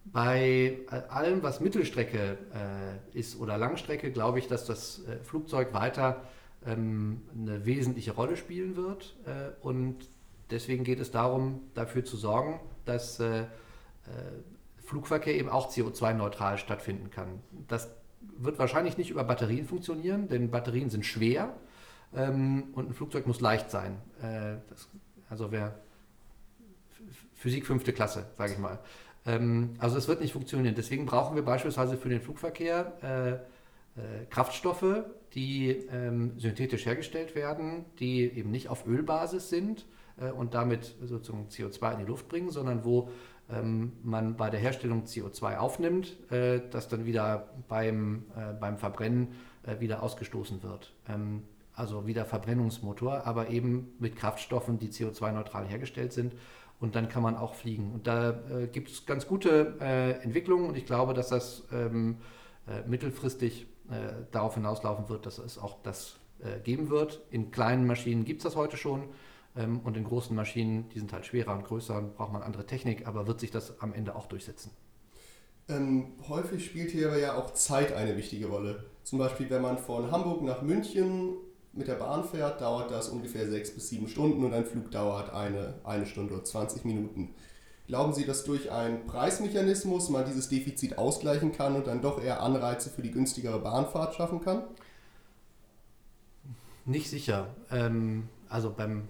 bei 0.06 0.80
allem, 1.10 1.44
was 1.44 1.60
Mittelstrecke 1.60 2.38
äh, 2.54 3.18
ist 3.18 3.40
oder 3.40 3.58
Langstrecke, 3.58 4.12
glaube 4.12 4.40
ich, 4.40 4.48
dass 4.48 4.66
das 4.66 5.06
äh, 5.06 5.24
Flugzeug 5.24 5.74
weiter 5.74 6.24
ähm, 6.66 7.22
eine 7.36 7.66
wesentliche 7.66 8.12
Rolle 8.12 8.36
spielen 8.36 8.76
wird. 8.76 9.16
Äh, 9.26 9.52
und 9.66 9.98
deswegen 10.50 10.84
geht 10.84 11.00
es 11.00 11.12
darum, 11.12 11.62
dafür 11.74 12.04
zu 12.04 12.18
sorgen, 12.18 12.60
dass 12.86 13.20
äh, 13.20 13.42
äh, 13.42 13.46
Flugverkehr 14.84 15.36
eben 15.36 15.50
auch 15.50 15.72
CO2-neutral 15.72 16.58
stattfinden 16.58 17.12
kann. 17.12 17.40
Das 17.68 17.90
wird 18.38 18.60
wahrscheinlich 18.60 18.98
nicht 18.98 19.12
über 19.12 19.24
Batterien 19.24 19.66
funktionieren, 19.66 20.28
denn 20.28 20.52
Batterien 20.52 20.90
sind 20.90 21.06
schwer 21.06 21.56
ähm, 22.14 22.66
und 22.74 22.90
ein 22.90 22.94
Flugzeug 22.94 23.28
muss 23.28 23.40
leicht 23.40 23.70
sein. 23.72 23.98
Äh, 24.22 24.58
das, 24.70 24.90
also 25.30 25.52
wer 25.52 25.76
Physik 27.36 27.66
fünfte 27.66 27.94
Klasse, 27.94 28.26
sage 28.38 28.54
ich 28.54 28.60
mal. 28.60 28.80
Ähm, 29.26 29.76
also 29.80 29.98
es 29.98 30.08
wird 30.08 30.22
nicht 30.22 30.34
funktionieren. 30.34 30.76
Deswegen 30.76 31.06
brauchen 31.06 31.36
wir 31.36 31.44
beispielsweise 31.44 31.98
für 31.98 32.10
den 32.10 32.22
Flugverkehr 32.22 32.94
äh, 33.04 34.00
äh, 34.00 34.26
Kraftstoffe, 34.30 35.04
die 35.34 35.70
ähm, 35.92 36.40
synthetisch 36.40 36.86
hergestellt 36.86 37.36
werden, 37.36 37.86
die 38.00 38.22
eben 38.24 38.52
nicht 38.52 38.70
auf 38.70 38.88
Ölbasis 38.88 39.50
sind 39.50 39.86
äh, 40.18 40.32
und 40.32 40.54
damit 40.54 40.96
sozusagen 41.04 41.48
CO2 41.50 41.94
in 41.94 42.00
die 42.00 42.06
Luft 42.06 42.28
bringen, 42.30 42.50
sondern 42.50 42.86
wo 42.86 43.10
ähm, 43.50 43.94
man 44.04 44.38
bei 44.38 44.50
der 44.50 44.60
Herstellung 44.60 45.04
CO2 45.04 45.58
aufnimmt, 45.58 46.18
äh, 46.32 46.62
das 46.72 46.88
dann 46.88 47.06
wieder 47.06 47.50
beim, 47.68 48.26
äh, 48.36 48.54
beim 48.54 48.78
Verbrennen 48.78 49.36
äh, 49.64 49.80
wieder 49.80 50.04
ausgestoßen 50.04 50.64
wird. 50.64 50.94
Ähm, 51.08 51.44
also 51.74 52.06
wieder 52.06 52.26
Verbrennungsmotor, 52.26 53.26
aber 53.26 53.50
eben 53.50 53.94
mit 54.00 54.16
Kraftstoffen, 54.16 54.78
die 54.78 54.90
CO2-neutral 54.90 55.66
hergestellt 55.66 56.14
sind 56.14 56.34
und 56.82 56.96
dann 56.96 57.08
kann 57.08 57.24
man 57.24 57.38
auch 57.38 57.54
fliegen. 57.56 57.94
Und 57.94 58.08
da 58.08 58.32
äh, 58.32 58.68
gibt 58.68 58.90
es 58.90 59.06
ganz 59.06 59.28
gute 59.28 59.78
äh, 59.80 60.22
Entwicklungen 60.24 60.68
und 60.68 60.76
ich 60.76 60.86
glaube, 60.86 61.14
dass 61.14 61.30
das 61.30 61.64
ähm, 61.72 62.18
äh, 62.68 62.86
mittelfristig 62.90 63.68
äh, 63.90 64.26
darauf 64.32 64.56
hinauslaufen 64.56 65.08
wird, 65.08 65.26
dass 65.26 65.38
es 65.38 65.58
auch 65.58 65.78
das 65.84 66.20
äh, 66.40 66.60
geben 66.60 66.90
wird. 66.90 67.22
In 67.30 67.52
kleinen 67.52 67.86
Maschinen 67.86 68.26
gibt 68.26 68.40
es 68.40 68.44
das 68.46 68.56
heute 68.56 68.78
schon 68.78 69.04
ähm, 69.56 69.80
und 69.84 69.96
in 69.96 70.04
großen 70.04 70.36
Maschinen, 70.36 70.90
die 70.90 71.00
sind 71.00 71.14
halt 71.14 71.28
schwerer 71.28 71.54
und 71.54 71.64
größer, 71.64 72.02
braucht 72.02 72.34
man 72.34 72.42
andere 72.42 72.66
Technik, 72.66 73.08
aber 73.08 73.28
wird 73.28 73.40
sich 73.40 73.52
das 73.52 73.80
am 73.80 73.94
Ende 73.94 74.16
auch 74.16 74.26
durchsetzen. 74.26 74.72
Ähm, 75.70 76.14
häufig 76.28 76.66
spielt 76.66 76.90
hier 76.90 77.16
ja 77.20 77.38
auch 77.38 77.54
Zeit 77.54 77.94
eine 77.94 78.18
wichtige 78.18 78.48
Rolle. 78.48 78.86
Zum 79.04 79.20
Beispiel, 79.20 79.50
wenn 79.52 79.62
man 79.62 79.78
von 79.78 80.12
Hamburg 80.12 80.42
nach 80.42 80.64
München 80.64 81.36
mit 81.74 81.88
der 81.88 81.96
Bahn 81.96 82.24
fährt, 82.24 82.62
dauert 82.62 82.92
das 82.92 83.10
ungefähr 83.10 83.50
sechs 83.50 83.74
bis 83.74 83.90
sieben 83.90 84.08
Stunden 84.08 84.44
und 84.44 84.54
ein 84.54 84.66
Flug 84.66 84.92
dauert 84.92 85.34
eine, 85.34 85.76
eine 85.84 86.06
Stunde 86.06 86.34
oder 86.34 86.44
20 86.44 86.84
Minuten. 86.84 87.34
Glauben 87.88 88.14
Sie, 88.14 88.26
dass 88.26 88.44
durch 88.44 88.72
einen 88.72 89.06
Preismechanismus 89.06 90.10
man 90.10 90.26
dieses 90.26 90.50
Defizit 90.50 90.98
ausgleichen 90.98 91.52
kann 91.52 91.76
und 91.76 91.88
dann 91.88 92.02
doch 92.02 92.24
eher 92.24 92.42
Anreize 92.42 92.90
für 92.90 93.02
die 93.02 93.12
günstigere 93.12 93.60
Bahnfahrt 93.60 94.16
schaffen 94.16 94.42
kann? 94.42 94.64
Nicht 96.86 97.10
sicher. 97.10 97.48
Ähm, 97.70 98.30
also 98.50 98.72
beim, 98.72 99.08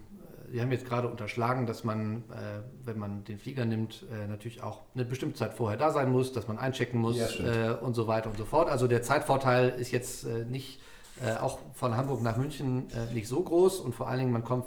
wir 0.50 0.62
haben 0.62 0.72
jetzt 0.72 0.86
gerade 0.86 1.08
unterschlagen, 1.08 1.66
dass 1.66 1.84
man, 1.84 2.24
äh, 2.32 2.62
wenn 2.86 2.98
man 2.98 3.24
den 3.24 3.40
Flieger 3.40 3.66
nimmt, 3.66 4.06
äh, 4.12 4.28
natürlich 4.28 4.64
auch 4.64 4.82
eine 4.94 5.06
bestimmte 5.06 5.38
Zeit 5.38 5.54
vorher 5.54 5.78
da 5.78 5.92
sein 5.92 6.12
muss, 6.12 6.34
dass 6.34 6.48
man 6.48 6.58
einchecken 6.58 7.00
muss 7.00 7.18
ja, 7.18 7.72
äh, 7.72 7.78
und 7.78 7.94
so 7.94 8.08
weiter 8.08 8.30
und 8.30 8.38
so 8.38 8.46
fort. 8.46 8.70
Also 8.70 8.88
der 8.88 9.02
Zeitvorteil 9.02 9.70
ist 9.70 9.92
jetzt 9.92 10.26
äh, 10.26 10.46
nicht 10.46 10.80
äh, 11.20 11.36
auch 11.38 11.60
von 11.74 11.96
Hamburg 11.96 12.22
nach 12.24 12.38
München 12.38 12.90
äh, 12.92 13.14
nicht 13.14 13.28
so 13.28 13.42
groß 13.42 13.80
und 13.80 13.94
vor 13.94 14.08
allen 14.08 14.20
Dingen 14.20 14.32
man 14.32 14.44
kommt, 14.44 14.66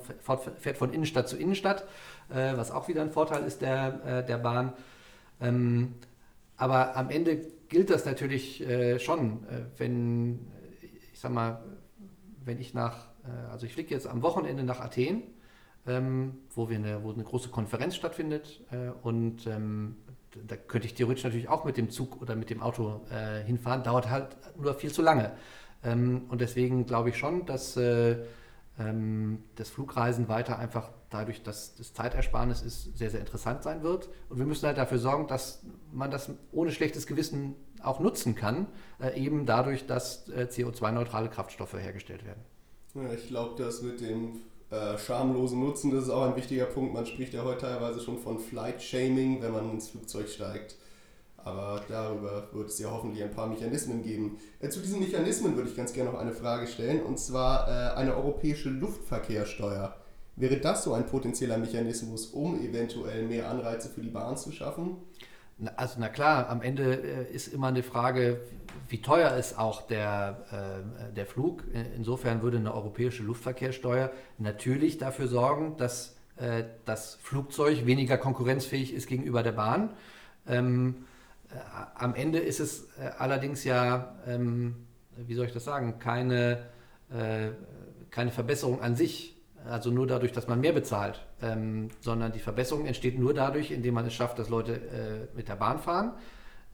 fährt 0.59 0.77
von 0.77 0.93
Innenstadt 0.93 1.29
zu 1.29 1.37
Innenstadt, 1.37 1.85
äh, 2.29 2.57
was 2.57 2.71
auch 2.71 2.87
wieder 2.87 3.03
ein 3.03 3.11
Vorteil 3.11 3.45
ist 3.45 3.63
der, 3.63 4.05
äh, 4.05 4.27
der 4.27 4.39
Bahn. 4.39 4.73
Ähm, 5.41 5.95
aber 6.57 6.97
am 6.97 7.11
Ende 7.11 7.41
gilt 7.69 7.91
das 7.91 8.05
natürlich 8.05 8.61
äh, 8.61 9.01
schon, 9.01 9.45
äh, 9.49 9.63
wenn, 9.79 10.47
ich 11.13 11.19
sag 11.19 11.33
mal, 11.33 11.61
wenn 12.45 12.61
ich 12.61 12.75
nach, 12.75 13.07
also 13.51 13.65
ich 13.65 13.73
fliege 13.73 13.95
jetzt 13.95 14.07
am 14.07 14.21
Wochenende 14.21 14.65
nach 14.65 14.81
Athen, 14.81 15.23
ähm, 15.87 16.35
wo, 16.55 16.69
wir 16.69 16.77
eine, 16.77 17.03
wo 17.03 17.11
eine 17.11 17.25
große 17.25 17.49
Konferenz 17.49 17.97
stattfindet 17.97 18.61
und 19.03 19.47
ähm, 19.47 19.97
da 20.47 20.57
könnte 20.57 20.87
ich 20.87 20.93
theoretisch 20.93 21.25
natürlich 21.25 21.49
auch 21.49 21.65
mit 21.65 21.79
dem 21.79 21.89
Zug 21.89 22.21
oder 22.21 22.37
mit 22.37 22.51
dem 22.51 22.61
Auto 22.61 23.01
hinfahren, 23.47 23.83
dauert 23.83 24.11
halt 24.11 24.37
nur 24.59 24.75
viel 24.75 24.93
zu 24.93 25.01
lange. 25.01 25.33
Ähm, 25.85 26.23
und 26.29 26.41
deswegen 26.41 26.87
glaube 26.87 27.11
ich 27.11 27.17
schon, 27.17 27.47
dass 27.47 27.77
äh, 27.77 28.17
ähm, 28.79 29.45
das 29.57 29.71
Flugreisen 29.71 30.29
weiter 30.29 30.59
einfach 30.59 30.91
dadurch, 31.11 31.43
dass 31.43 31.77
das 31.77 31.93
Zeitersparnis 31.93 32.63
ist, 32.63 32.97
sehr, 32.99 33.11
sehr 33.11 33.21
interessant 33.21 33.63
sein 33.63 33.83
wird. 33.83 34.09
Und 34.29 34.39
wir 34.39 34.47
müssen 34.47 34.67
halt 34.67 34.79
dafür 34.79 34.99
sorgen, 34.99 35.29
dass 35.29 35.63
man 35.93 36.11
das 36.11 36.31
ohne 36.51 36.73
schlechtes 36.73 37.07
Gewissen 37.07 37.55
auch 37.83 38.01
nutzen 38.01 38.35
kann, 38.35 38.67
äh, 39.01 39.21
eben 39.21 39.47
dadurch, 39.47 39.87
dass 39.87 40.29
äh, 40.31 40.49
CO2-neutrale 40.51 41.29
Kraftstoffe 41.29 41.75
hergestellt 41.75 42.25
werden. 42.25 42.43
Ja, 42.95 43.13
ich 43.13 43.29
glaube, 43.29 43.63
das 43.63 43.83
mit 43.83 44.01
dem 44.01 44.41
schamlosen 44.99 45.61
Nutzen, 45.61 45.93
das 45.93 46.05
ist 46.05 46.11
auch 46.11 46.25
ein 46.25 46.35
wichtiger 46.35 46.65
Punkt. 46.65 46.95
Man 46.95 47.07
spricht 47.07 47.33
ja 47.33 47.45
heute 47.45 47.61
teilweise 47.61 48.01
schon 48.01 48.19
von 48.19 48.41
Flight-Shaming, 48.41 49.41
wenn 49.41 49.53
man 49.53 49.71
ins 49.71 49.91
Flugzeug 49.91 50.29
steigt. 50.29 50.75
Aber 51.45 51.83
darüber 51.89 52.49
wird 52.53 52.71
es 52.71 52.79
ja 52.79 52.91
hoffentlich 52.91 53.23
ein 53.23 53.31
paar 53.31 53.47
Mechanismen 53.47 54.03
geben. 54.03 54.39
Äh, 54.61 54.71
zu 54.71 54.81
diesen 54.81 55.01
Mechanismen 55.01 55.55
würde 55.57 55.69
ich 55.69 55.77
ganz 55.77 55.93
gerne 55.93 56.11
noch 56.11 56.19
eine 56.19 56.33
Frage 56.33 56.67
stellen, 56.67 57.03
und 57.03 57.19
zwar 57.19 57.69
äh, 57.69 57.95
eine 57.97 58.17
europäische 58.17 58.71
Luftverkehrssteuer. 58.71 59.95
Wäre 60.37 60.57
das 60.57 60.83
so 60.83 60.95
ein 60.95 61.07
potenzieller 61.07 61.59
Mechanismus, 61.59 62.27
um 62.27 62.61
eventuell 62.61 63.25
mehr 63.25 63.51
Anreize 63.51 63.89
für 63.89 64.01
die 64.01 64.09
Bahn 64.09 64.37
zu 64.37 64.53
schaffen? 64.53 64.97
Also 65.77 65.97
na 65.99 66.09
klar, 66.09 66.49
am 66.49 66.63
Ende 66.63 66.95
äh, 66.95 67.33
ist 67.33 67.49
immer 67.49 67.69
eine 67.69 67.83
Frage, 67.83 68.41
wie 68.89 69.03
teuer 69.03 69.37
ist 69.37 69.59
auch 69.59 69.83
der, 69.83 70.45
äh, 70.51 71.15
der 71.15 71.27
Flug. 71.27 71.63
Insofern 71.95 72.43
würde 72.43 72.57
eine 72.57 72.75
europäische 72.75 73.23
Luftverkehrssteuer 73.23 74.11
natürlich 74.39 74.99
dafür 74.99 75.29
sorgen, 75.29 75.77
dass 75.77 76.17
äh, 76.37 76.65
das 76.85 77.17
Flugzeug 77.23 77.87
weniger 77.87 78.17
konkurrenzfähig 78.19 78.95
ist 78.95 79.07
gegenüber 79.07 79.43
der 79.43 79.53
Bahn. 79.53 79.91
Ähm, 80.49 80.97
äh, 80.97 81.14
am 81.95 82.15
Ende 82.15 82.39
ist 82.39 82.61
es 82.61 82.89
äh, 82.99 83.11
allerdings 83.19 83.65
ja, 83.65 84.17
ähm, 84.27 84.87
wie 85.17 85.35
soll 85.35 85.47
ich 85.47 85.53
das 85.53 85.65
sagen, 85.65 85.99
keine, 85.99 86.65
äh, 87.11 87.51
keine 88.11 88.31
Verbesserung 88.31 88.81
an 88.81 88.97
sich 88.97 89.35
also 89.69 89.91
nur 89.91 90.07
dadurch, 90.07 90.33
dass 90.33 90.47
man 90.47 90.61
mehr 90.61 90.73
bezahlt, 90.73 91.25
ähm, 91.41 91.89
sondern 92.01 92.33
die 92.33 92.39
Verbesserung 92.39 92.87
entsteht 92.87 93.19
nur 93.19 93.33
dadurch, 93.33 93.71
indem 93.71 93.95
man 93.95 94.07
es 94.07 94.15
schafft, 94.15 94.39
dass 94.39 94.49
Leute 94.49 94.75
äh, 94.75 95.37
mit 95.37 95.49
der 95.49 95.57
Bahn 95.57 95.79
fahren. 95.79 96.13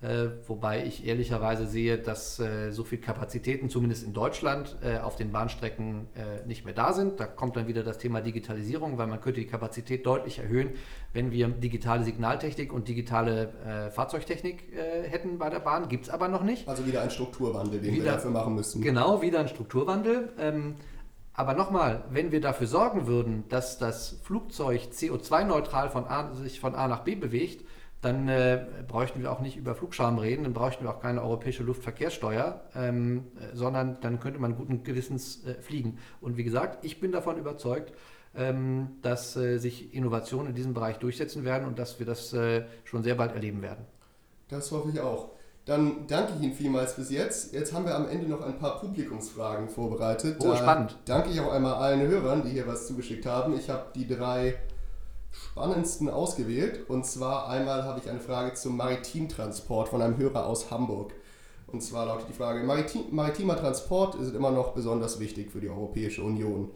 Äh, 0.03 0.29
wobei 0.47 0.87
ich 0.87 1.07
ehrlicherweise 1.07 1.67
sehe, 1.67 1.99
dass 1.99 2.41
äh, 2.41 2.71
so 2.71 2.85
viele 2.85 3.03
Kapazitäten, 3.03 3.69
zumindest 3.69 4.03
in 4.03 4.15
Deutschland, 4.15 4.79
äh, 4.83 4.99
auf 4.99 5.17
den 5.17 5.31
Bahnstrecken 5.31 6.07
äh, 6.15 6.47
nicht 6.47 6.65
mehr 6.65 6.73
da 6.73 6.95
sind. 6.95 7.21
Da 7.21 7.27
kommt 7.27 7.57
dann 7.57 7.67
wieder 7.67 7.83
das 7.83 7.99
Thema 7.99 8.23
Digitalisierung, 8.23 8.97
weil 8.97 9.09
man 9.09 9.21
könnte 9.21 9.41
die 9.41 9.47
Kapazität 9.47 10.07
deutlich 10.07 10.39
erhöhen, 10.39 10.71
wenn 11.13 11.33
wir 11.33 11.49
digitale 11.49 12.05
Signaltechnik 12.05 12.73
und 12.73 12.89
digitale 12.89 13.53
äh, 13.67 13.91
Fahrzeugtechnik 13.91 14.65
hätten 15.11 15.39
bei 15.39 15.51
der 15.51 15.59
Bahn. 15.59 15.89
Gibt 15.89 16.05
es 16.05 16.11
aber 16.11 16.29
noch 16.29 16.45
nicht. 16.45 16.67
Also 16.67 16.87
wieder 16.87 17.03
ein 17.03 17.11
Strukturwandel, 17.11 17.81
den 17.81 17.93
wieder, 17.95 18.05
wir 18.05 18.13
dafür 18.13 18.31
machen 18.31 18.55
müssen. 18.55 18.81
Genau, 18.81 19.21
wieder 19.21 19.41
ein 19.41 19.49
Strukturwandel. 19.49 20.33
Ähm, 20.39 20.77
aber 21.35 21.55
nochmal, 21.55 22.05
wenn 22.11 22.33
wir 22.33 22.41
dafür 22.41 22.67
sorgen 22.67 23.07
würden, 23.07 23.45
dass 23.49 23.79
das 23.79 24.21
Flugzeug 24.23 24.89
CO2-neutral 24.93 25.91
von 25.91 26.05
sich 26.37 26.61
von 26.61 26.75
A 26.75 26.89
nach 26.89 27.01
B 27.01 27.15
bewegt, 27.15 27.65
dann 28.01 28.29
äh, 28.29 28.65
bräuchten 28.89 29.21
wir 29.21 29.31
auch 29.31 29.41
nicht 29.41 29.57
über 29.57 29.75
Flugscham 29.75 30.19
reden, 30.19 30.45
dann 30.45 30.55
bräuchten 30.55 30.85
wir 30.85 30.91
auch 30.91 31.01
keine 31.01 31.23
europäische 31.23 31.63
Luftverkehrssteuer, 31.63 32.63
ähm, 32.75 33.25
äh, 33.37 33.55
sondern 33.55 34.01
dann 34.01 34.21
könnte 34.21 34.39
man 34.39 34.57
guten 34.57 34.83
Gewissens 34.85 35.45
äh, 35.45 35.61
fliegen. 35.61 35.99
Und 36.21 36.37
wie 36.37 36.45
gesagt, 36.45 36.85
ich 36.85 37.01
bin 37.01 37.13
davon 37.13 37.37
überzeugt, 37.37 37.93
ähm, 38.35 38.93
dass 39.03 39.37
äh, 39.37 39.59
sich 39.59 39.93
Innovationen 39.93 40.49
in 40.49 40.55
diesem 40.55 40.73
Bereich 40.73 40.99
durchsetzen 40.99 41.45
werden 41.45 41.67
und 41.67 41.79
dass 41.79 41.99
wir 41.99 42.07
das 42.07 42.33
äh, 42.33 42.65
schon 42.85 43.03
sehr 43.03 43.17
bald 43.17 43.33
erleben 43.35 43.61
werden. 43.61 43.85
Das 44.49 44.71
hoffe 44.73 44.91
ich 44.93 45.01
auch. 45.01 45.31
Dann 45.67 46.07
danke 46.09 46.33
ich 46.37 46.43
Ihnen 46.43 46.55
vielmals 46.55 46.97
bis 46.97 47.11
jetzt. 47.11 47.53
Jetzt 47.53 47.73
haben 47.75 47.85
wir 47.85 47.95
am 47.95 48.09
Ende 48.09 48.27
noch 48.27 48.41
ein 48.41 48.59
paar 48.59 48.81
Publikumsfragen 48.81 49.69
vorbereitet. 49.69 50.39
Oh, 50.41 50.49
da 50.49 50.57
spannend. 50.57 50.97
Danke 51.05 51.31
ich 51.31 51.41
auch 51.41 51.53
einmal 51.53 51.75
allen 51.75 52.09
Hörern, 52.09 52.43
die 52.43 52.51
hier 52.51 52.67
was 52.67 52.87
zugeschickt 52.87 53.27
haben. 53.27 53.55
Ich 53.57 53.69
habe 53.69 53.85
die 53.95 54.09
drei 54.09 54.55
spannendsten 55.31 56.09
ausgewählt. 56.09 56.89
Und 56.89 57.07
zwar 57.07 57.49
einmal 57.49 57.85
habe 57.85 58.01
ich 58.01 58.09
eine 58.09 58.21
Frage 58.21 58.55
zum 58.55 58.77
Maritimtransport 58.77 59.89
von 59.89 60.03
einem 60.03 60.17
Hörer 60.17 60.47
aus 60.47 60.71
Hamburg. 60.71 61.13
Und 61.67 61.83
zwar 61.83 62.07
lautet 62.07 62.29
die 62.29 62.33
Frage, 62.33 62.65
Maritim, 62.65 63.05
maritimer 63.11 63.57
Transport 63.57 64.17
ist 64.17 64.35
immer 64.35 64.51
noch 64.51 64.73
besonders 64.73 65.21
wichtig 65.21 65.53
für 65.53 65.61
die 65.61 65.69
Europäische 65.69 66.23
Union. 66.23 66.71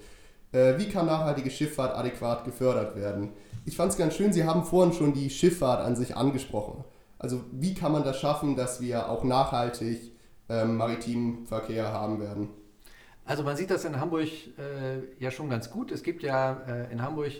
Äh, 0.53 0.79
wie 0.79 0.89
kann 0.89 1.07
nachhaltige 1.07 1.51
Schifffahrt 1.51 1.97
adäquat 1.97 2.45
gefördert 2.45 2.95
werden? 2.95 3.33
Ich 3.65 3.77
fand 3.77 3.91
es 3.91 3.99
ganz 3.99 4.15
schön, 4.15 4.33
Sie 4.33 4.45
haben 4.45 4.65
vorhin 4.65 4.93
schon 4.93 5.13
die 5.13 5.31
Schifffahrt 5.31 5.85
an 5.85 5.97
sich 5.97 6.17
angesprochen. 6.17 6.85
Also 7.19 7.41
wie 7.53 7.75
kann 7.75 7.91
man 7.91 8.05
das 8.05 8.21
schaffen, 8.21 8.55
dass 8.55 8.81
wir 8.81 9.09
auch 9.09 9.25
nachhaltig 9.25 10.13
ähm, 10.49 10.77
maritimen 10.77 11.47
Verkehr 11.47 11.93
haben 11.93 12.21
werden? 12.21 12.51
Also 13.25 13.43
man 13.43 13.57
sieht 13.57 13.71
das 13.71 13.85
in 13.85 13.99
Hamburg 13.99 14.29
äh, 14.59 15.01
ja 15.19 15.31
schon 15.31 15.49
ganz 15.49 15.71
gut. 15.71 15.91
Es 15.91 16.03
gibt 16.03 16.23
ja 16.23 16.61
äh, 16.69 16.93
in 16.93 17.03
Hamburg 17.03 17.33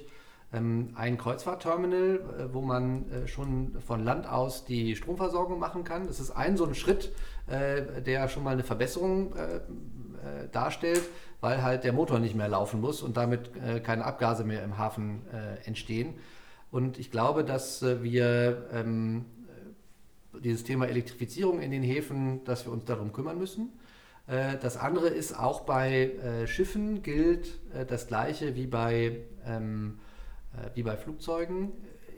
ein 0.55 1.19
Kreuzfahrtterminal, 1.19 2.21
äh, 2.39 2.55
wo 2.55 2.61
man 2.61 3.11
äh, 3.11 3.27
schon 3.27 3.77
von 3.81 4.05
Land 4.05 4.29
aus 4.29 4.65
die 4.65 4.95
Stromversorgung 4.95 5.59
machen 5.59 5.85
kann. 5.85 6.07
Das 6.07 6.21
ist 6.21 6.31
ein 6.31 6.57
so 6.57 6.65
ein 6.65 6.75
Schritt, 6.75 7.13
äh, 7.47 8.03
der 8.03 8.29
schon 8.29 8.45
mal 8.45 8.53
eine 8.53 8.63
Verbesserung 8.63 9.35
darstellt, 10.53 11.03
weil 11.43 11.63
halt 11.63 11.85
der 11.85 11.93
Motor 11.93 12.19
nicht 12.19 12.35
mehr 12.35 12.49
laufen 12.49 12.81
muss 12.81 13.03
und 13.03 13.19
damit 13.19 13.51
keine 13.85 14.07
Abgase 14.07 14.43
mehr 14.43 14.65
im 14.65 14.79
Hafen 14.79 15.21
entstehen. 15.67 16.15
Und 16.71 16.99
ich 16.99 17.11
glaube, 17.11 17.45
dass 17.45 17.83
wir 17.83 18.67
ähm, 18.73 19.27
dieses 20.43 20.65
Thema 20.65 20.87
Elektrifizierung 20.87 21.61
in 21.61 21.71
den 21.71 21.83
Häfen, 21.83 22.43
dass 22.45 22.65
wir 22.65 22.73
uns 22.73 22.87
darum 22.87 23.13
kümmern 23.13 23.39
müssen. 23.39 23.75
Das 24.27 24.79
andere 24.79 25.09
ist 25.09 25.39
auch 25.39 25.61
bei 25.61 26.13
Schiffen 26.47 27.03
gilt 27.03 27.61
das 27.89 28.07
gleiche 28.07 28.57
wie 28.57 28.67
bei, 28.67 29.19
ähm, 29.47 29.99
wie 30.75 30.83
bei 30.83 30.97
Flugzeugen. 30.97 31.73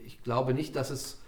Ich 0.05 0.23
glaube 0.23 0.53
nicht, 0.53 0.75
dass 0.75 0.89
es 0.89 1.21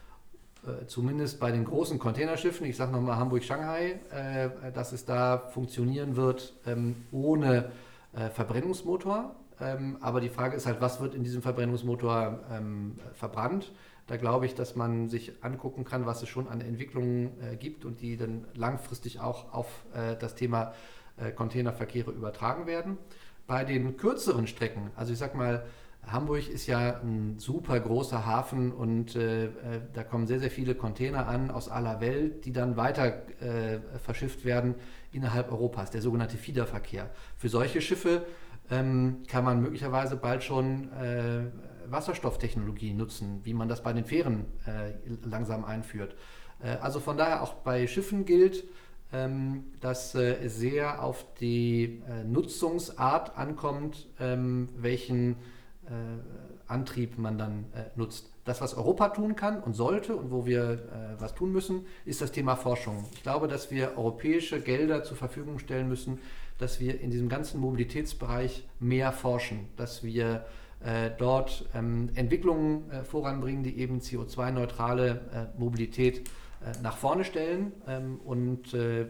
zumindest 0.88 1.40
bei 1.40 1.52
den 1.52 1.66
großen 1.66 2.00
Containerschiffen, 2.00 2.66
ich 2.66 2.76
sage 2.76 2.92
nochmal 2.92 3.18
Hamburg-Shanghai, 3.18 4.00
dass 4.74 4.92
es 4.92 5.06
da 5.06 5.38
funktionieren 5.38 6.16
wird 6.16 6.54
ähm, 6.66 7.06
ohne 7.12 7.72
Verbrennungsmotor. 8.34 9.36
Ähm, 9.62 9.98
aber 10.02 10.20
die 10.20 10.30
Frage 10.30 10.56
ist 10.56 10.66
halt, 10.66 10.82
was 10.82 11.00
wird 11.00 11.16
in 11.16 11.24
diesem 11.24 11.42
Verbrennungsmotor 11.42 12.40
verbrannt? 13.14 13.72
Da 14.10 14.18
glaube 14.18 14.48
ich, 14.48 14.56
dass 14.56 14.76
man 14.76 15.08
sich 15.08 15.34
angucken 15.42 15.84
kann, 15.84 16.08
was 16.08 16.24
es 16.24 16.30
schon 16.30 16.48
an 16.48 16.62
Entwicklungen 16.62 17.30
äh, 17.44 17.56
gibt 17.56 17.86
und 17.86 18.02
die 18.02 18.18
dann 18.18 18.48
langfristig 18.56 19.20
auch 19.20 19.54
auf 19.54 19.86
äh, 19.94 20.16
das 20.16 20.34
Thema 20.34 20.74
äh, 21.18 21.30
Containerverkehre 21.30 22.10
übertragen 22.10 22.66
werden. 22.66 22.98
Bei 23.46 23.64
den 23.64 23.98
kürzeren 23.98 24.48
Strecken, 24.48 24.90
also 24.96 25.14
ich 25.14 25.20
sag 25.20 25.36
mal, 25.36 25.64
Hamburg 26.12 26.48
ist 26.50 26.68
ja 26.68 27.00
ein 27.02 27.38
super 27.38 27.80
großer 27.80 28.26
Hafen 28.26 28.72
und 28.72 29.16
äh, 29.16 29.46
äh, 29.46 29.50
da 29.94 30.04
kommen 30.04 30.28
sehr, 30.28 30.40
sehr 30.40 30.52
viele 30.52 30.76
Container 30.76 31.28
an 31.28 31.52
aus 31.52 31.70
aller 31.70 32.02
Welt, 32.02 32.46
die 32.46 32.52
dann 32.52 32.78
weiter 32.78 33.24
äh, 33.42 33.80
verschifft 34.04 34.46
werden 34.46 34.76
innerhalb 35.12 35.52
Europas, 35.52 35.92
der 35.92 36.02
sogenannte 36.02 36.38
Fiederverkehr. 36.38 37.10
Für 37.38 37.50
solche 37.50 37.82
Schiffe 37.82 38.26
ähm, 38.70 39.24
kann 39.28 39.44
man 39.44 39.62
möglicherweise 39.62 40.16
bald 40.16 40.44
schon 40.44 40.90
Wasserstofftechnologie 41.92 42.94
nutzen, 42.94 43.42
wie 43.44 43.54
man 43.54 43.68
das 43.68 43.84
bei 43.84 43.94
den 43.94 44.06
Fähren 44.06 44.46
äh, 44.66 44.94
langsam 45.28 45.66
einführt. 45.66 46.16
Äh, 46.62 46.78
also 46.82 47.00
von 47.00 47.18
daher 47.18 47.44
auch 47.44 47.54
bei 47.56 47.88
Schiffen 47.88 48.26
gilt, 48.26 48.66
ähm, 49.12 49.66
dass 49.80 50.16
äh, 50.16 50.36
es 50.44 50.58
sehr 50.58 51.04
auf 51.04 51.26
die 51.40 52.02
äh, 52.08 52.24
Nutzungsart 52.24 53.38
ankommt, 53.38 54.08
ähm, 54.20 54.70
welchen 54.76 55.34
äh, 55.34 55.36
Antrieb 56.68 57.18
man 57.18 57.38
dann 57.38 57.66
äh, 57.74 57.86
nutzt. 57.96 58.30
Das, 58.46 58.62
was 58.62 58.76
Europa 58.76 59.10
tun 59.10 59.36
kann 59.36 59.62
und 59.62 59.74
sollte 59.74 60.16
und 60.16 60.32
wo 60.32 60.46
wir 60.46 61.16
was 61.20 61.36
tun 61.36 61.52
müssen, 61.52 61.86
ist 62.06 62.20
das 62.20 62.32
Thema 62.32 62.56
Forschung. 62.56 63.06
Ich 63.14 63.22
glaube, 63.22 63.48
dass 63.48 63.70
wir 63.70 63.96
europäische 63.96 64.60
Gelder 64.60 65.04
zur 65.04 65.18
Verfügung 65.18 65.60
stellen 65.60 65.88
müssen, 65.88 66.20
dass 66.58 66.80
wir 66.80 67.00
in 67.00 67.12
diesem 67.12 67.30
ganzen 67.30 67.60
Mobilitätsbereich 67.60 68.68
mehr 68.80 69.12
forschen, 69.12 69.68
dass 69.78 70.04
wir 70.04 70.46
äh, 70.82 71.12
dort 71.18 71.66
ähm, 71.74 72.10
Entwicklungen 72.16 72.90
äh, 72.90 73.04
voranbringen, 73.04 73.64
die 73.64 73.80
eben 73.80 74.00
CO2-neutrale 74.00 75.50
äh, 75.56 75.60
Mobilität 75.60 76.20
äh, 76.20 76.82
nach 76.82 76.96
vorne 76.96 77.26
stellen. 77.26 77.74
Ähm, 77.86 78.20
und 78.24 78.74
äh, 78.74 79.08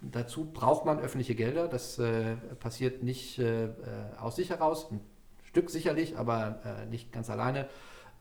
dazu 0.00 0.46
braucht 0.46 0.86
man 0.86 0.98
öffentliche 0.98 1.36
Gelder. 1.36 1.68
Das 1.68 1.98
äh, 1.98 2.34
passiert 2.58 3.02
nicht 3.02 3.40
aus 4.20 4.36
sich 4.36 4.50
heraus, 4.50 4.90
Stück 5.48 5.70
sicherlich, 5.70 6.16
aber 6.16 6.86
nicht 6.90 7.12
ganz 7.12 7.30
alleine. 7.30 7.68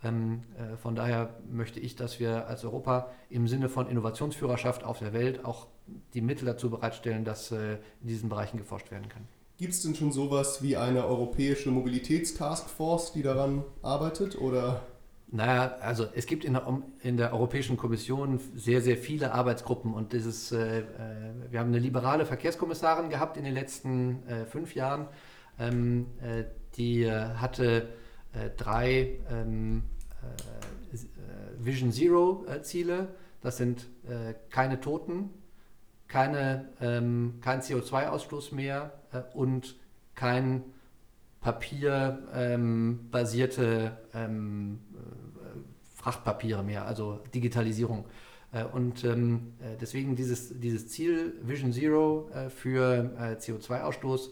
Ähm, 0.04 0.44
von 0.82 0.96
daher 0.96 1.36
möchte 1.52 1.80
ich, 1.80 1.96
dass 1.96 2.20
wir 2.20 2.48
als 2.48 2.64
Europa 2.64 3.12
im 3.30 3.48
Sinne 3.48 3.68
von 3.68 3.88
Innovationsführerschaft 3.88 4.84
auf 4.84 5.00
der 5.00 5.14
Welt 5.14 5.44
auch 5.44 5.68
die 6.14 6.22
Mittel 6.22 6.46
dazu 6.46 6.70
bereitstellen, 6.70 7.26
dass 7.26 7.52
in 7.52 7.80
diesen 8.02 8.30
Bereichen 8.30 8.58
geforscht 8.58 8.92
werden 8.92 9.10
kann. 9.10 9.28
Gibt 9.58 9.74
es 9.74 9.82
denn 9.82 9.96
schon 9.96 10.12
sowas 10.12 10.62
wie 10.62 10.78
eine 10.78 11.06
europäische 11.08 11.72
Mobilitätstaskforce, 11.72 13.14
die 13.14 13.24
daran 13.24 13.64
arbeitet? 13.82 14.40
Oder? 14.40 14.82
Naja, 15.30 15.76
also 15.82 16.06
es 16.14 16.28
gibt 16.28 16.46
in 16.46 16.54
der, 16.54 16.82
in 17.02 17.18
der, 17.18 17.34
Europäischen 17.34 17.76
Kommission 17.76 18.40
sehr, 18.56 18.82
sehr 18.82 18.98
viele 18.98 19.34
Arbeitsgruppen 19.34 19.94
und 19.94 20.14
dieses, 20.14 20.52
äh, 20.52 20.80
äh, 20.80 20.84
wir 21.50 21.60
haben 21.60 21.70
eine 21.70 21.80
liberale 21.80 22.26
Verkehrskommissarin 22.26 23.10
gehabt 23.10 23.36
in 23.36 23.44
den 23.44 23.56
letzten 23.56 24.26
äh, 24.28 24.46
fünf 24.46 24.76
Jahren, 24.76 25.08
ähm, 25.60 26.06
äh, 26.22 26.44
die 26.78 27.04
äh, 27.04 27.34
hatte 27.36 27.90
äh, 28.34 28.50
drei 28.56 29.20
ähm, 29.30 29.84
Vision 31.58 31.92
Zero 31.92 32.46
Ziele. 32.62 33.10
Das 33.42 33.58
sind 33.58 33.88
keine 34.50 34.80
Toten, 34.82 35.30
keine, 36.08 36.70
ähm, 36.82 37.40
kein 37.42 37.62
CO2-Ausstoß 37.62 38.54
mehr 38.54 38.92
und 39.34 39.76
kein 40.16 40.64
papierbasierte 41.42 43.98
ähm, 44.14 44.80
Frachtpapiere 45.96 46.64
mehr, 46.64 46.86
also 46.86 47.22
Digitalisierung. 47.34 48.06
Äh, 48.52 48.64
und 48.64 49.04
äh, 49.04 49.16
deswegen 49.80 50.16
dieses, 50.16 50.60
dieses 50.60 50.88
Ziel 50.88 51.34
Vision 51.42 51.74
Zero 51.74 52.30
äh, 52.34 52.50
für 52.50 53.38
CO2-Ausstoß 53.42 54.30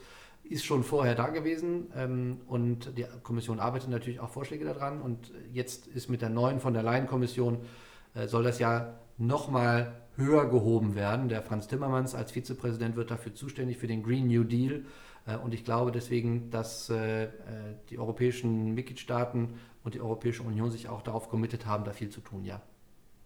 ist 0.50 0.66
schon 0.66 0.84
vorher 0.84 1.16
da 1.16 1.30
gewesen 1.30 1.88
ähm, 1.96 2.42
und 2.48 2.98
die 2.98 3.06
Kommission 3.24 3.60
arbeitet 3.60 3.90
natürlich 3.90 4.20
auch 4.20 4.30
Vorschläge 4.30 4.66
daran 4.66 5.02
und 5.02 5.32
jetzt 5.52 5.88
ist 5.88 6.10
mit 6.10 6.22
der 6.22 6.30
neuen 6.30 6.60
von 6.60 6.74
der 6.74 6.84
Leyen-Kommission 6.84 7.60
soll 8.28 8.44
das 8.44 8.60
ja 8.60 8.98
nochmal 9.18 9.94
höher 10.16 10.50
gehoben 10.50 10.96
werden. 10.96 11.28
Der 11.28 11.42
Franz 11.42 11.68
Timmermans 11.68 12.16
als 12.16 12.32
Vizepräsident 12.32 12.96
wird 12.96 13.12
dafür 13.12 13.36
zuständig 13.36 13.78
für 13.78 13.88
den 13.88 14.04
Green 14.04 14.28
New 14.28 14.46
Deal 14.46 14.86
und 15.44 15.54
ich 15.54 15.66
glaube 15.66 15.92
deswegen, 15.92 16.50
dass 16.50 16.90
die 17.90 18.00
europäischen 18.00 18.74
Mitgliedstaaten 18.74 19.56
und 19.84 19.96
die 19.96 20.00
Europäische 20.00 20.44
Union 20.44 20.72
sich 20.72 20.88
auch 20.88 21.02
darauf 21.02 21.28
committet 21.28 21.66
haben, 21.66 21.84
da 21.84 21.92
viel 21.92 22.10
zu 22.10 22.22
tun, 22.22 22.46
ja. 22.46 22.62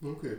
Okay. 0.01 0.37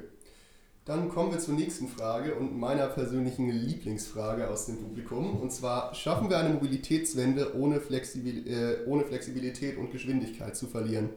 Dann 0.91 1.09
kommen 1.09 1.31
wir 1.31 1.39
zur 1.39 1.55
nächsten 1.55 1.87
Frage 1.87 2.35
und 2.35 2.59
meiner 2.59 2.89
persönlichen 2.89 3.49
Lieblingsfrage 3.49 4.51
aus 4.51 4.67
dem 4.67 4.79
Publikum. 4.79 5.37
Und 5.41 5.53
zwar, 5.53 5.95
schaffen 5.95 6.29
wir 6.29 6.37
eine 6.37 6.49
Mobilitätswende 6.49 7.57
ohne, 7.57 7.79
Flexibil 7.79 8.45
äh, 8.49 8.89
ohne 8.89 9.05
Flexibilität 9.05 9.79
und 9.79 9.93
Geschwindigkeit 9.93 10.57
zu 10.57 10.67
verlieren? 10.67 11.11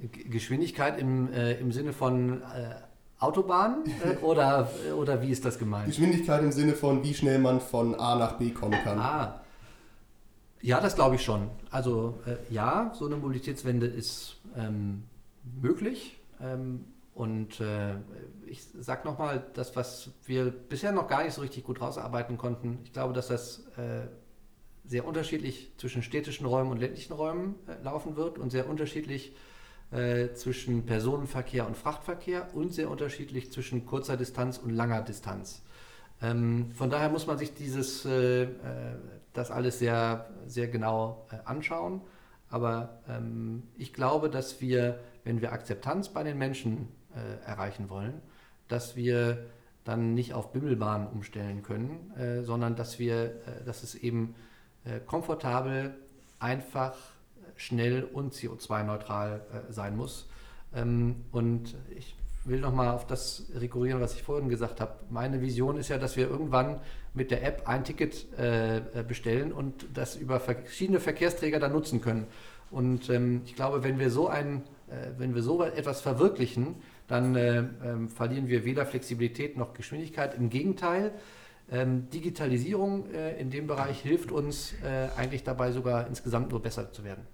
Geschwindigkeit 0.00 0.98
im, 0.98 1.32
äh, 1.32 1.52
im 1.60 1.70
Sinne 1.70 1.92
von 1.92 2.42
äh, 2.42 2.74
Autobahn 3.20 3.84
äh, 4.04 4.16
oder, 4.24 4.68
oder 4.98 5.22
wie 5.22 5.30
ist 5.30 5.44
das 5.44 5.60
gemeint? 5.60 5.86
Geschwindigkeit 5.86 6.42
im 6.42 6.50
Sinne 6.50 6.72
von, 6.72 7.04
wie 7.04 7.14
schnell 7.14 7.38
man 7.38 7.60
von 7.60 7.94
A 7.94 8.16
nach 8.16 8.32
B 8.32 8.50
kommen 8.50 8.82
kann. 8.82 8.98
Ah, 8.98 9.42
ja, 10.60 10.80
das 10.80 10.96
glaube 10.96 11.14
ich 11.14 11.22
schon. 11.22 11.50
Also 11.70 12.18
äh, 12.26 12.52
ja, 12.52 12.90
so 12.96 13.06
eine 13.06 13.14
Mobilitätswende 13.14 13.86
ist 13.86 14.38
ähm, 14.56 15.04
möglich. 15.62 16.18
Ähm, 16.42 16.80
und 17.16 17.60
äh, 17.60 17.94
ich 18.46 18.62
sage 18.78 19.06
nochmal, 19.06 19.46
das, 19.54 19.76
was 19.76 20.10
wir 20.24 20.50
bisher 20.50 20.92
noch 20.92 21.08
gar 21.08 21.24
nicht 21.24 21.34
so 21.34 21.40
richtig 21.40 21.64
gut 21.64 21.80
rausarbeiten 21.80 22.38
konnten, 22.38 22.78
ich 22.84 22.92
glaube, 22.92 23.12
dass 23.12 23.28
das 23.28 23.66
äh, 23.76 24.06
sehr 24.84 25.06
unterschiedlich 25.06 25.72
zwischen 25.78 26.02
städtischen 26.02 26.46
Räumen 26.46 26.70
und 26.70 26.78
ländlichen 26.78 27.12
Räumen 27.12 27.56
äh, 27.66 27.82
laufen 27.82 28.16
wird 28.16 28.38
und 28.38 28.50
sehr 28.50 28.68
unterschiedlich 28.68 29.34
äh, 29.90 30.32
zwischen 30.34 30.86
Personenverkehr 30.86 31.66
und 31.66 31.76
Frachtverkehr 31.76 32.54
und 32.54 32.72
sehr 32.72 32.90
unterschiedlich 32.90 33.52
zwischen 33.52 33.86
kurzer 33.86 34.16
Distanz 34.16 34.58
und 34.58 34.70
langer 34.70 35.02
Distanz. 35.02 35.62
Ähm, 36.22 36.70
von 36.72 36.90
daher 36.90 37.08
muss 37.08 37.26
man 37.26 37.38
sich 37.38 37.54
dieses, 37.54 38.04
äh, 38.04 38.44
äh, 38.44 38.48
das 39.32 39.50
alles 39.50 39.78
sehr, 39.78 40.30
sehr 40.46 40.68
genau 40.68 41.26
äh, 41.30 41.36
anschauen. 41.44 42.00
Aber 42.48 43.00
ähm, 43.08 43.64
ich 43.76 43.92
glaube, 43.92 44.30
dass 44.30 44.60
wir, 44.60 45.00
wenn 45.24 45.40
wir 45.40 45.52
Akzeptanz 45.52 46.08
bei 46.08 46.22
den 46.22 46.38
Menschen 46.38 46.88
erreichen 47.46 47.88
wollen, 47.88 48.20
dass 48.68 48.96
wir 48.96 49.46
dann 49.84 50.14
nicht 50.14 50.34
auf 50.34 50.52
Bimmelbahnen 50.52 51.06
umstellen 51.08 51.62
können, 51.62 52.12
äh, 52.18 52.42
sondern 52.42 52.76
dass 52.76 52.98
wir, 52.98 53.24
äh, 53.24 53.64
dass 53.64 53.82
es 53.82 53.94
eben 53.94 54.34
komfortabel, 55.06 55.96
einfach, 56.38 56.96
schnell 57.56 58.04
und 58.04 58.34
CO2-neutral 58.34 59.40
sein 59.68 59.96
muss. 59.96 60.28
Ähm, 60.72 61.24
und 61.32 61.74
ich 61.96 62.14
will 62.44 62.60
nochmal 62.60 62.88
auf 62.88 63.06
das 63.06 63.46
rekurrieren, 63.54 64.00
was 64.00 64.14
ich 64.14 64.22
vorhin 64.22 64.48
gesagt 64.48 64.80
habe. 64.80 64.92
Meine 65.10 65.40
Vision 65.40 65.76
ist 65.76 65.88
ja, 65.88 65.98
dass 65.98 66.16
wir 66.16 66.28
irgendwann 66.28 66.80
mit 67.14 67.30
der 67.30 67.44
App 67.44 67.62
ein 67.66 67.84
Ticket 67.84 68.26
äh, 68.38 68.82
bestellen 69.06 69.52
und 69.52 69.86
das 69.94 70.16
über 70.16 70.38
verschiedene 70.38 71.00
Verkehrsträger 71.00 71.58
dann 71.58 71.72
nutzen 71.72 72.00
können. 72.00 72.26
Und 72.70 73.10
ähm, 73.10 73.42
ich 73.44 73.56
glaube, 73.56 73.82
wenn 73.82 73.98
wir 73.98 74.10
so 74.10 74.28
ein, 74.28 74.62
äh, 74.88 75.18
wenn 75.18 75.34
wir 75.34 75.42
so 75.42 75.62
etwas 75.62 76.00
verwirklichen, 76.00 76.76
dann 77.08 77.36
äh, 77.36 77.58
ähm, 77.84 78.08
verlieren 78.08 78.48
wir 78.48 78.64
weder 78.64 78.86
Flexibilität 78.86 79.56
noch 79.56 79.74
Geschwindigkeit. 79.74 80.34
Im 80.34 80.50
Gegenteil, 80.50 81.12
ähm, 81.70 82.08
Digitalisierung 82.10 83.10
äh, 83.12 83.40
in 83.40 83.50
dem 83.50 83.66
Bereich 83.66 84.00
hilft 84.00 84.30
uns 84.30 84.72
äh, 84.84 85.08
eigentlich 85.16 85.44
dabei 85.44 85.72
sogar 85.72 86.06
insgesamt 86.06 86.50
nur 86.50 86.62
besser 86.62 86.92
zu 86.92 87.04
werden. 87.04 87.26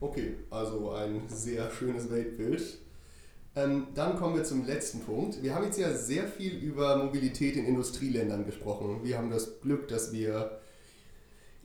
Okay, 0.00 0.34
also 0.50 0.92
ein 0.92 1.22
sehr 1.28 1.70
schönes 1.70 2.10
Weltbild. 2.10 2.78
Ähm, 3.56 3.88
dann 3.94 4.16
kommen 4.16 4.36
wir 4.36 4.44
zum 4.44 4.64
letzten 4.64 5.00
Punkt. 5.00 5.42
Wir 5.42 5.54
haben 5.54 5.64
jetzt 5.64 5.78
ja 5.78 5.92
sehr 5.92 6.28
viel 6.28 6.54
über 6.58 6.96
Mobilität 6.96 7.56
in 7.56 7.66
Industrieländern 7.66 8.46
gesprochen. 8.46 9.00
Wir 9.02 9.18
haben 9.18 9.30
das 9.30 9.60
Glück, 9.60 9.88
dass 9.88 10.12
wir 10.12 10.60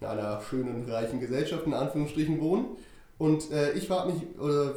in 0.01 0.07
einer 0.07 0.41
schönen, 0.41 0.89
reichen 0.89 1.19
Gesellschaft 1.19 1.67
in 1.67 1.73
Anführungsstrichen 1.73 2.39
wohnen. 2.41 2.77
Und 3.19 3.51
äh, 3.51 3.73
ich 3.73 3.87
frage 3.87 4.13
mich, 4.13 4.39
oder 4.39 4.75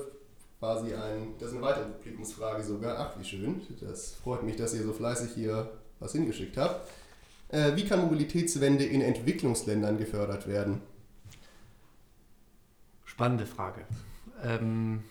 quasi 0.59 0.95
ein, 0.95 1.35
das 1.39 1.49
ist 1.49 1.55
eine 1.55 1.63
weitere 1.63 1.85
Publikumsfrage 1.85 2.63
sogar, 2.63 2.99
ach 2.99 3.19
wie 3.19 3.25
schön, 3.25 3.61
das 3.81 4.15
freut 4.15 4.43
mich, 4.43 4.57
dass 4.57 4.75
ihr 4.75 4.83
so 4.83 4.93
fleißig 4.93 5.33
hier 5.35 5.71
was 6.01 6.13
hingeschickt 6.13 6.57
habt. 6.57 6.89
Äh, 7.49 7.77
wie 7.77 7.85
kann 7.85 8.01
Mobilitätswende 8.01 8.85
in 8.85 9.01
Entwicklungsländern 9.01 9.99
gefördert 9.99 10.49
werden? 10.49 10.81
Spannende 13.05 13.47
Frage. 13.47 13.83
Ähm 14.43 15.05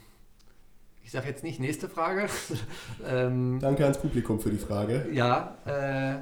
ich 1.06 1.12
sage 1.12 1.28
jetzt 1.28 1.43
nicht 1.43 1.60
nächste 1.60 1.88
Frage. 1.88 2.28
ähm, 3.08 3.60
Danke 3.62 3.84
ans 3.84 4.00
Publikum 4.00 4.39
für 4.39 4.50
die 4.50 4.58
Frage. 4.58 5.08
Ja, 5.14 5.56
äh, 5.66 6.18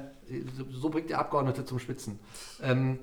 so, 0.56 0.64
so, 0.70 0.90
bringt 0.90 1.08
der 1.08 1.18
Abgeordnete 1.18 1.64
zum 1.64 1.78
Spitzen. 1.78 2.18
Ähm, 2.62 2.98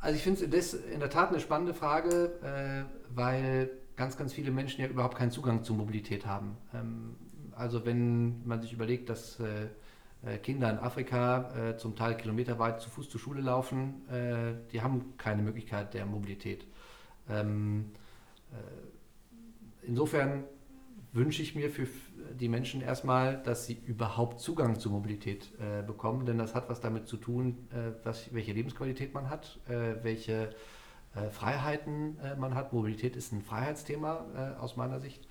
also 0.00 0.16
ich 0.16 0.22
finde 0.22 0.56
es 0.56 0.72
in 0.72 1.00
der 1.00 1.10
Tat 1.10 1.28
eine 1.28 1.40
spannende 1.40 1.74
Frage, 1.74 2.32
äh, 2.42 3.14
weil 3.14 3.70
ganz, 3.96 4.16
ganz 4.16 4.32
viele 4.32 4.50
Menschen 4.50 4.82
ja 4.82 4.88
überhaupt 4.88 5.16
keinen 5.16 5.30
Zugang 5.30 5.62
zu 5.62 5.74
Mobilität 5.74 6.26
haben. 6.26 6.56
Ähm, 6.74 7.16
also 7.54 7.84
wenn 7.84 8.46
man 8.46 8.60
sich 8.60 8.72
überlegt, 8.72 9.08
dass 9.08 9.40
äh, 9.40 9.68
äh 10.24 10.38
Kinder 10.38 10.70
in 10.70 10.78
Afrika 10.78 11.70
äh, 11.70 11.76
zum 11.76 11.96
Teil 11.96 12.16
kilometerweit 12.16 12.80
zu 12.80 12.90
Fuß 12.90 13.08
zur 13.08 13.20
Schule 13.20 13.40
laufen, 13.40 14.06
äh, 14.08 14.54
die 14.72 14.82
haben 14.82 15.16
keine 15.16 15.42
Möglichkeit 15.42 15.94
der 15.94 16.06
Mobilität. 16.06 16.66
Ähm, 17.28 17.86
insofern 19.82 20.44
wünsche 21.12 21.42
ich 21.42 21.56
mir 21.56 21.70
für 21.70 21.88
die 22.38 22.48
Menschen 22.48 22.82
erstmal, 22.82 23.42
dass 23.42 23.66
sie 23.66 23.78
überhaupt 23.86 24.40
Zugang 24.40 24.78
zur 24.78 24.92
Mobilität 24.92 25.50
äh, 25.58 25.82
bekommen, 25.82 26.26
denn 26.26 26.38
das 26.38 26.54
hat 26.54 26.68
was 26.68 26.80
damit 26.80 27.08
zu 27.08 27.16
tun, 27.16 27.66
äh, 27.70 27.92
was, 28.04 28.32
welche 28.32 28.52
Lebensqualität 28.52 29.14
man 29.14 29.28
hat, 29.28 29.58
äh, 29.68 29.96
welche 30.02 30.50
äh, 30.50 30.54
Freiheiten 31.30 32.18
äh, 32.20 32.36
man 32.36 32.54
hat. 32.54 32.72
Mobilität 32.72 33.16
ist 33.16 33.32
ein 33.32 33.42
Freiheitsthema 33.42 34.24
äh, 34.34 34.60
aus 34.60 34.76
meiner 34.76 35.00
Sicht. 35.00 35.26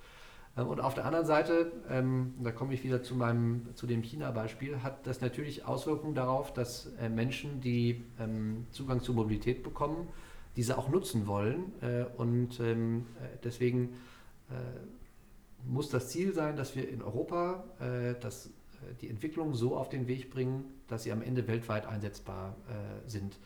und 0.56 0.80
auf 0.80 0.94
der 0.94 1.04
anderen 1.04 1.26
Seite, 1.26 1.72
ähm, 1.90 2.34
da 2.42 2.50
komme 2.50 2.74
ich 2.74 2.82
wieder 2.82 3.02
zu, 3.02 3.14
meinem, 3.14 3.68
zu 3.74 3.86
dem 3.86 4.02
China-Beispiel, 4.02 4.82
hat 4.82 5.06
das 5.06 5.20
natürlich 5.20 5.64
Auswirkungen 5.66 6.14
darauf, 6.14 6.52
dass 6.52 6.90
Menschen, 7.14 7.60
die 7.60 8.04
ähm, 8.18 8.66
Zugang 8.70 9.02
zur 9.02 9.14
Mobilität 9.14 9.62
bekommen, 9.62 10.08
diese 10.56 10.78
auch 10.78 10.88
nutzen 10.88 11.26
wollen. 11.26 11.72
und 12.16 12.60
ähm, 12.60 13.04
deswegen 13.44 13.90
äh, 14.48 14.54
muss 15.66 15.90
das 15.90 16.08
Ziel 16.08 16.32
sein, 16.32 16.56
dass 16.56 16.76
wir 16.76 16.88
in 16.88 17.02
Europa 17.02 17.64
äh, 17.80 18.14
das, 18.20 18.46
äh, 18.46 18.94
die 19.00 19.08
Entwicklung 19.08 19.54
so 19.54 19.76
auf 19.76 19.88
den 19.88 20.06
Weg 20.06 20.30
bringen, 20.30 20.64
dass 20.88 21.02
sie 21.02 21.12
am 21.12 21.22
Ende 21.22 21.46
weltweit 21.48 21.86
einsetzbar 21.86 22.56
äh, 22.68 23.08
sind. 23.08 23.38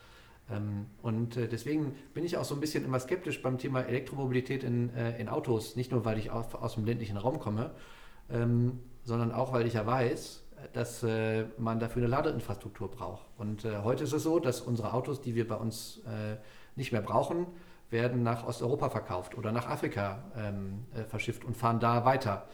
Ähm, 0.50 0.86
und 1.02 1.36
äh, 1.36 1.48
deswegen 1.48 1.94
bin 2.14 2.24
ich 2.24 2.36
auch 2.36 2.44
so 2.44 2.54
ein 2.54 2.60
bisschen 2.60 2.84
immer 2.84 2.98
skeptisch 2.98 3.42
beim 3.42 3.58
Thema 3.58 3.82
Elektromobilität 3.82 4.64
in, 4.64 4.94
äh, 4.94 5.20
in 5.20 5.28
Autos, 5.28 5.76
nicht 5.76 5.92
nur 5.92 6.04
weil 6.04 6.18
ich 6.18 6.30
aus 6.30 6.74
dem 6.74 6.84
ländlichen 6.84 7.16
Raum 7.16 7.38
komme, 7.38 7.70
ähm, 8.30 8.80
sondern 9.04 9.32
auch 9.32 9.52
weil 9.52 9.66
ich 9.66 9.74
ja 9.74 9.86
weiß, 9.86 10.44
dass 10.74 11.02
man 11.56 11.80
dafür 11.80 12.02
eine 12.02 12.10
Ladeinfrastruktur 12.10 12.90
braucht. 12.90 13.24
Und 13.38 13.64
heute 13.64 14.04
ist 14.04 14.12
es 14.12 14.22
so, 14.22 14.38
dass 14.38 14.60
unsere 14.60 14.92
Autos, 14.92 15.22
die 15.22 15.34
wir 15.34 15.48
bei 15.48 15.54
uns 15.54 16.02
nicht 16.76 16.92
mehr 16.92 17.00
brauchen, 17.00 17.46
werden 17.90 18.22
nach 18.22 18.46
Osteuropa 18.46 18.88
verkauft 18.88 19.36
oder 19.36 19.52
nach 19.52 19.68
Afrika 19.68 20.22
ähm, 20.36 20.86
äh, 20.94 21.04
verschifft 21.04 21.44
und 21.44 21.56
fahren 21.56 21.80
da 21.80 22.04
weiter. 22.04 22.46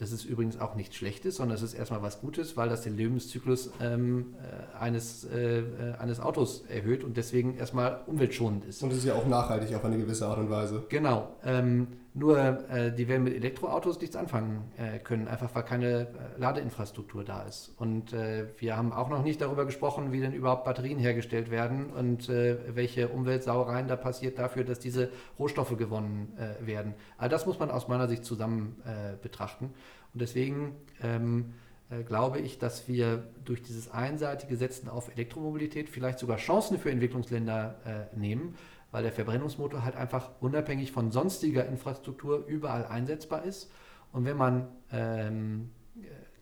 Das 0.00 0.12
ist 0.12 0.24
übrigens 0.24 0.58
auch 0.58 0.76
nichts 0.76 0.96
Schlechtes, 0.96 1.36
sondern 1.36 1.56
es 1.56 1.62
ist 1.62 1.74
erstmal 1.74 2.00
was 2.00 2.22
Gutes, 2.22 2.56
weil 2.56 2.70
das 2.70 2.80
den 2.80 2.96
Lebenszyklus 2.96 3.70
ähm, 3.82 4.34
äh, 4.40 4.78
eines, 4.78 5.24
äh, 5.24 5.58
äh, 5.58 5.64
eines 5.98 6.20
Autos 6.20 6.64
erhöht 6.68 7.04
und 7.04 7.18
deswegen 7.18 7.58
erstmal 7.58 8.00
umweltschonend 8.06 8.64
ist. 8.64 8.82
Und 8.82 8.92
es 8.92 8.98
ist 8.98 9.04
ja 9.04 9.14
auch 9.14 9.26
nachhaltig 9.26 9.76
auf 9.76 9.84
eine 9.84 9.98
gewisse 9.98 10.26
Art 10.26 10.38
und 10.38 10.48
Weise. 10.48 10.84
Genau. 10.88 11.28
Ähm, 11.44 11.88
nur 12.12 12.38
äh, 12.38 12.92
die 12.92 13.06
werden 13.06 13.22
mit 13.22 13.34
Elektroautos 13.34 14.00
nichts 14.00 14.16
anfangen 14.16 14.64
äh, 14.76 14.98
können, 14.98 15.28
einfach 15.28 15.54
weil 15.54 15.62
keine 15.62 15.86
äh, 16.00 16.06
Ladeinfrastruktur 16.38 17.22
da 17.24 17.42
ist. 17.42 17.72
Und 17.76 18.12
wir 18.58 18.76
haben 18.76 18.92
auch 18.92 19.08
noch 19.08 19.22
nicht 19.22 19.40
darüber 19.40 19.64
gesprochen, 19.64 20.12
wie 20.12 20.20
denn 20.20 20.32
überhaupt 20.32 20.64
Batterien 20.64 20.98
hergestellt 20.98 21.50
werden 21.50 21.90
und 21.90 22.28
welche 22.28 23.08
Umweltsauereien 23.08 23.88
da 23.88 23.96
passiert 23.96 24.38
dafür, 24.38 24.64
dass 24.64 24.78
diese 24.78 25.10
Rohstoffe 25.38 25.76
gewonnen 25.76 26.32
werden. 26.60 26.94
All 27.18 27.28
das 27.28 27.46
muss 27.46 27.58
man 27.58 27.70
aus 27.70 27.88
meiner 27.88 28.08
Sicht 28.08 28.24
zusammen 28.24 28.76
betrachten. 29.22 29.72
Und 30.12 30.22
deswegen 30.22 30.76
ähm, 31.02 31.54
äh, 31.90 32.02
glaube 32.02 32.38
ich, 32.38 32.58
dass 32.58 32.88
wir 32.88 33.28
durch 33.44 33.62
dieses 33.62 33.90
einseitige 33.90 34.56
Setzen 34.56 34.88
auf 34.88 35.10
Elektromobilität 35.12 35.88
vielleicht 35.88 36.18
sogar 36.18 36.36
Chancen 36.38 36.78
für 36.78 36.90
Entwicklungsländer 36.90 38.08
äh, 38.12 38.16
nehmen, 38.18 38.56
weil 38.90 39.02
der 39.02 39.12
Verbrennungsmotor 39.12 39.84
halt 39.84 39.96
einfach 39.96 40.30
unabhängig 40.40 40.92
von 40.92 41.10
sonstiger 41.10 41.66
Infrastruktur 41.66 42.46
überall 42.46 42.86
einsetzbar 42.86 43.44
ist. 43.44 43.70
Und 44.12 44.24
wenn 44.24 44.36
man 44.36 44.68
ähm, 44.92 45.70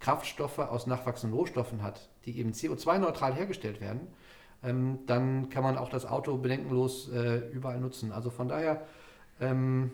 Kraftstoffe 0.00 0.58
aus 0.58 0.86
nachwachsenden 0.86 1.38
Rohstoffen 1.38 1.82
hat, 1.82 2.08
die 2.24 2.38
eben 2.38 2.52
CO2-neutral 2.52 3.34
hergestellt 3.34 3.80
werden, 3.80 4.00
ähm, 4.62 5.00
dann 5.06 5.50
kann 5.50 5.62
man 5.62 5.78
auch 5.78 5.88
das 5.88 6.06
Auto 6.06 6.36
bedenkenlos 6.36 7.10
äh, 7.10 7.38
überall 7.50 7.80
nutzen. 7.80 8.12
Also 8.12 8.30
von 8.30 8.48
daher 8.48 8.86
ähm, 9.40 9.92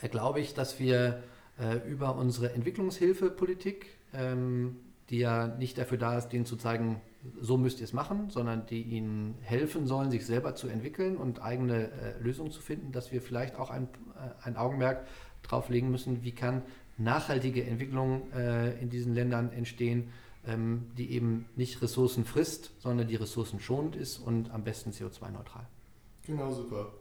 äh, 0.00 0.08
glaube 0.08 0.40
ich, 0.40 0.54
dass 0.54 0.78
wir 0.78 1.22
äh, 1.60 1.88
über 1.88 2.16
unsere 2.16 2.52
Entwicklungshilfepolitik, 2.52 3.86
ähm, 4.12 4.76
die 5.10 5.18
ja 5.18 5.48
nicht 5.48 5.78
dafür 5.78 5.98
da 5.98 6.18
ist, 6.18 6.28
denen 6.28 6.46
zu 6.46 6.56
zeigen, 6.56 7.00
so 7.40 7.56
müsst 7.56 7.80
ihr 7.80 7.84
es 7.84 7.92
machen, 7.92 8.30
sondern 8.30 8.66
die 8.66 8.82
ihnen 8.82 9.34
helfen 9.42 9.86
sollen, 9.86 10.10
sich 10.10 10.24
selber 10.24 10.54
zu 10.54 10.68
entwickeln 10.68 11.16
und 11.16 11.42
eigene 11.42 11.90
äh, 11.90 12.18
Lösungen 12.20 12.50
zu 12.50 12.60
finden, 12.60 12.92
dass 12.92 13.12
wir 13.12 13.20
vielleicht 13.20 13.56
auch 13.56 13.70
ein, 13.70 13.84
äh, 14.14 14.46
ein 14.46 14.56
Augenmerk 14.56 15.06
darauf 15.42 15.68
legen 15.68 15.90
müssen, 15.90 16.22
wie 16.22 16.32
kann 16.32 16.62
nachhaltige 16.96 17.64
Entwicklung 17.64 18.30
äh, 18.32 18.78
in 18.80 18.90
diesen 18.90 19.14
Ländern 19.14 19.52
entstehen, 19.52 20.12
ähm, 20.46 20.86
die 20.96 21.12
eben 21.12 21.46
nicht 21.56 21.80
Ressourcen 21.82 22.24
frisst, 22.24 22.70
sondern 22.80 23.08
die 23.08 23.16
Ressourcen 23.16 23.60
schonend 23.60 23.96
ist 23.96 24.18
und 24.18 24.50
am 24.50 24.64
besten 24.64 24.90
CO2-neutral. 24.90 25.66
Genau, 26.26 26.52
super. 26.52 26.92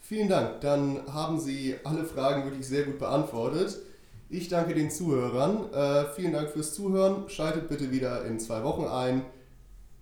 Vielen 0.00 0.28
Dank. 0.28 0.60
Dann 0.60 1.00
haben 1.12 1.40
Sie 1.40 1.74
alle 1.84 2.04
Fragen 2.04 2.44
wirklich 2.44 2.66
sehr 2.66 2.84
gut 2.84 2.98
beantwortet. 2.98 3.78
Ich 4.28 4.48
danke 4.48 4.74
den 4.74 4.90
Zuhörern. 4.90 5.72
Äh, 5.72 6.12
vielen 6.14 6.32
Dank 6.32 6.50
fürs 6.50 6.74
Zuhören. 6.74 7.28
Schaltet 7.28 7.68
bitte 7.68 7.92
wieder 7.92 8.24
in 8.24 8.40
zwei 8.40 8.64
Wochen 8.64 8.84
ein. 8.84 9.24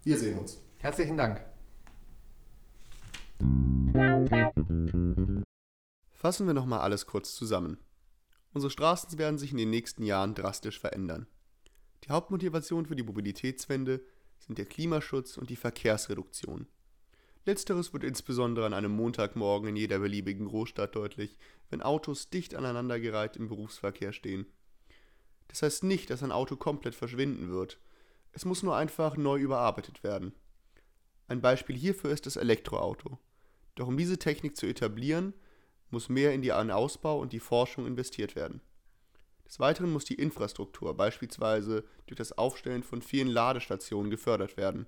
Wir 0.02 0.16
sehen 0.16 0.38
uns. 0.38 0.58
Herzlichen 0.78 1.18
Dank. 1.18 1.44
Fassen 6.12 6.46
wir 6.46 6.54
nochmal 6.54 6.80
alles 6.80 7.04
kurz 7.04 7.34
zusammen. 7.34 7.76
Unsere 8.54 8.70
Straßen 8.70 9.18
werden 9.18 9.36
sich 9.38 9.50
in 9.50 9.58
den 9.58 9.70
nächsten 9.70 10.04
Jahren 10.04 10.34
drastisch 10.34 10.80
verändern. 10.80 11.26
Die 12.04 12.10
Hauptmotivation 12.10 12.86
für 12.86 12.96
die 12.96 13.02
Mobilitätswende 13.02 14.00
sind 14.38 14.56
der 14.56 14.66
Klimaschutz 14.66 15.36
und 15.36 15.50
die 15.50 15.56
Verkehrsreduktion. 15.56 16.66
Letzteres 17.47 17.92
wird 17.92 18.05
insbesondere 18.05 18.64
an 18.64 18.72
einem 18.72 18.92
Montagmorgen 18.92 19.68
in 19.68 19.76
jeder 19.76 19.99
beliebigen 19.99 20.47
Großstadt 20.47 20.95
deutlich, 20.97 21.36
wenn 21.68 21.82
Autos 21.82 22.30
dicht 22.30 22.55
aneinandergereiht 22.55 23.36
im 23.36 23.49
Berufsverkehr 23.49 24.12
stehen. 24.12 24.47
Das 25.49 25.62
heißt 25.62 25.84
nicht, 25.84 26.09
dass 26.09 26.22
ein 26.22 26.32
Auto 26.32 26.57
komplett 26.57 26.95
verschwinden 26.95 27.51
wird. 27.51 27.78
Es 28.32 28.45
muss 28.45 28.62
nur 28.62 28.76
einfach 28.76 29.16
neu 29.16 29.38
überarbeitet 29.38 30.03
werden. 30.03 30.32
Ein 31.28 31.40
Beispiel 31.40 31.76
hierfür 31.76 32.11
ist 32.11 32.26
das 32.26 32.36
Elektroauto. 32.36 33.18
Doch 33.74 33.88
um 33.88 33.97
diese 33.97 34.18
Technik 34.18 34.57
zu 34.57 34.66
etablieren, 34.66 35.34
muss 35.90 36.09
mehr 36.09 36.32
in 36.32 36.42
den 36.42 36.70
Ausbau 36.70 37.20
und 37.20 37.32
die 37.32 37.40
Forschung 37.40 37.86
investiert 37.86 38.36
werden. 38.36 38.62
Des 39.47 39.61
Weiteren 39.61 39.92
muss 39.92 40.05
die 40.05 40.14
Infrastruktur 40.14 40.97
beispielsweise 40.97 41.84
durch 42.07 42.16
das 42.16 42.32
Aufstellen 42.32 42.82
von 42.82 43.03
vielen 43.03 43.28
Ladestationen 43.28 44.11
gefördert 44.11 44.57
werden. 44.57 44.86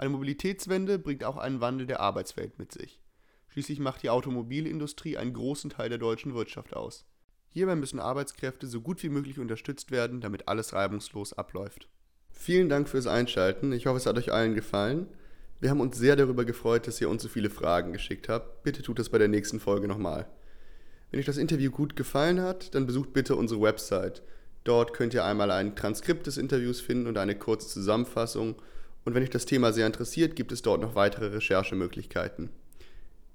Eine 0.00 0.08
Mobilitätswende 0.08 0.98
bringt 0.98 1.24
auch 1.24 1.36
einen 1.36 1.60
Wandel 1.60 1.86
der 1.86 2.00
Arbeitswelt 2.00 2.58
mit 2.58 2.72
sich. 2.72 3.02
Schließlich 3.48 3.80
macht 3.80 4.02
die 4.02 4.08
Automobilindustrie 4.08 5.18
einen 5.18 5.34
großen 5.34 5.68
Teil 5.68 5.90
der 5.90 5.98
deutschen 5.98 6.32
Wirtschaft 6.32 6.74
aus. 6.74 7.04
Hierbei 7.50 7.76
müssen 7.76 8.00
Arbeitskräfte 8.00 8.66
so 8.66 8.80
gut 8.80 9.02
wie 9.02 9.10
möglich 9.10 9.38
unterstützt 9.38 9.90
werden, 9.90 10.22
damit 10.22 10.48
alles 10.48 10.72
reibungslos 10.72 11.34
abläuft. 11.34 11.86
Vielen 12.30 12.70
Dank 12.70 12.88
fürs 12.88 13.06
Einschalten. 13.06 13.74
Ich 13.74 13.84
hoffe, 13.84 13.98
es 13.98 14.06
hat 14.06 14.16
euch 14.16 14.32
allen 14.32 14.54
gefallen. 14.54 15.06
Wir 15.60 15.68
haben 15.68 15.82
uns 15.82 15.98
sehr 15.98 16.16
darüber 16.16 16.46
gefreut, 16.46 16.86
dass 16.86 16.98
ihr 17.02 17.10
uns 17.10 17.22
so 17.22 17.28
viele 17.28 17.50
Fragen 17.50 17.92
geschickt 17.92 18.30
habt. 18.30 18.62
Bitte 18.62 18.80
tut 18.80 18.98
das 18.98 19.10
bei 19.10 19.18
der 19.18 19.28
nächsten 19.28 19.60
Folge 19.60 19.86
nochmal. 19.86 20.30
Wenn 21.10 21.20
euch 21.20 21.26
das 21.26 21.36
Interview 21.36 21.70
gut 21.70 21.94
gefallen 21.94 22.40
hat, 22.40 22.74
dann 22.74 22.86
besucht 22.86 23.12
bitte 23.12 23.36
unsere 23.36 23.60
Website. 23.60 24.22
Dort 24.64 24.94
könnt 24.94 25.12
ihr 25.12 25.26
einmal 25.26 25.50
ein 25.50 25.76
Transkript 25.76 26.26
des 26.26 26.38
Interviews 26.38 26.80
finden 26.80 27.06
und 27.06 27.18
eine 27.18 27.38
kurze 27.38 27.68
Zusammenfassung 27.68 28.56
und 29.04 29.14
wenn 29.14 29.22
euch 29.22 29.30
das 29.30 29.46
Thema 29.46 29.72
sehr 29.72 29.86
interessiert, 29.86 30.36
gibt 30.36 30.52
es 30.52 30.62
dort 30.62 30.80
noch 30.80 30.94
weitere 30.94 31.26
Recherchemöglichkeiten. 31.26 32.50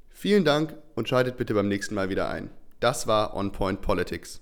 Vielen 0.10 0.46
Dank 0.46 0.76
und 0.96 1.10
schaltet 1.10 1.38
bitte 1.38 1.54
beim 1.54 1.68
nächsten 1.68 1.96
Mal 1.96 2.10
wieder 2.10 2.30
ein. 2.30 2.50
Das 2.80 3.08
war 3.08 3.36
On 3.36 3.52
Point 3.52 3.82
Politics. 3.82 4.40